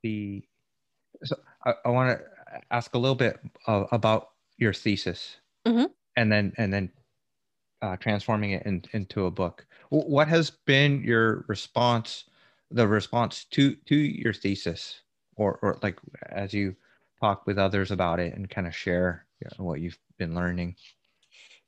the 0.04 0.44
so 1.24 1.38
I, 1.66 1.74
I 1.86 1.90
want 1.90 2.20
to 2.20 2.26
ask 2.72 2.94
a 2.96 3.00
little 3.00 3.16
bit 3.16 3.40
uh, 3.68 3.86
about 3.92 4.32
your 4.58 4.74
thesis, 4.74 5.38
Mhm. 5.68 5.94
and 6.16 6.32
then 6.32 6.54
and 6.58 6.74
then 6.74 6.92
uh, 7.84 7.98
transforming 7.98 8.52
it 8.52 8.66
in, 8.66 8.84
into 8.94 9.28
a 9.28 9.32
book. 9.32 9.66
What 9.90 10.28
has 10.28 10.50
been 10.50 11.04
your 11.04 11.46
response, 11.48 12.26
the 12.72 12.88
response 12.88 13.46
to 13.52 13.76
to 13.76 13.96
your 13.96 14.34
thesis, 14.34 15.02
or 15.36 15.60
or 15.62 15.78
like 15.84 16.00
as 16.30 16.54
you 16.54 16.76
talk 17.20 17.46
with 17.46 17.60
others 17.60 17.92
about 17.92 18.20
it 18.20 18.34
and 18.36 18.50
kind 18.50 18.66
of 18.66 18.76
share 18.76 19.28
you 19.40 19.48
know, 19.58 19.66
what 19.66 19.82
you've 19.82 20.00
been 20.18 20.34
learning? 20.34 20.76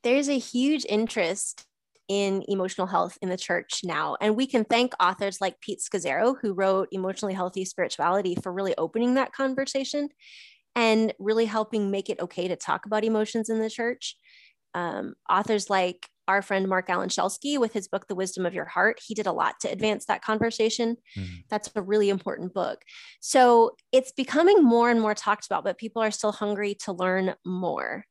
there's 0.05 0.29
a 0.29 0.37
huge 0.37 0.85
interest 0.87 1.65
in 2.07 2.43
emotional 2.47 2.85
health 2.85 3.17
in 3.23 3.29
the 3.29 3.37
church 3.37 3.79
now. 3.83 4.15
And 4.21 4.35
we 4.35 4.45
can 4.45 4.63
thank 4.63 4.93
authors 5.01 5.41
like 5.41 5.59
Pete 5.61 5.79
Scazzero, 5.79 6.35
who 6.39 6.53
wrote 6.53 6.89
Emotionally 6.91 7.33
Healthy 7.33 7.65
Spirituality, 7.65 8.35
for 8.35 8.53
really 8.53 8.75
opening 8.77 9.15
that 9.15 9.33
conversation 9.33 10.09
and 10.75 11.11
really 11.17 11.45
helping 11.45 11.89
make 11.89 12.11
it 12.11 12.19
okay 12.19 12.47
to 12.47 12.55
talk 12.55 12.85
about 12.85 13.03
emotions 13.03 13.49
in 13.49 13.59
the 13.59 13.69
church. 13.69 14.15
Um, 14.75 15.15
authors 15.29 15.69
like 15.69 16.07
our 16.27 16.41
friend 16.41 16.67
Marc 16.67 16.89
Alan 16.89 17.09
Schelske 17.09 17.59
with 17.59 17.73
his 17.73 17.87
book, 17.87 18.07
The 18.07 18.15
Wisdom 18.15 18.45
of 18.45 18.53
Your 18.53 18.65
Heart, 18.65 18.99
he 19.05 19.13
did 19.13 19.25
a 19.25 19.31
lot 19.31 19.59
to 19.61 19.71
advance 19.71 20.05
that 20.05 20.23
conversation. 20.23 20.97
Mhm. 21.17 21.43
That's 21.49 21.71
a 21.75 21.81
really 21.81 22.09
important 22.09 22.53
book. 22.53 22.83
So 23.21 23.75
it's 23.91 24.11
becoming 24.11 24.63
more 24.63 24.89
and 24.89 24.99
more 24.99 25.15
talked 25.15 25.45
about, 25.45 25.63
but 25.63 25.77
people 25.77 26.01
are 26.01 26.11
still 26.11 26.31
hungry 26.31 26.75
to 26.83 26.91
learn 26.91 27.35
more. 27.45 28.05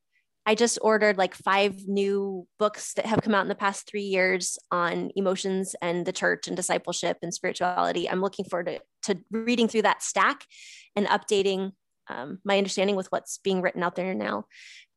I 0.46 0.54
just 0.54 0.78
ordered 0.82 1.16
like 1.16 1.34
five 1.34 1.88
new 1.88 2.46
books 2.58 2.94
that 2.94 3.06
have 3.06 3.22
come 3.22 3.34
out 3.34 3.42
in 3.42 3.48
the 3.48 3.54
past 3.54 3.86
three 3.88 4.02
years 4.02 4.58
on 4.70 5.10
emotions 5.16 5.74
and 5.80 6.04
the 6.04 6.12
church 6.12 6.46
and 6.46 6.56
discipleship 6.56 7.18
and 7.22 7.32
spirituality. 7.32 8.08
I'm 8.08 8.20
looking 8.20 8.44
forward 8.44 8.66
to, 8.66 9.14
to 9.14 9.20
reading 9.30 9.68
through 9.68 9.82
that 9.82 10.02
stack 10.02 10.44
and 10.94 11.06
updating 11.06 11.72
um, 12.08 12.40
my 12.44 12.58
understanding 12.58 12.96
with 12.96 13.06
what's 13.10 13.38
being 13.38 13.62
written 13.62 13.82
out 13.82 13.96
there 13.96 14.14
now. 14.14 14.44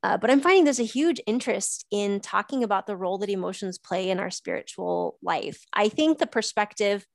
Uh, 0.07 0.15
but 0.15 0.31
I'm 0.31 0.39
finding 0.39 0.63
there's 0.63 0.79
a 0.79 0.83
huge 0.83 1.19
interest 1.27 1.85
in 1.91 2.21
talking 2.21 2.63
about 2.63 2.87
the 2.87 2.95
role 2.95 3.17
that 3.17 3.29
emotions 3.29 3.77
play 3.77 4.09
in 4.09 4.21
our 4.21 4.31
spiritual 4.31 5.17
life. 5.21 5.65
I 5.73 5.89
think 5.89 6.17
the 6.17 6.25
perspective, 6.25 7.05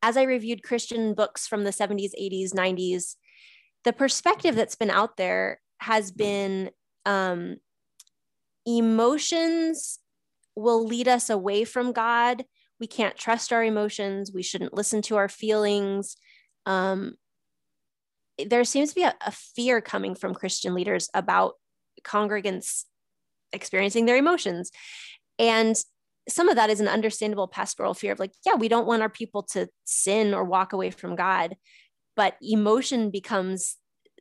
as 0.00 0.16
I 0.16 0.22
reviewed 0.22 0.62
Christian 0.62 1.12
books 1.12 1.46
from 1.46 1.64
the 1.64 1.72
70s, 1.72 2.12
80s, 2.18 2.54
90s, 2.54 3.16
the 3.84 3.92
perspective 3.92 4.54
that's 4.54 4.76
been 4.76 4.88
out 4.88 5.18
there 5.18 5.60
has 5.80 6.10
been 6.10 6.70
um, 7.04 7.56
emotions 8.64 9.98
will 10.56 10.86
lead 10.86 11.08
us 11.08 11.28
away 11.28 11.64
from 11.64 11.92
God. 11.92 12.46
We 12.80 12.86
can't 12.86 13.18
trust 13.18 13.52
our 13.52 13.62
emotions. 13.62 14.32
We 14.32 14.42
shouldn't 14.42 14.72
listen 14.72 15.02
to 15.02 15.16
our 15.16 15.28
feelings. 15.28 16.16
Um, 16.64 17.16
there 18.42 18.64
seems 18.64 18.88
to 18.88 18.94
be 18.94 19.02
a, 19.02 19.14
a 19.20 19.32
fear 19.32 19.82
coming 19.82 20.14
from 20.14 20.32
Christian 20.32 20.72
leaders 20.72 21.10
about 21.12 21.56
congregants 22.04 22.84
experiencing 23.52 24.06
their 24.06 24.16
emotions. 24.16 24.70
And 25.38 25.76
some 26.28 26.48
of 26.48 26.56
that 26.56 26.70
is 26.70 26.80
an 26.80 26.88
understandable 26.88 27.48
pastoral 27.48 27.94
fear 27.94 28.12
of 28.12 28.20
like, 28.20 28.32
yeah, 28.46 28.54
we 28.54 28.68
don't 28.68 28.86
want 28.86 29.02
our 29.02 29.08
people 29.08 29.42
to 29.42 29.68
sin 29.84 30.34
or 30.34 30.44
walk 30.44 30.72
away 30.72 30.90
from 30.90 31.16
God. 31.16 31.56
But 32.14 32.36
emotion 32.40 33.10
becomes 33.10 33.76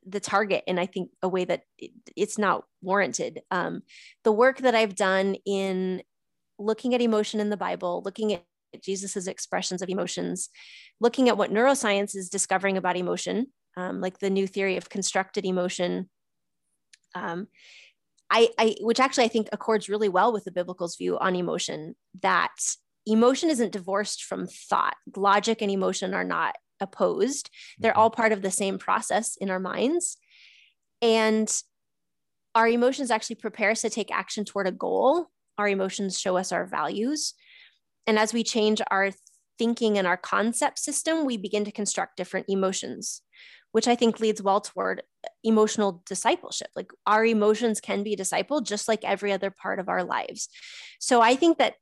the 0.05 0.19
target 0.19 0.63
in 0.65 0.79
I 0.79 0.87
think 0.87 1.11
a 1.21 1.29
way 1.29 1.45
that 1.45 1.61
it, 1.77 1.91
it's 2.15 2.37
not 2.37 2.63
warranted. 2.81 3.41
Um, 3.51 3.83
the 4.23 4.31
work 4.31 4.59
that 4.59 4.73
I've 4.73 4.95
done 4.95 5.35
in 5.45 6.01
looking 6.57 6.95
at 6.95 7.01
emotion 7.01 7.39
in 7.39 7.49
the 7.49 7.57
Bible, 7.57 8.01
looking 8.03 8.33
at 8.33 8.43
Jesus's 8.83 9.27
expressions 9.27 9.81
of 9.81 9.89
emotions, 9.89 10.49
looking 10.99 11.29
at 11.29 11.37
what 11.37 11.51
neuroscience 11.51 12.15
is 12.15 12.29
discovering 12.29 12.77
about 12.77 12.97
emotion, 12.97 13.47
um, 13.77 14.01
like 14.01 14.19
the 14.19 14.29
new 14.29 14.47
theory 14.47 14.77
of 14.77 14.89
constructed 14.89 15.45
emotion, 15.45 16.09
um, 17.15 17.47
I, 18.29 18.49
I, 18.57 18.75
which 18.79 18.99
actually 18.99 19.25
I 19.25 19.29
think 19.29 19.49
accords 19.51 19.89
really 19.89 20.09
well 20.09 20.31
with 20.31 20.45
the 20.45 20.51
biblical's 20.51 20.95
view 20.95 21.17
on 21.19 21.35
emotion 21.35 21.95
that 22.21 22.51
emotion 23.05 23.49
isn't 23.49 23.73
divorced 23.73 24.23
from 24.23 24.47
thought. 24.47 24.95
Logic 25.15 25.61
and 25.61 25.69
emotion 25.69 26.13
are 26.13 26.23
not 26.23 26.55
opposed. 26.79 27.49
They're 27.77 27.97
all 27.97 28.09
part 28.09 28.31
of 28.31 28.41
the 28.41 28.51
same 28.51 28.77
process 28.77 29.35
in 29.35 29.49
our 29.49 29.59
minds. 29.59 30.17
And 31.01 31.51
our 32.55 32.67
emotions 32.67 33.11
actually 33.11 33.37
prepare 33.37 33.71
us 33.71 33.81
to 33.81 33.89
take 33.89 34.11
action 34.11 34.45
toward 34.45 34.67
a 34.67 34.71
goal. 34.71 35.27
Our 35.57 35.67
emotions 35.67 36.19
show 36.19 36.37
us 36.37 36.51
our 36.51 36.65
values. 36.65 37.33
And 38.07 38.17
as 38.17 38.33
we 38.33 38.43
change 38.43 38.81
our 38.89 39.11
thinking 39.57 39.97
and 39.97 40.07
our 40.07 40.17
concept 40.17 40.79
system, 40.79 41.25
we 41.25 41.37
begin 41.37 41.65
to 41.65 41.71
construct 41.71 42.17
different 42.17 42.47
emotions, 42.49 43.21
which 43.71 43.87
I 43.87 43.95
think 43.95 44.19
leads 44.19 44.41
well 44.41 44.61
toward 44.61 45.03
emotional 45.43 46.01
discipleship. 46.05 46.69
Like 46.75 46.91
our 47.05 47.25
emotions 47.25 47.81
can 47.81 48.03
be 48.03 48.15
discipled 48.15 48.65
just 48.65 48.87
like 48.87 49.03
every 49.03 49.31
other 49.31 49.51
part 49.51 49.79
of 49.79 49.89
our 49.89 50.03
lives. 50.03 50.49
So 50.99 51.21
I 51.21 51.35
think 51.35 51.57
that 51.57 51.75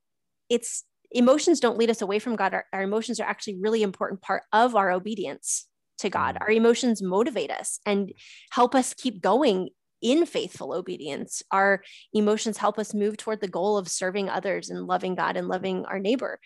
it's 0.49 0.83
emotions 1.11 1.59
don't 1.59 1.77
lead 1.77 1.89
us 1.89 2.01
away 2.01 2.19
from 2.19 2.35
God. 2.35 2.53
Our, 2.53 2.65
our 2.73 2.83
emotions 2.83 3.19
are 3.19 3.27
actually 3.27 3.57
really 3.59 3.83
important 3.83 4.21
part 4.21 4.43
of 4.53 4.75
our 4.75 4.91
obedience 4.91 5.67
to 5.99 6.09
God. 6.09 6.35
Mm-hmm. 6.35 6.43
Our 6.43 6.51
emotions 6.51 7.01
motivate 7.01 7.51
us 7.51 7.79
and 7.85 8.11
help 8.51 8.75
us 8.75 8.93
keep 8.93 9.21
going 9.21 9.69
in 10.01 10.25
faithful 10.25 10.73
obedience. 10.73 11.43
Our 11.51 11.83
emotions 12.13 12.57
help 12.57 12.79
us 12.79 12.93
move 12.93 13.17
toward 13.17 13.41
the 13.41 13.47
goal 13.47 13.77
of 13.77 13.89
serving 13.89 14.29
others 14.29 14.69
and 14.69 14.87
loving 14.87 15.15
God 15.15 15.35
and 15.35 15.47
loving 15.47 15.85
our 15.85 15.99
neighbor. 15.99 16.39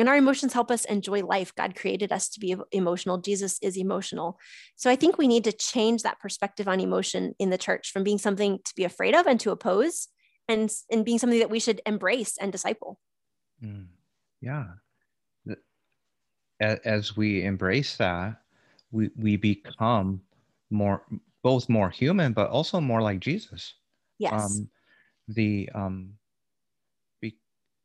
And 0.00 0.08
our 0.08 0.16
emotions 0.16 0.54
help 0.54 0.70
us 0.70 0.86
enjoy 0.86 1.22
life. 1.24 1.54
God 1.54 1.76
created 1.76 2.10
us 2.10 2.30
to 2.30 2.40
be 2.40 2.56
emotional. 2.72 3.18
Jesus 3.18 3.58
is 3.60 3.76
emotional. 3.76 4.38
So 4.74 4.90
I 4.90 4.96
think 4.96 5.18
we 5.18 5.28
need 5.28 5.44
to 5.44 5.52
change 5.52 6.02
that 6.02 6.18
perspective 6.20 6.66
on 6.68 6.80
emotion 6.80 7.34
in 7.38 7.50
the 7.50 7.58
church 7.58 7.92
from 7.92 8.02
being 8.02 8.16
something 8.16 8.60
to 8.64 8.74
be 8.74 8.84
afraid 8.84 9.14
of 9.14 9.26
and 9.26 9.38
to 9.40 9.50
oppose 9.50 10.08
and, 10.48 10.70
and 10.90 11.04
being 11.04 11.18
something 11.18 11.38
that 11.40 11.50
we 11.50 11.60
should 11.60 11.82
embrace 11.84 12.38
and 12.40 12.50
disciple. 12.50 12.98
Mm, 13.62 13.88
yeah. 14.40 14.68
As, 16.60 16.78
as 16.78 17.16
we 17.16 17.44
embrace 17.44 17.98
that, 17.98 18.40
we, 18.90 19.10
we 19.16 19.36
become 19.36 20.22
more, 20.70 21.02
both 21.42 21.68
more 21.68 21.90
human, 21.90 22.32
but 22.32 22.48
also 22.48 22.80
more 22.80 23.02
like 23.02 23.20
Jesus. 23.20 23.74
Yes. 24.18 24.32
Um, 24.32 24.70
the, 25.28 25.68
um, 25.74 26.14
be, 27.20 27.36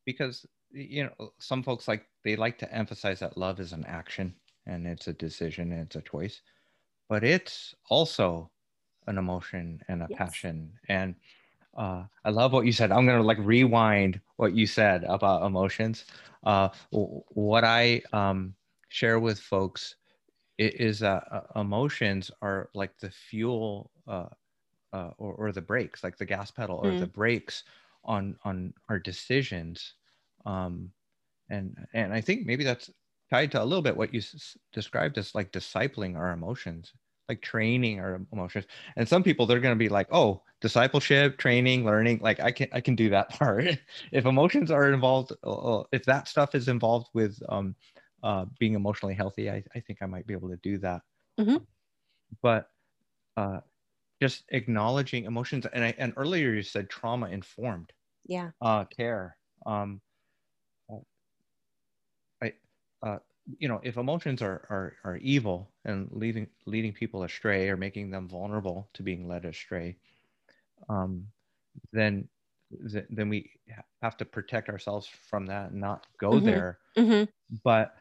because, 0.05 0.45
you 0.75 1.05
know, 1.05 1.33
some 1.39 1.63
folks 1.63 1.87
like, 1.87 2.07
they 2.23 2.37
like 2.37 2.59
to 2.59 2.73
emphasize 2.73 3.19
that 3.21 3.37
love 3.37 3.59
is 3.59 3.73
an 3.73 3.85
action 3.85 4.35
and 4.67 4.87
it's 4.87 5.07
a 5.07 5.13
decision 5.13 5.71
and 5.73 5.83
it's 5.83 5.95
a 5.97 6.01
choice, 6.01 6.41
but 7.09 7.23
it's 7.23 7.75
also 7.89 8.51
an 9.07 9.17
emotion 9.17 9.81
and 9.87 10.03
a 10.03 10.07
Yes. 10.07 10.47
passion. 10.47 10.73
And 10.89 11.15
uh, 11.77 12.05
I 12.25 12.29
love 12.31 12.53
what 12.53 12.65
you 12.65 12.73
said. 12.73 12.91
I'm 12.91 13.05
gonna 13.05 13.23
like 13.23 13.39
rewind 13.39 14.21
what 14.37 14.53
you 14.53 14.67
said 14.67 15.03
about 15.05 15.45
emotions. 15.45 16.05
Uh, 16.43 16.69
what 16.91 17.63
I 17.65 18.01
um, 18.13 18.55
share 18.89 19.19
with 19.19 19.39
folks 19.39 19.95
is 20.57 20.99
that 20.99 21.23
uh, 21.31 21.59
emotions 21.59 22.31
are 22.41 22.69
like 22.73 22.97
the 22.99 23.11
fuel 23.11 23.91
uh, 24.07 24.27
uh, 24.93 25.11
or, 25.17 25.33
or 25.35 25.51
the 25.51 25.61
brakes, 25.61 26.03
like 26.03 26.17
the 26.17 26.25
gas 26.25 26.51
pedal 26.51 26.77
or 26.77 26.93
Mm. 26.93 26.95
the 26.95 27.07
brakes 27.07 27.63
on 28.03 28.37
on 28.45 28.73
our 28.89 28.99
decisions. 28.99 29.93
Um, 30.45 30.91
and 31.49 31.75
and 31.93 32.13
I 32.13 32.21
think 32.21 32.45
maybe 32.45 32.63
that's 32.63 32.89
tied 33.29 33.51
to 33.51 33.63
a 33.63 33.65
little 33.65 33.81
bit 33.81 33.97
what 33.97 34.13
you 34.13 34.19
s- 34.19 34.57
described 34.73 35.17
as 35.17 35.35
like 35.35 35.51
discipling 35.51 36.15
our 36.17 36.31
emotions 36.31 36.93
like 37.27 37.41
training 37.41 37.99
our 37.99 38.21
emotions 38.31 38.65
and 38.97 39.07
some 39.07 39.23
people 39.23 39.45
they're 39.45 39.59
going 39.59 39.73
to 39.75 39.79
be 39.83 39.89
like 39.89 40.07
oh 40.11 40.43
discipleship 40.61 41.37
training 41.37 41.83
learning 41.83 42.19
like 42.21 42.39
i 42.39 42.51
can 42.51 42.67
i 42.71 42.79
can 42.79 42.95
do 42.95 43.09
that 43.09 43.29
part 43.39 43.65
if 44.11 44.25
emotions 44.25 44.69
are 44.71 44.91
involved 44.91 45.31
uh, 45.43 45.83
if 45.91 46.05
that 46.05 46.27
stuff 46.27 46.53
is 46.55 46.67
involved 46.67 47.07
with 47.13 47.41
um 47.49 47.75
uh 48.23 48.45
being 48.59 48.73
emotionally 48.75 49.15
healthy 49.15 49.49
i, 49.49 49.63
I 49.75 49.79
think 49.79 49.99
i 50.01 50.05
might 50.05 50.27
be 50.27 50.33
able 50.33 50.49
to 50.49 50.57
do 50.57 50.77
that 50.79 51.01
Mhm. 51.39 51.65
but 52.41 52.69
uh 53.37 53.59
just 54.21 54.45
acknowledging 54.49 55.25
emotions 55.25 55.65
and 55.73 55.83
i 55.83 55.93
and 55.97 56.13
earlier 56.17 56.53
you 56.53 56.63
said 56.63 56.89
trauma 56.89 57.27
informed 57.29 57.91
yeah. 58.25 58.51
uh 58.61 58.85
care 58.85 59.37
um 59.65 60.01
uh, 60.91 60.97
i 62.41 62.53
uh 63.05 63.19
you 63.59 63.69
know 63.69 63.81
if 63.83 63.97
emotions 63.97 64.41
are 64.43 64.67
are 64.71 64.97
are 65.05 65.17
evil 65.17 65.73
and 65.85 66.11
leading 66.11 66.49
leading 66.67 66.93
people 66.93 67.23
astray 67.23 67.69
or 67.69 67.77
making 67.77 68.11
them 68.11 68.29
vulnerable 68.29 68.89
to 68.93 69.03
being 69.03 69.27
led 69.27 69.45
astray 69.45 69.97
um, 70.89 71.27
then 71.93 72.29
then 73.09 73.29
we 73.29 73.51
have 74.01 74.17
to 74.17 74.25
protect 74.25 74.69
ourselves 74.69 75.07
from 75.07 75.45
that 75.47 75.71
and 75.71 75.79
not 75.81 76.07
go 76.19 76.39
Mhm. 76.39 76.41
there. 76.41 76.79
Mhm. 76.97 77.27
But 77.63 77.95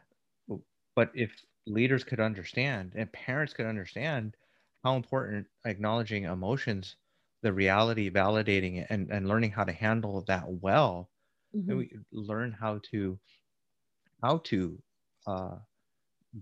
but 0.95 1.11
if 1.15 1.43
leaders 1.65 2.03
could 2.03 2.19
understand 2.19 2.93
and 2.95 3.11
parents 3.11 3.53
could 3.53 3.65
understand 3.65 4.35
how 4.83 4.95
important 4.95 5.47
acknowledging 5.65 6.23
emotions, 6.23 6.95
the 7.41 7.51
reality, 7.53 8.09
validating 8.09 8.77
it, 8.77 8.87
and, 8.89 9.11
and 9.11 9.27
learning 9.27 9.51
how 9.51 9.63
to 9.63 9.71
handle 9.73 10.21
that 10.23 10.47
well, 10.47 11.11
then 11.67 11.77
Mhm. 11.77 11.79
we 11.79 11.91
learn 12.11 12.51
how 12.53 12.79
to 12.91 13.19
how 14.21 14.37
to 14.39 14.81
uh, 15.27 15.57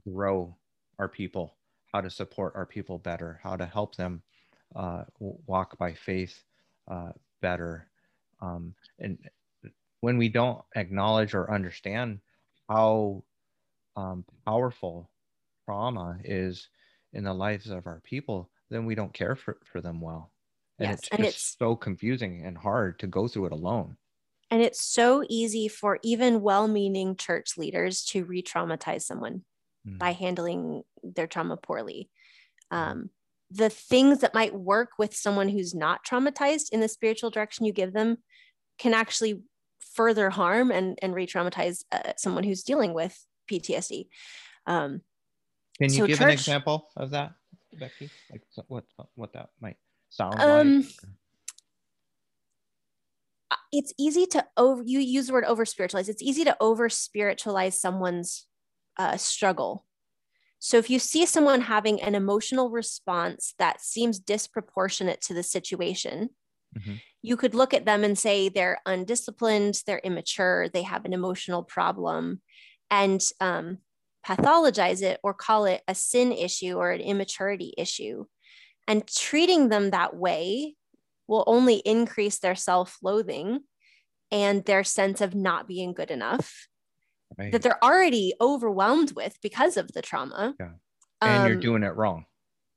grow 0.08 0.58
our 1.00 1.08
people, 1.10 1.58
how 1.92 2.02
to 2.02 2.10
support 2.10 2.54
our 2.56 2.66
people 2.66 2.98
better, 3.00 3.40
how 3.44 3.56
to 3.56 3.66
help 3.66 3.96
them 3.96 4.24
uh, 4.76 5.06
walk 5.20 5.78
by 5.78 5.94
faith 5.94 6.44
uh, 6.88 7.12
better. 7.42 7.90
Um, 8.42 8.76
and 9.00 9.30
when 10.02 10.18
we 10.18 10.30
don't 10.30 10.64
acknowledge 10.76 11.34
or 11.34 11.52
understand 11.52 12.22
how 12.70 13.24
um, 13.96 14.26
powerful 14.46 15.12
trauma 15.66 16.20
is 16.24 16.70
in 17.14 17.24
the 17.24 17.34
lives 17.34 17.70
of 17.70 17.88
our 17.88 18.02
people, 18.02 18.52
then 18.70 18.86
we 18.86 18.96
don't 18.96 19.14
care 19.14 19.36
for, 19.36 19.60
for 19.66 19.82
them 19.82 20.02
well. 20.02 20.34
And 20.80 20.90
Yes, 20.90 21.00
it's 21.00 21.10
and 21.12 21.20
just 21.20 21.30
it's- 21.30 21.58
so 21.60 21.76
confusing 21.76 22.46
and 22.46 22.58
hard 22.58 23.00
to 23.00 23.08
go 23.08 23.28
through 23.28 23.48
it 23.48 23.52
alone. 23.54 23.98
And 24.54 24.62
it's 24.62 24.84
so 24.84 25.24
easy 25.30 25.68
for 25.68 25.98
even 26.04 26.44
well 26.44 26.68
meaning 26.68 27.16
church 27.16 27.58
leaders 27.58 28.04
to 28.06 28.24
re 28.24 28.44
traumatize 28.44 29.02
someone 29.02 29.44
Mm. 29.88 29.98
by 29.98 30.12
handling 30.14 30.84
their 31.02 31.26
trauma 31.28 31.58
poorly. 31.58 32.10
Um, 32.72 33.10
the 33.50 33.70
things 33.70 34.20
that 34.20 34.34
might 34.36 34.54
work 34.54 34.92
with 35.00 35.14
someone 35.16 35.50
who's 35.50 35.74
not 35.74 36.06
traumatized 36.06 36.70
in 36.72 36.80
the 36.82 36.88
spiritual 36.88 37.32
direction 37.32 37.66
you 37.66 37.74
give 37.74 37.94
them 37.94 38.18
can 38.78 38.94
actually 38.94 39.42
further 39.80 40.30
harm 40.30 40.72
and, 40.72 40.98
and 41.02 41.16
re 41.16 41.26
traumatize 41.26 41.84
uh, 41.92 42.14
someone 42.18 42.44
who's 42.44 42.64
dealing 42.64 42.94
with 42.94 43.26
PTSD. 43.52 44.08
Um, 44.68 45.02
Can 45.80 45.92
you 45.92 45.98
So 46.02 46.08
give 46.08 46.22
an 46.22 46.30
example 46.30 46.90
of 46.96 47.10
that, 47.10 47.34
Becky? 47.74 48.12
Like 48.32 48.44
what 48.68 48.86
what 49.16 49.34
that 49.34 49.50
might 49.60 49.78
sound 50.10 50.40
Um, 50.40 50.82
like? 50.82 50.94
It's 53.74 53.94
easy 54.00 54.26
to 54.28 54.46
over 54.58 54.84
you 54.86 55.00
use 55.00 55.28
the 55.28 55.34
word 55.34 55.46
over 55.46 55.66
spiritualize 55.66 56.10
it's 56.10 56.22
easy 56.24 56.46
to 56.46 56.56
over 56.62 56.90
spiritualize 56.90 57.80
someone's 57.82 58.48
uh, 58.98 59.18
struggle. 59.18 59.86
So 60.60 60.78
if 60.78 60.90
you 60.90 61.00
see 61.00 61.26
someone 61.26 61.62
having 61.62 62.02
an 62.02 62.16
emotional 62.16 62.70
response 62.70 63.56
that 63.60 63.82
seems 63.82 64.20
disproportionate 64.20 65.22
to 65.24 65.34
the 65.34 65.44
situation 65.44 66.30
Mhm. 66.78 67.02
you 67.22 67.38
could 67.38 67.54
look 67.56 67.74
at 67.74 67.86
them 67.86 68.04
and 68.04 68.18
say 68.18 68.50
they're 68.50 68.82
undisciplined 68.88 69.82
they're 69.86 70.02
immature 70.04 70.70
they 70.70 70.82
have 70.84 71.06
an 71.06 71.14
emotional 71.14 71.64
problem 71.64 72.42
and 72.90 73.22
um, 73.40 73.80
pathologize 74.26 75.02
it 75.04 75.20
or 75.24 75.34
call 75.34 75.66
it 75.66 75.84
a 75.88 75.96
sin 75.96 76.32
issue 76.32 76.76
or 76.76 76.92
an 76.92 77.02
immaturity 77.02 77.74
issue. 77.78 78.26
And 78.88 79.08
treating 79.08 79.70
them 79.70 79.92
that 79.92 80.16
way 80.16 80.76
will 81.34 81.44
only 81.48 81.76
increase 81.78 82.40
their 82.40 82.56
self-loathing 82.56 83.60
and 84.32 84.64
their 84.66 84.84
sense 84.84 85.20
of 85.22 85.34
not 85.36 85.68
being 85.68 85.94
good 85.94 86.12
enough 86.12 86.68
Right. 87.38 87.52
that 87.52 87.64
they're 87.64 87.84
already 87.84 88.34
overwhelmed 88.40 89.14
with 89.16 89.36
because 89.42 89.76
of 89.78 89.92
the 89.94 90.02
trauma. 90.04 90.54
Yeah. 90.60 90.74
and 91.22 91.48
you're 91.48 91.56
Um, 91.56 91.62
doing 91.62 91.84
it 91.84 91.96
wrong. 91.96 92.26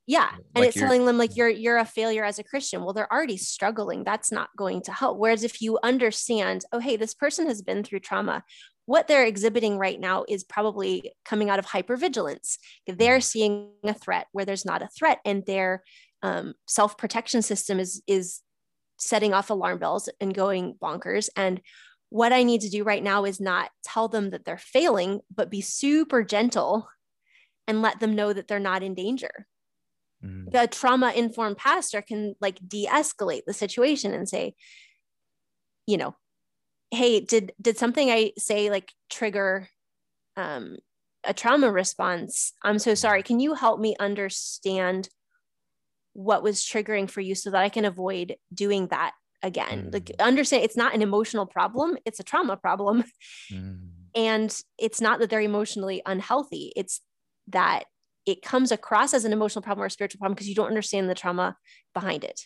yeah, 0.07 0.29
and 0.33 0.45
like 0.55 0.69
it's 0.69 0.77
telling 0.77 1.05
them 1.05 1.17
like 1.17 1.35
you're 1.35 1.49
you're 1.49 1.77
a 1.77 1.85
failure 1.85 2.23
as 2.23 2.39
a 2.39 2.43
Christian. 2.43 2.81
Well, 2.83 2.93
they're 2.93 3.11
already 3.11 3.37
struggling. 3.37 4.03
That's 4.03 4.31
not 4.31 4.49
going 4.57 4.81
to 4.83 4.91
help. 4.93 5.17
Whereas 5.19 5.43
if 5.43 5.61
you 5.61 5.77
understand, 5.83 6.63
oh 6.71 6.79
hey, 6.79 6.95
this 6.95 7.13
person 7.13 7.45
has 7.47 7.61
been 7.61 7.83
through 7.83 7.99
trauma. 7.99 8.43
What 8.85 9.07
they're 9.07 9.25
exhibiting 9.25 9.77
right 9.77 9.99
now 9.99 10.23
is 10.29 10.45
probably 10.45 11.11
coming 11.25 11.49
out 11.51 11.59
of 11.59 11.65
hypervigilance. 11.67 12.57
They're 12.87 13.19
Mhm. 13.19 13.23
seeing 13.23 13.73
a 13.83 13.93
threat 13.93 14.27
where 14.31 14.45
there's 14.45 14.63
not 14.65 14.81
a 14.81 14.87
threat, 14.97 15.19
and 15.25 15.45
their 15.45 15.83
um, 16.23 16.55
self-protection 16.67 17.41
system 17.43 17.79
is 17.79 18.01
is 18.07 18.41
setting 18.97 19.33
off 19.33 19.49
alarm 19.49 19.79
bells 19.79 20.09
and 20.19 20.33
going 20.33 20.75
bonkers. 20.75 21.29
And 21.35 21.61
what 22.09 22.33
I 22.33 22.43
need 22.43 22.61
to 22.61 22.69
do 22.69 22.83
right 22.83 23.03
now 23.03 23.25
is 23.25 23.39
not 23.39 23.69
tell 23.83 24.07
them 24.07 24.29
that 24.31 24.45
they're 24.45 24.57
failing, 24.57 25.21
but 25.33 25.49
be 25.51 25.61
super 25.61 26.23
gentle 26.23 26.87
and 27.67 27.81
let 27.81 27.99
them 27.99 28.15
know 28.15 28.33
that 28.33 28.47
they're 28.47 28.59
not 28.59 28.83
in 28.83 28.93
danger 28.95 29.47
Mhm. 30.23 30.51
the 30.51 30.67
trauma 30.67 31.11
informed 31.11 31.57
pastor 31.57 32.01
can 32.01 32.35
like 32.41 32.59
de-escalate 32.67 33.43
the 33.45 33.53
situation 33.53 34.13
and 34.13 34.27
say 34.27 34.55
you 35.85 35.97
know 35.97 36.15
hey 36.91 37.19
did 37.19 37.53
did 37.61 37.77
something 37.77 38.09
i 38.09 38.31
say 38.37 38.69
like 38.69 38.93
trigger 39.09 39.67
um 40.37 40.77
a 41.23 41.33
trauma 41.33 41.71
response 41.71 42.53
i'm 42.63 42.79
so 42.79 42.95
sorry 42.95 43.23
can 43.23 43.39
you 43.39 43.53
help 43.53 43.79
me 43.79 43.95
understand 43.99 45.09
what 46.17 46.41
was 46.41 46.61
triggering 46.65 47.07
for 47.07 47.21
you 47.21 47.35
so 47.35 47.51
that 47.51 47.61
i 47.61 47.69
can 47.69 47.85
avoid 47.85 48.35
doing 48.51 48.87
that 48.87 49.11
again 49.43 49.91
like 49.93 50.05
Mm. 50.05 50.19
understand 50.25 50.63
it's 50.63 50.75
not 50.75 50.95
an 50.95 51.03
emotional 51.03 51.45
problem 51.45 51.95
it's 52.05 52.19
a 52.19 52.23
trauma 52.23 52.57
problem 52.57 53.03
Mhm. 53.51 53.89
and 54.15 54.61
it's 54.79 54.99
not 54.99 55.19
that 55.19 55.29
they're 55.29 55.41
emotionally 55.41 56.01
unhealthy 56.07 56.73
it's 56.75 57.01
that 57.49 57.83
it 58.25 58.41
comes 58.41 58.71
across 58.71 59.13
as 59.13 59.25
an 59.25 59.31
emotional 59.31 59.61
problem 59.61 59.83
or 59.83 59.85
a 59.85 59.91
spiritual 59.91 60.17
problem 60.17 60.33
because 60.33 60.49
you 60.49 60.55
don't 60.55 60.73
understand 60.75 61.07
the 61.07 61.13
trauma 61.13 61.55
behind 61.93 62.23
it 62.23 62.41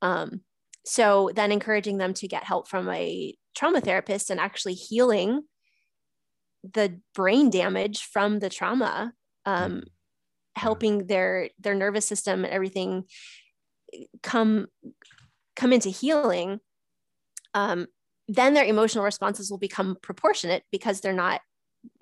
um, 0.00 0.40
so 0.86 1.30
then 1.34 1.52
encouraging 1.52 1.98
them 1.98 2.14
to 2.14 2.26
get 2.26 2.44
help 2.44 2.66
from 2.66 2.88
a 2.88 3.36
trauma 3.54 3.82
therapist 3.82 4.30
and 4.30 4.40
actually 4.40 4.74
healing 4.74 5.42
the 6.64 6.98
brain 7.14 7.50
damage 7.50 8.02
from 8.02 8.38
the 8.38 8.48
trauma 8.48 9.12
um, 9.44 9.72
Mhm. 9.72 9.84
Helping 10.56 11.06
their 11.06 11.48
their 11.60 11.74
nervous 11.74 12.06
system 12.06 12.44
and 12.44 12.52
everything 12.52 13.04
come 14.22 14.66
come 15.56 15.72
into 15.72 15.88
healing 15.88 16.60
um, 17.54 17.86
then 18.28 18.54
their 18.54 18.64
emotional 18.64 19.04
responses 19.04 19.50
will 19.50 19.58
become 19.58 19.96
proportionate 20.02 20.62
because 20.72 21.00
they're 21.00 21.12
not 21.12 21.40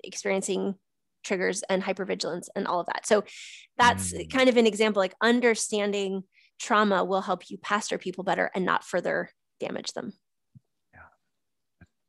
experiencing 0.03 0.75
triggers 1.23 1.63
and 1.69 1.83
hypervigilance 1.83 2.47
and 2.55 2.67
all 2.67 2.79
of 2.79 2.87
that 2.87 3.05
so 3.05 3.23
that's 3.77 4.13
Mm. 4.13 4.31
kind 4.31 4.49
of 4.49 4.57
an 4.57 4.65
example 4.67 4.99
like 5.01 5.13
understanding 5.21 6.23
trauma 6.59 7.03
will 7.03 7.21
help 7.21 7.49
you 7.49 7.57
pastor 7.57 7.97
people 7.97 8.23
better 8.23 8.49
and 8.55 8.65
not 8.65 8.83
further 8.83 9.29
damage 9.59 9.91
them 9.93 10.13
Yeah. 10.93 10.99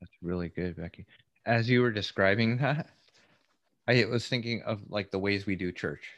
That's 0.01 0.13
really 0.23 0.49
good, 0.49 0.77
Becky. 0.77 1.07
As 1.47 1.69
you 1.69 1.83
were 1.83 1.91
describing 1.91 2.59
that, 2.59 2.89
I 3.89 4.05
was 4.05 4.27
thinking 4.29 4.63
of 4.63 4.81
like 4.89 5.11
the 5.11 5.19
ways 5.19 5.45
we 5.47 5.57
do 5.57 5.73
church. 5.73 6.09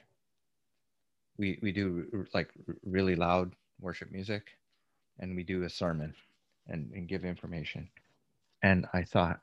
We 1.37 1.59
we 1.63 1.73
do 1.73 2.27
like 2.33 2.51
really 2.85 3.17
loud 3.17 3.55
worship 3.81 4.11
music, 4.13 4.47
and 5.19 5.35
we 5.35 5.43
do 5.43 5.65
a 5.65 5.71
sermon, 5.71 6.15
and, 6.69 6.91
and 6.93 7.09
give 7.09 7.25
information. 7.25 7.89
And 8.63 8.87
I 8.93 9.03
thought, 9.03 9.41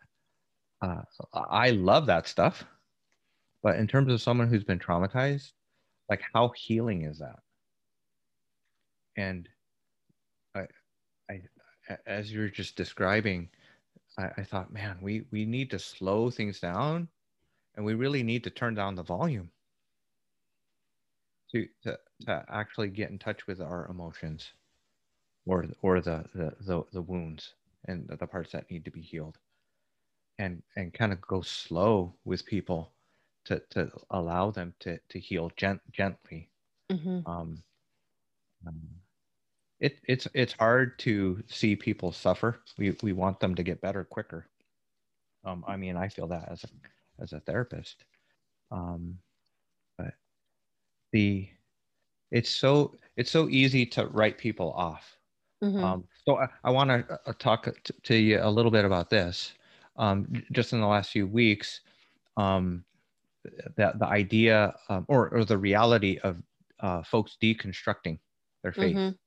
uh, 0.82 1.02
I 1.34 1.72
love 1.72 2.06
that 2.08 2.28
stuff, 2.28 2.64
but 3.62 3.76
in 3.76 3.88
terms 3.88 4.12
of 4.12 4.22
someone 4.22 4.48
who's 4.48 4.64
been 4.64 4.80
traumatized, 4.80 5.52
like 6.10 6.22
how 6.34 6.50
healing 6.56 7.04
is 7.04 7.20
that? 7.20 7.40
And 9.18 9.48
I, 10.56 10.68
I, 11.30 11.42
as 12.08 12.32
you're 12.32 12.50
just 12.50 12.76
describing, 12.76 13.50
I, 14.18 14.30
I 14.38 14.44
thought, 14.44 14.74
man, 14.74 14.98
we 15.02 15.26
we 15.32 15.46
need 15.46 15.70
to 15.72 15.80
slow 15.80 16.30
things 16.30 16.60
down, 16.60 17.10
and 17.76 17.86
we 17.86 17.94
really 17.94 18.24
need 18.24 18.44
to 18.46 18.50
turn 18.50 18.74
down 18.74 18.96
the 18.96 19.04
volume 19.04 19.50
to 21.52 21.68
to, 21.84 22.00
to 22.22 22.46
actually 22.50 22.90
get 22.90 23.12
in 23.12 23.20
touch 23.20 23.48
with 23.48 23.62
our 23.62 23.88
emotions, 23.88 24.54
or 25.46 25.66
or 25.82 26.02
the 26.02 26.30
the 26.34 26.56
the, 26.64 26.84
the 26.92 27.02
wounds 27.02 27.56
and 27.86 28.10
the, 28.10 28.28
parts 28.28 28.52
that 28.54 28.70
need 28.72 28.86
to 28.86 28.92
be 28.92 29.02
healed, 29.02 29.40
and 30.38 30.64
and 30.76 30.94
kind 30.94 31.14
of 31.14 31.22
go 31.22 31.42
slow 31.42 32.18
with 32.26 32.46
people 32.46 32.96
to 33.46 33.60
to 33.70 33.92
allow 34.10 34.52
them 34.52 34.76
to 34.80 35.00
to 35.10 35.20
heal 35.20 35.50
gent- 35.56 35.90
gently. 35.92 36.52
Mhm. 36.90 37.26
Um, 37.26 37.64
um, 38.68 39.02
it, 39.80 40.00
it's 40.08 40.28
it's 40.34 40.54
hard 40.54 41.00
to 41.00 41.44
see 41.48 41.76
people 41.76 42.12
suffer. 42.12 42.62
We 42.78 42.98
we 43.04 43.14
want 43.14 43.40
them 43.42 43.56
to 43.56 43.64
get 43.64 43.82
better 43.82 44.06
quicker. 44.06 44.48
Um, 45.44 45.64
I 45.68 45.78
mean, 45.78 45.98
I 45.98 46.10
feel 46.10 46.28
that 46.28 46.50
as 46.50 46.64
a 46.66 46.70
as 47.22 47.34
a 47.34 47.40
therapist. 47.42 48.06
Um, 48.72 49.20
the 51.12 51.50
it's 52.32 52.50
so 52.50 52.96
it's 53.18 53.32
so 53.32 53.50
easy 53.50 53.86
to 53.88 54.08
write 54.08 54.38
people 54.38 54.72
off. 54.74 55.18
Mhm. 55.64 55.84
Um, 55.84 56.08
so 56.26 56.38
I, 56.40 56.48
I 56.64 56.72
want 56.72 56.90
to 56.92 57.20
uh, 57.28 57.34
talk 57.40 57.66
t- 57.84 57.94
to 58.04 58.16
you 58.16 58.40
a 58.42 58.50
little 58.52 58.72
bit 58.72 58.86
about 58.86 59.10
this. 59.10 59.54
Um, 59.98 60.32
just 60.52 60.74
in 60.74 60.82
the 60.82 60.88
last 60.88 61.12
few 61.12 61.28
weeks, 61.28 61.82
um, 62.38 62.86
that 63.76 64.00
the 64.00 64.08
idea 64.08 64.76
um, 64.90 65.06
or 65.10 65.30
or 65.30 65.46
the 65.46 65.58
reality 65.58 66.20
of 66.24 66.44
uh, 66.80 67.04
folks 67.04 67.38
deconstructing 67.42 68.20
their 68.64 68.74
faith 68.74 68.96
Mhm. 68.98 69.18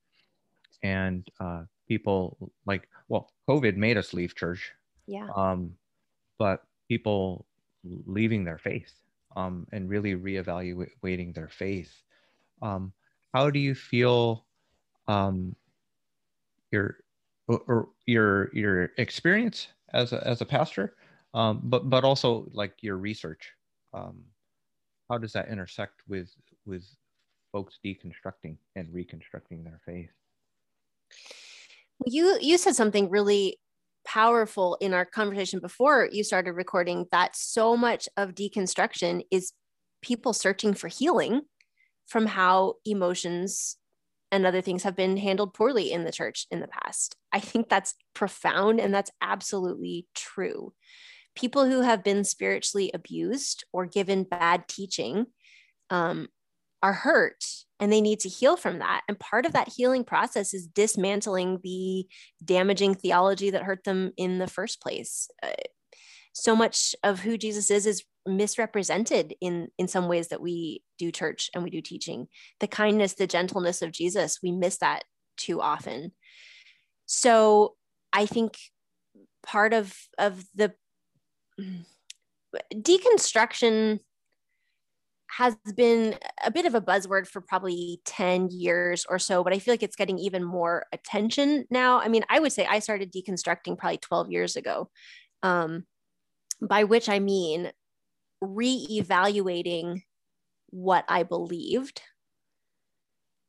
and 0.82 1.28
uh, 1.40 1.64
people 1.88 2.52
like 2.66 2.88
well 3.08 3.32
covid 3.48 3.76
made 3.76 3.96
us 3.96 4.12
leave 4.12 4.34
church 4.34 4.72
yeah 5.06 5.28
um, 5.34 5.76
but 6.38 6.66
people 6.88 7.46
leaving 7.84 8.44
their 8.44 8.58
faith 8.58 9.03
um, 9.36 9.66
and 9.72 9.88
really 9.88 10.14
reevaluating 10.14 11.34
their 11.34 11.48
faith. 11.48 11.92
Um, 12.62 12.92
how 13.32 13.50
do 13.50 13.58
you 13.58 13.74
feel 13.74 14.46
um, 15.08 15.54
your 16.70 16.98
or 17.48 17.88
your 18.06 18.50
your 18.54 18.90
experience 18.96 19.68
as 19.92 20.12
a, 20.12 20.26
as 20.26 20.40
a 20.40 20.46
pastor 20.46 20.94
um, 21.34 21.60
but 21.64 21.90
but 21.90 22.04
also 22.04 22.48
like 22.52 22.74
your 22.80 22.96
research? 22.96 23.52
Um, 23.92 24.22
how 25.10 25.18
does 25.18 25.32
that 25.32 25.48
intersect 25.48 26.02
with 26.08 26.30
with 26.64 26.86
folks 27.52 27.78
deconstructing 27.84 28.56
and 28.76 28.92
reconstructing 28.92 29.64
their 29.64 29.80
faith? 29.84 30.10
You 32.06 32.38
you 32.40 32.56
said 32.56 32.76
something 32.76 33.10
really 33.10 33.58
powerful 34.14 34.76
in 34.80 34.94
our 34.94 35.04
conversation 35.04 35.58
before 35.58 36.08
you 36.12 36.22
started 36.22 36.52
recording 36.52 37.04
that 37.10 37.34
so 37.34 37.76
much 37.76 38.08
of 38.16 38.32
deconstruction 38.32 39.22
is 39.32 39.52
people 40.02 40.32
searching 40.32 40.72
for 40.72 40.86
healing 40.86 41.42
from 42.06 42.26
how 42.26 42.74
emotions 42.84 43.76
and 44.30 44.46
other 44.46 44.60
things 44.60 44.84
have 44.84 44.94
been 44.94 45.16
handled 45.16 45.52
poorly 45.52 45.90
in 45.90 46.04
the 46.04 46.12
church 46.12 46.46
in 46.52 46.60
the 46.60 46.68
past. 46.68 47.16
I 47.32 47.40
think 47.40 47.68
that's 47.68 47.94
profound 48.14 48.78
and 48.78 48.94
that's 48.94 49.10
absolutely 49.20 50.06
true. 50.14 50.74
People 51.34 51.66
who 51.66 51.80
have 51.80 52.04
been 52.04 52.22
spiritually 52.22 52.92
abused 52.94 53.64
or 53.72 53.84
given 53.84 54.22
bad 54.22 54.68
teaching 54.68 55.26
um, 55.90 56.28
are 56.84 56.92
hurt 56.92 57.44
and 57.84 57.92
they 57.92 58.00
need 58.00 58.18
to 58.20 58.30
heal 58.30 58.56
from 58.56 58.78
that. 58.78 59.02
And 59.08 59.20
part 59.20 59.44
of 59.44 59.52
that 59.52 59.68
healing 59.68 60.04
process 60.04 60.54
is 60.54 60.66
dismantling 60.66 61.60
the 61.62 62.06
damaging 62.42 62.94
theology 62.94 63.50
that 63.50 63.64
hurt 63.64 63.84
them 63.84 64.12
in 64.16 64.38
the 64.38 64.46
first 64.46 64.80
place. 64.80 65.28
Uh, 65.42 65.50
so 66.32 66.56
much 66.56 66.94
of 67.04 67.20
who 67.20 67.36
Jesus 67.36 67.70
is 67.70 67.84
is 67.84 68.02
misrepresented 68.26 69.34
in 69.42 69.68
in 69.76 69.86
some 69.86 70.08
ways 70.08 70.28
that 70.28 70.40
we 70.40 70.82
do 70.98 71.12
church 71.12 71.50
and 71.54 71.62
we 71.62 71.68
do 71.68 71.82
teaching. 71.82 72.26
The 72.60 72.68
kindness, 72.68 73.12
the 73.12 73.26
gentleness 73.26 73.82
of 73.82 73.92
Jesus, 73.92 74.38
we 74.42 74.50
miss 74.50 74.78
that 74.78 75.04
too 75.36 75.60
often. 75.60 76.12
So 77.04 77.74
I 78.14 78.24
think 78.24 78.56
part 79.42 79.74
of 79.74 79.94
of 80.16 80.42
the 80.54 80.72
deconstruction 82.72 84.00
has 85.36 85.56
been 85.76 86.16
a 86.44 86.50
bit 86.50 86.64
of 86.64 86.74
a 86.74 86.80
buzzword 86.80 87.26
for 87.26 87.40
probably 87.40 88.00
10 88.04 88.50
years 88.50 89.04
or 89.08 89.18
so, 89.18 89.42
but 89.42 89.52
I 89.52 89.58
feel 89.58 89.72
like 89.72 89.82
it's 89.82 89.96
getting 89.96 90.18
even 90.18 90.44
more 90.44 90.86
attention 90.92 91.64
now. 91.70 92.00
I 92.00 92.08
mean, 92.08 92.24
I 92.28 92.38
would 92.38 92.52
say 92.52 92.66
I 92.66 92.78
started 92.78 93.12
deconstructing 93.12 93.76
probably 93.76 93.98
12 93.98 94.30
years 94.30 94.56
ago, 94.56 94.90
um, 95.42 95.86
by 96.60 96.84
which 96.84 97.08
I 97.08 97.18
mean 97.18 97.72
re-evaluating 98.40 100.02
what 100.70 101.04
I 101.08 101.24
believed 101.24 102.00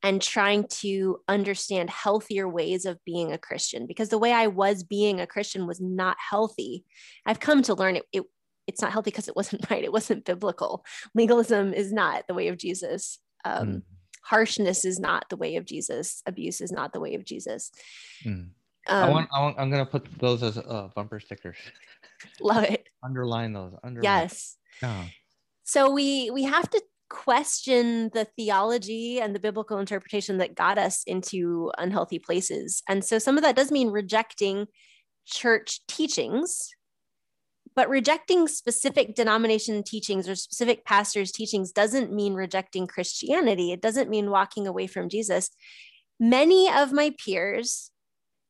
and 0.02 0.22
trying 0.22 0.68
to 0.68 1.20
understand 1.28 1.90
healthier 1.90 2.48
ways 2.48 2.86
of 2.86 3.04
being 3.06 3.32
a 3.32 3.40
Christian 3.40 3.88
because 3.88 4.10
the 4.10 4.20
way 4.20 4.32
I 4.32 4.48
was 4.48 4.84
being 4.84 5.20
a 5.20 5.28
Christian 5.28 5.66
was 5.66 5.82
not 5.82 6.18
healthy. 6.20 6.84
I've 7.26 7.40
come 7.40 7.64
to 7.64 7.74
learn 7.74 7.96
it, 7.96 8.04
it 8.12 8.24
it's 8.68 8.82
not 8.82 8.92
healthy 8.92 9.12
because 9.12 9.28
it 9.28 9.36
wasn't 9.36 9.66
right. 9.70 9.84
It 9.84 9.92
wasn't 9.92 10.26
biblical. 10.26 10.86
Legalism 11.14 11.74
is 11.74 11.92
not 11.92 12.28
the 12.28 12.34
way 12.34 12.48
of 12.48 12.58
Jesus. 12.58 13.20
Um, 13.44 13.68
mm. 13.68 13.82
Harshness 14.24 14.86
is 14.86 15.00
not 15.00 15.26
the 15.30 15.38
way 15.38 15.56
of 15.56 15.66
Jesus. 15.66 16.24
Abuse 16.26 16.62
is 16.62 16.72
not 16.72 16.94
the 16.94 17.00
way 17.00 17.14
of 17.14 17.24
Jesus. 17.24 17.72
Mm. 18.26 18.50
Um, 18.88 19.04
I 19.04 19.10
want, 19.10 19.30
I 19.34 19.42
want, 19.42 19.60
I'm 19.60 19.72
going 19.72 19.84
to 19.84 19.90
put 19.90 20.08
those 20.20 20.44
as 20.44 20.58
uh, 20.58 20.90
bumper 20.96 21.20
stickers. 21.20 21.58
Love 22.42 22.64
it. 22.64 22.88
Underline 23.04 23.54
those. 23.54 23.74
Underline. 23.84 24.04
Yes. 24.04 24.58
Yeah. 24.82 25.06
So 25.64 25.90
we 25.90 26.30
we 26.30 26.44
have 26.44 26.70
to 26.70 26.82
question 27.10 28.10
the 28.14 28.26
theology 28.36 29.20
and 29.20 29.34
the 29.34 29.40
biblical 29.40 29.78
interpretation 29.80 30.38
that 30.38 30.56
got 30.56 30.78
us 30.78 31.04
into 31.06 31.72
unhealthy 31.78 32.20
places. 32.20 32.84
And 32.88 33.04
so 33.04 33.20
some 33.20 33.38
of 33.38 33.44
that 33.44 33.56
does 33.56 33.72
mean 33.72 33.90
rejecting 33.90 34.68
church 35.26 35.82
teachings 35.88 36.75
but 37.76 37.90
rejecting 37.90 38.48
specific 38.48 39.16
denomination 39.16 39.84
teachings 39.84 40.30
or 40.30 40.36
specific 40.36 40.86
pastors' 40.86 41.32
teachings 41.32 41.72
doesn't 41.72 42.14
mean 42.14 42.34
rejecting 42.34 42.88
Christianity. 42.88 43.72
It 43.72 43.82
doesn't 43.82 44.10
mean 44.10 44.30
walking 44.30 44.66
away 44.66 44.88
from 44.88 45.10
Jesus. 45.10 45.50
Many 46.20 46.72
of 46.72 46.94
my 46.94 47.14
peers 47.24 47.92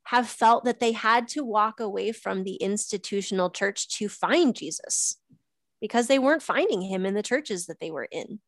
have 0.05 0.27
felt 0.27 0.65
that 0.65 0.79
they 0.79 0.91
had 0.91 1.27
to 1.27 1.43
walk 1.43 1.79
away 1.79 2.11
from 2.11 2.43
the 2.43 2.55
institutional 2.55 3.49
church 3.49 3.89
to 3.97 4.07
find 4.07 4.55
Jesus 4.55 5.17
because 5.81 6.05
they 6.07 6.19
weren't 6.19 6.43
finding 6.43 6.81
him 6.81 7.05
in 7.05 7.15
the 7.15 7.23
churches 7.23 7.65
that 7.65 7.79
they 7.79 7.89
were 7.89 8.07
in. 8.11 8.39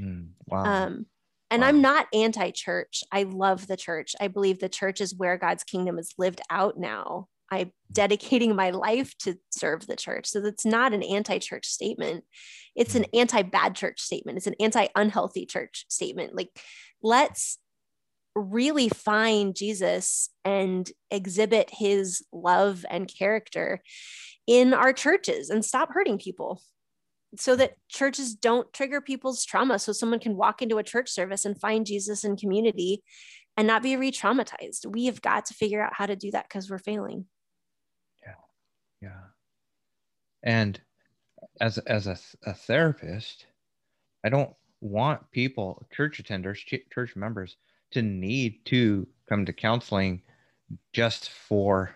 Mm, 0.00 0.30
wow. 0.46 0.64
Um, 0.64 1.06
and 1.50 1.62
wow. 1.62 1.68
I'm 1.68 1.80
not 1.80 2.08
anti 2.12 2.50
church. 2.50 3.04
I 3.12 3.22
love 3.22 3.68
the 3.68 3.76
church. 3.76 4.16
I 4.20 4.26
believe 4.26 4.58
the 4.58 4.68
church 4.68 5.00
is 5.00 5.14
where 5.14 5.38
God's 5.38 5.64
kingdom 5.64 5.98
is 5.98 6.14
lived 6.18 6.40
out 6.50 6.78
now. 6.78 7.28
I'm 7.50 7.72
dedicating 7.90 8.54
my 8.54 8.70
life 8.70 9.16
to 9.18 9.36
serve 9.50 9.86
the 9.86 9.96
church. 9.96 10.26
So 10.26 10.40
that's 10.40 10.66
not 10.66 10.92
an 10.92 11.02
anti 11.02 11.38
church 11.38 11.66
statement. 11.66 12.24
It's 12.76 12.94
an 12.94 13.06
anti 13.14 13.42
bad 13.42 13.74
church 13.74 14.00
statement. 14.00 14.38
It's 14.38 14.46
an 14.46 14.56
anti 14.60 14.86
unhealthy 14.94 15.46
church 15.46 15.86
statement. 15.88 16.34
Like, 16.34 16.50
let's 17.02 17.58
really 18.34 18.88
find 18.88 19.54
Jesus 19.56 20.30
and 20.44 20.90
exhibit 21.10 21.70
his 21.72 22.24
love 22.32 22.84
and 22.88 23.12
character 23.12 23.82
in 24.46 24.72
our 24.72 24.92
churches 24.92 25.50
and 25.50 25.64
stop 25.64 25.90
hurting 25.92 26.18
people 26.18 26.62
so 27.36 27.56
that 27.56 27.74
churches 27.88 28.34
don't 28.34 28.72
trigger 28.72 29.00
people's 29.00 29.44
trauma 29.44 29.78
so 29.78 29.92
someone 29.92 30.20
can 30.20 30.36
walk 30.36 30.62
into 30.62 30.78
a 30.78 30.82
church 30.82 31.10
service 31.10 31.44
and 31.44 31.60
find 31.60 31.84
Jesus 31.84 32.24
in 32.24 32.36
community 32.36 33.02
and 33.56 33.66
not 33.66 33.82
be 33.82 33.96
re-traumatized. 33.96 34.86
We 34.86 35.06
have 35.06 35.20
got 35.20 35.46
to 35.46 35.54
figure 35.54 35.82
out 35.82 35.92
how 35.94 36.06
to 36.06 36.16
do 36.16 36.30
that 36.30 36.48
because 36.48 36.70
we're 36.70 36.78
failing. 36.78 37.26
Yeah. 39.00 39.20
And 40.42 40.80
as 41.60 41.78
as 41.78 42.06
a, 42.06 42.18
a 42.44 42.54
therapist, 42.54 43.46
I 44.24 44.28
don't 44.28 44.54
want 44.80 45.30
people, 45.30 45.86
church 45.92 46.22
attenders, 46.22 46.58
church 46.92 47.16
members, 47.16 47.56
to 47.92 48.02
need 48.02 48.64
to 48.66 49.06
come 49.28 49.46
to 49.46 49.52
counseling 49.52 50.22
just 50.92 51.30
for 51.30 51.94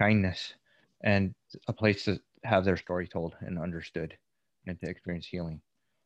kindness 0.00 0.54
and 1.02 1.32
a 1.68 1.72
place 1.72 2.04
to 2.04 2.18
have 2.44 2.64
their 2.64 2.76
story 2.76 3.06
told 3.06 3.34
and 3.40 3.58
understood 3.58 4.16
and 4.66 4.78
to 4.80 4.88
experience 4.88 5.26
healing. 5.26 5.60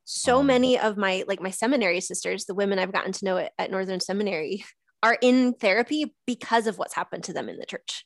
So 0.04 0.40
um, 0.40 0.46
many 0.46 0.78
of 0.78 0.96
my 0.96 1.24
like 1.26 1.40
my 1.40 1.50
seminary 1.50 2.00
sisters, 2.00 2.44
the 2.44 2.54
women 2.54 2.78
I've 2.78 2.92
gotten 2.92 3.12
to 3.12 3.24
know 3.24 3.36
at, 3.38 3.52
at 3.58 3.70
Northern 3.70 4.00
Seminary, 4.00 4.64
are 5.02 5.18
in 5.20 5.54
therapy 5.54 6.14
because 6.26 6.66
of 6.66 6.78
what's 6.78 6.94
happened 6.94 7.24
to 7.24 7.32
them 7.32 7.48
in 7.48 7.58
the 7.58 7.66
church. 7.66 8.04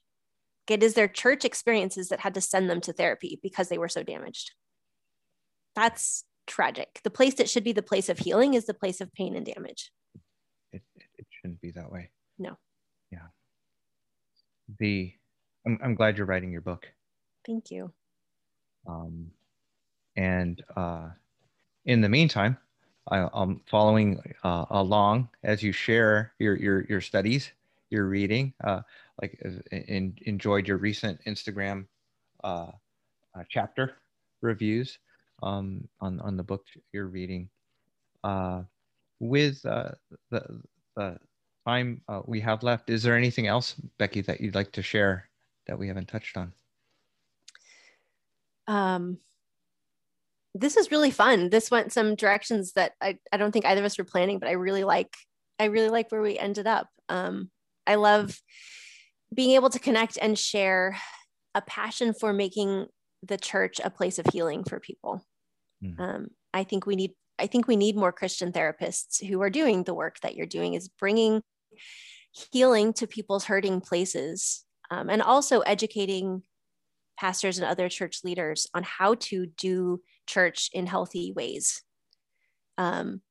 It 0.71 0.85
is 0.85 0.95
their 0.95 1.09
church 1.09 1.45
experiences 1.45 2.11
that 2.11 2.21
had 2.21 2.33
to 2.35 2.41
send 2.41 2.71
them 2.71 2.81
to 2.83 2.93
therapy 2.93 3.41
because 3.43 3.69
they 3.69 3.77
were 3.77 3.89
so 3.89 4.05
damaged. 4.05 4.53
That's 5.75 6.25
tragic. 6.47 7.01
The 7.03 7.11
place 7.11 7.35
that 7.35 7.51
should 7.51 7.65
be 7.65 7.73
the 7.73 7.83
place 7.83 8.09
of 8.09 8.19
healing 8.19 8.55
is 8.55 8.67
the 8.67 8.75
place 8.75 9.01
of 9.01 9.13
pain 9.13 9.35
and 9.35 9.45
damage. 9.45 9.91
It, 10.73 10.83
it 11.19 11.27
shouldn't 11.29 11.61
be 11.61 11.73
that 11.73 11.91
way. 11.91 12.11
No. 12.39 12.57
Yeah. 13.11 13.27
The 14.79 15.13
I'm, 15.67 15.77
I'm 15.83 15.95
glad 15.97 16.17
you're 16.17 16.27
writing 16.27 16.53
your 16.53 16.61
book. 16.61 16.87
Thank 17.45 17.73
you. 17.73 17.93
Um, 18.89 19.33
and 20.15 20.63
uh, 20.77 21.09
in 21.85 22.01
the 22.01 22.09
meantime, 22.09 22.57
I, 23.11 23.29
am 23.35 23.61
following 23.67 24.23
uh, 24.45 24.67
along 24.71 25.31
as 25.43 25.65
you 25.65 25.73
share 25.73 26.33
your 26.39 26.57
your 26.57 26.83
your 26.83 27.01
studies, 27.01 27.51
your 27.91 28.07
reading. 28.07 28.55
Uh, 28.63 28.81
like 29.21 29.39
in, 29.71 30.17
enjoyed 30.23 30.67
your 30.67 30.79
recent 30.79 31.21
Instagram 31.27 31.87
uh, 32.43 32.71
uh, 33.37 33.45
chapter 33.49 33.97
reviews 34.41 34.99
um, 35.43 35.87
on 36.01 36.21
on 36.21 36.37
the 36.37 36.43
book 36.43 36.65
you're 36.93 37.07
reading. 37.07 37.49
Uh, 38.25 38.63
with 39.19 39.65
uh, 39.67 39.91
the 40.31 40.63
the 40.97 41.19
time 41.67 42.01
uh, 42.09 42.23
we 42.27 42.41
have 42.41 42.63
left, 42.63 42.91
is 42.91 43.03
there 43.03 43.17
anything 43.17 43.47
else, 43.47 43.75
Becky, 43.99 44.23
that 44.23 44.41
you'd 44.41 44.55
like 44.55 44.73
to 44.73 44.83
share 44.83 45.29
that 45.67 45.79
we 45.79 45.89
haven't 45.89 46.09
touched 46.09 46.37
on? 46.37 46.53
Um, 48.67 49.19
this 50.55 50.77
is 50.77 50.91
really 50.91 51.11
fun. 51.11 51.51
This 51.51 51.71
went 51.71 51.93
some 51.93 52.15
directions 52.15 52.73
that 52.73 52.93
I, 53.01 53.19
I 53.33 53.37
don't 53.37 53.53
think 53.53 53.67
either 53.67 53.81
of 53.81 53.85
us 53.85 53.99
were 53.99 54.05
planning, 54.05 54.39
but 54.39 54.49
I 54.49 54.53
really 54.53 54.85
like 54.85 55.15
I 55.59 55.67
really 55.67 55.91
like 55.91 56.11
where 56.11 56.23
we 56.23 56.39
ended 56.39 56.67
up. 56.67 56.89
Um, 57.09 57.51
I 57.91 57.97
love 57.97 58.41
being 59.35 59.51
able 59.57 59.71
to 59.71 59.81
connect 59.81 60.17
and 60.23 60.39
share 60.39 60.97
a 61.57 61.61
passion 61.63 62.15
for 62.15 62.33
making 62.33 62.87
the 63.25 63.37
church 63.37 63.81
a 63.83 63.91
place 63.91 64.21
of 64.21 64.27
healing 64.33 64.63
for 64.63 64.79
people. 64.79 65.27
Mm. 65.83 65.99
Um, 65.99 66.29
I 66.55 66.63
think 66.63 66.87
we 66.87 66.95
need 66.95 67.13
I 67.41 67.47
think 67.47 67.67
we 67.67 67.77
need 67.77 67.97
more 67.97 68.13
Christian 68.13 68.53
therapists 68.53 69.25
who 69.27 69.41
are 69.43 69.51
doing 69.51 69.83
the 69.83 69.95
work 69.95 70.21
that 70.21 70.37
you're 70.37 70.47
doing 70.47 70.75
is 70.75 70.89
bringing 70.89 71.43
healing 72.53 72.93
to 72.93 73.07
people's 73.07 73.47
hurting 73.47 73.81
places 73.81 74.65
um, 74.91 75.09
and 75.11 75.23
also 75.23 75.61
educating 75.61 76.43
pastors 77.19 77.59
and 77.59 77.67
other 77.67 77.89
church 77.89 78.21
leaders 78.23 78.67
on 78.75 78.83
how 78.85 79.15
to 79.15 79.47
do 79.47 80.01
church 80.27 80.69
in 80.73 80.87
healthy 80.87 81.33
ways. 81.35 81.83
Um, 82.79 83.23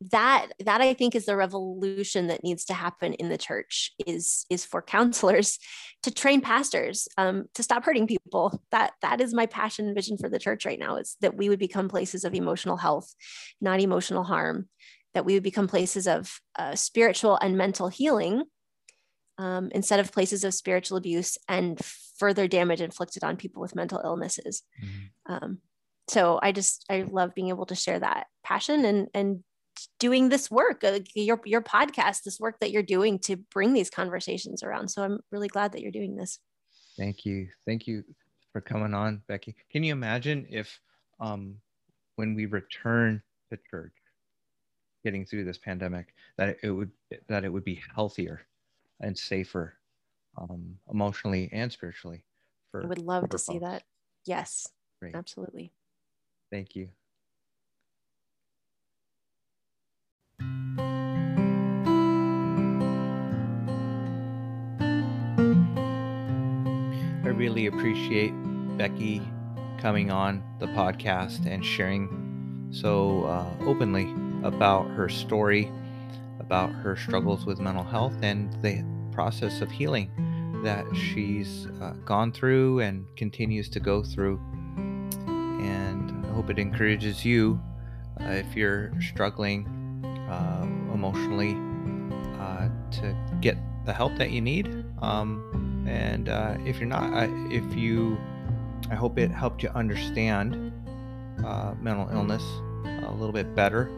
that 0.00 0.48
that 0.60 0.80
I 0.80 0.94
think 0.94 1.14
is 1.14 1.26
the 1.26 1.36
revolution 1.36 2.28
that 2.28 2.42
needs 2.42 2.64
to 2.66 2.74
happen 2.74 3.12
in 3.14 3.28
the 3.28 3.36
church 3.36 3.92
is 4.06 4.46
is 4.48 4.64
for 4.64 4.80
counselors 4.80 5.58
to 6.02 6.10
train 6.10 6.40
pastors 6.40 7.06
um, 7.18 7.44
to 7.54 7.62
stop 7.62 7.84
hurting 7.84 8.06
people. 8.06 8.62
That 8.70 8.92
that 9.02 9.20
is 9.20 9.34
my 9.34 9.46
passion 9.46 9.86
and 9.86 9.94
vision 9.94 10.16
for 10.16 10.28
the 10.28 10.38
church 10.38 10.64
right 10.64 10.78
now 10.78 10.96
is 10.96 11.16
that 11.20 11.36
we 11.36 11.48
would 11.48 11.58
become 11.58 11.88
places 11.88 12.24
of 12.24 12.34
emotional 12.34 12.78
health, 12.78 13.14
not 13.60 13.80
emotional 13.80 14.24
harm. 14.24 14.68
That 15.12 15.24
we 15.24 15.34
would 15.34 15.42
become 15.42 15.68
places 15.68 16.06
of 16.06 16.40
uh, 16.56 16.76
spiritual 16.76 17.36
and 17.42 17.58
mental 17.58 17.88
healing 17.88 18.44
um, 19.38 19.70
instead 19.74 20.00
of 20.00 20.12
places 20.12 20.44
of 20.44 20.54
spiritual 20.54 20.96
abuse 20.96 21.36
and 21.48 21.80
further 22.18 22.46
damage 22.46 22.80
inflicted 22.80 23.24
on 23.24 23.36
people 23.36 23.60
with 23.60 23.74
mental 23.74 24.00
illnesses. 24.04 24.62
Mm-hmm. 24.82 25.32
Um, 25.32 25.58
so 26.08 26.38
I 26.42 26.52
just 26.52 26.84
I 26.88 27.02
love 27.02 27.34
being 27.34 27.48
able 27.48 27.66
to 27.66 27.74
share 27.74 27.98
that 27.98 28.28
passion 28.44 28.84
and 28.84 29.08
and 29.14 29.42
doing 29.98 30.28
this 30.28 30.50
work, 30.50 30.84
uh, 30.84 31.00
your 31.14 31.40
your 31.44 31.62
podcast, 31.62 32.22
this 32.24 32.40
work 32.40 32.58
that 32.60 32.70
you're 32.70 32.82
doing 32.82 33.18
to 33.20 33.36
bring 33.36 33.72
these 33.72 33.90
conversations 33.90 34.62
around. 34.62 34.88
So 34.88 35.02
I'm 35.02 35.20
really 35.30 35.48
glad 35.48 35.72
that 35.72 35.82
you're 35.82 35.92
doing 35.92 36.16
this. 36.16 36.38
Thank 36.96 37.24
you, 37.24 37.48
thank 37.66 37.86
you 37.86 38.04
for 38.52 38.60
coming 38.60 38.94
on, 38.94 39.22
Becky. 39.28 39.54
Can 39.70 39.82
you 39.84 39.92
imagine 39.92 40.46
if 40.50 40.80
um, 41.20 41.56
when 42.16 42.34
we 42.34 42.46
return 42.46 43.22
to 43.50 43.58
church, 43.70 43.92
getting 45.04 45.24
through 45.24 45.44
this 45.44 45.58
pandemic, 45.58 46.14
that 46.36 46.56
it 46.62 46.70
would 46.70 46.90
that 47.28 47.44
it 47.44 47.48
would 47.48 47.64
be 47.64 47.80
healthier 47.94 48.42
and 49.00 49.16
safer 49.16 49.74
um, 50.38 50.76
emotionally 50.90 51.48
and 51.52 51.72
spiritually. 51.72 52.24
For, 52.70 52.84
I 52.84 52.86
would 52.86 52.98
love 52.98 53.24
to 53.24 53.30
folks. 53.30 53.46
see 53.46 53.58
that. 53.58 53.82
Yes, 54.26 54.68
Great. 55.00 55.14
absolutely. 55.14 55.72
Thank 56.50 56.76
you. 56.76 56.88
Really 67.50 67.66
appreciate 67.66 68.30
Becky 68.78 69.20
coming 69.80 70.08
on 70.08 70.40
the 70.60 70.66
podcast 70.66 71.46
and 71.46 71.66
sharing 71.66 72.68
so 72.70 73.24
uh, 73.24 73.64
openly 73.66 74.14
about 74.44 74.86
her 74.90 75.08
story 75.08 75.68
about 76.38 76.70
her 76.70 76.94
struggles 76.94 77.44
with 77.46 77.58
mental 77.58 77.82
health 77.82 78.14
and 78.22 78.52
the 78.62 78.84
process 79.10 79.62
of 79.62 79.68
healing 79.68 80.08
that 80.62 80.84
she's 80.94 81.66
uh, 81.82 81.90
gone 82.04 82.30
through 82.30 82.78
and 82.78 83.04
continues 83.16 83.68
to 83.68 83.80
go 83.80 84.00
through. 84.04 84.40
And 85.16 86.24
I 86.26 86.32
hope 86.32 86.50
it 86.50 86.58
encourages 86.60 87.24
you 87.24 87.60
uh, 88.20 88.26
if 88.28 88.54
you're 88.54 88.92
struggling 89.00 89.66
uh, 90.30 90.62
emotionally 90.94 91.56
uh, 92.38 92.68
to 92.92 93.16
get 93.40 93.56
the 93.86 93.92
help 93.92 94.16
that 94.18 94.30
you 94.30 94.40
need. 94.40 94.84
Um, 95.02 95.59
and 95.90 96.28
uh, 96.28 96.56
if 96.64 96.78
you're 96.78 96.88
not, 96.88 97.28
if 97.52 97.74
you, 97.74 98.16
I 98.90 98.94
hope 98.94 99.18
it 99.18 99.30
helped 99.30 99.62
you 99.62 99.70
understand 99.70 100.72
uh, 101.44 101.74
mental 101.80 102.08
illness 102.10 102.42
a 102.84 103.12
little 103.12 103.32
bit 103.32 103.54
better 103.56 103.90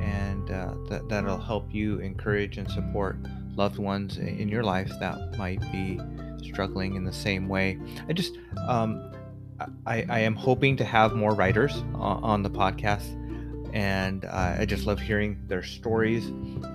and 0.00 0.50
uh, 0.50 0.74
that, 0.88 1.08
that'll 1.08 1.38
help 1.38 1.74
you 1.74 1.98
encourage 1.98 2.56
and 2.58 2.70
support 2.70 3.16
loved 3.56 3.78
ones 3.78 4.18
in 4.18 4.48
your 4.48 4.62
life 4.62 4.92
that 5.00 5.36
might 5.36 5.60
be 5.72 5.98
struggling 6.42 6.94
in 6.94 7.04
the 7.04 7.12
same 7.12 7.48
way. 7.48 7.78
I 8.08 8.12
just, 8.12 8.38
um, 8.68 9.12
I, 9.86 10.04
I 10.08 10.20
am 10.20 10.36
hoping 10.36 10.76
to 10.76 10.84
have 10.84 11.14
more 11.14 11.34
writers 11.34 11.74
on, 11.94 12.22
on 12.22 12.42
the 12.42 12.50
podcast, 12.50 13.20
and 13.74 14.24
uh, 14.24 14.56
I 14.58 14.66
just 14.66 14.86
love 14.86 15.00
hearing 15.00 15.40
their 15.48 15.64
stories. 15.64 16.26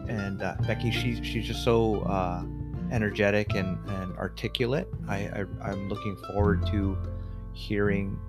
And 0.09 0.41
uh, 0.41 0.55
Becky, 0.67 0.91
she's 0.91 1.25
she's 1.25 1.45
just 1.45 1.63
so 1.63 2.01
uh, 2.01 2.43
energetic 2.91 3.55
and, 3.55 3.77
and 3.89 4.17
articulate. 4.17 4.87
I, 5.07 5.45
I 5.61 5.71
am 5.71 5.89
looking 5.89 6.15
forward 6.31 6.65
to 6.67 6.97
hearing, 7.53 8.19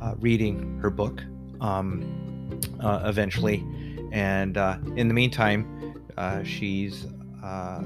uh, 0.00 0.14
reading 0.18 0.78
her 0.80 0.90
book 0.90 1.22
um, 1.60 2.60
uh, 2.80 3.02
eventually 3.04 3.64
and 4.12 4.56
uh, 4.56 4.78
in 4.96 5.08
the 5.08 5.14
meantime, 5.14 5.94
uh, 6.16 6.42
she's 6.42 7.06
uh, 7.42 7.80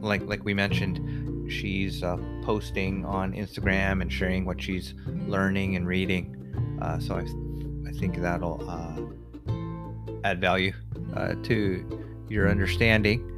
like 0.00 0.22
like 0.22 0.44
we 0.44 0.54
mentioned, 0.54 1.50
she's 1.50 2.02
uh, 2.02 2.16
posting 2.42 3.04
on 3.04 3.32
Instagram 3.32 4.02
and 4.02 4.12
sharing 4.12 4.44
what 4.44 4.60
she's 4.60 4.94
learning 5.26 5.76
and 5.76 5.86
reading. 5.86 6.32
So 7.00 7.16
I, 7.16 7.88
I 7.88 7.92
think 7.92 8.20
that'll 8.20 8.62
add 10.24 10.40
value 10.40 10.72
to 11.42 12.00
your 12.28 12.50
understanding 12.50 13.32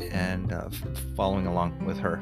and 0.00 0.52
uh, 0.52 0.68
following 1.16 1.46
along 1.46 1.84
with 1.84 1.98
her. 1.98 2.20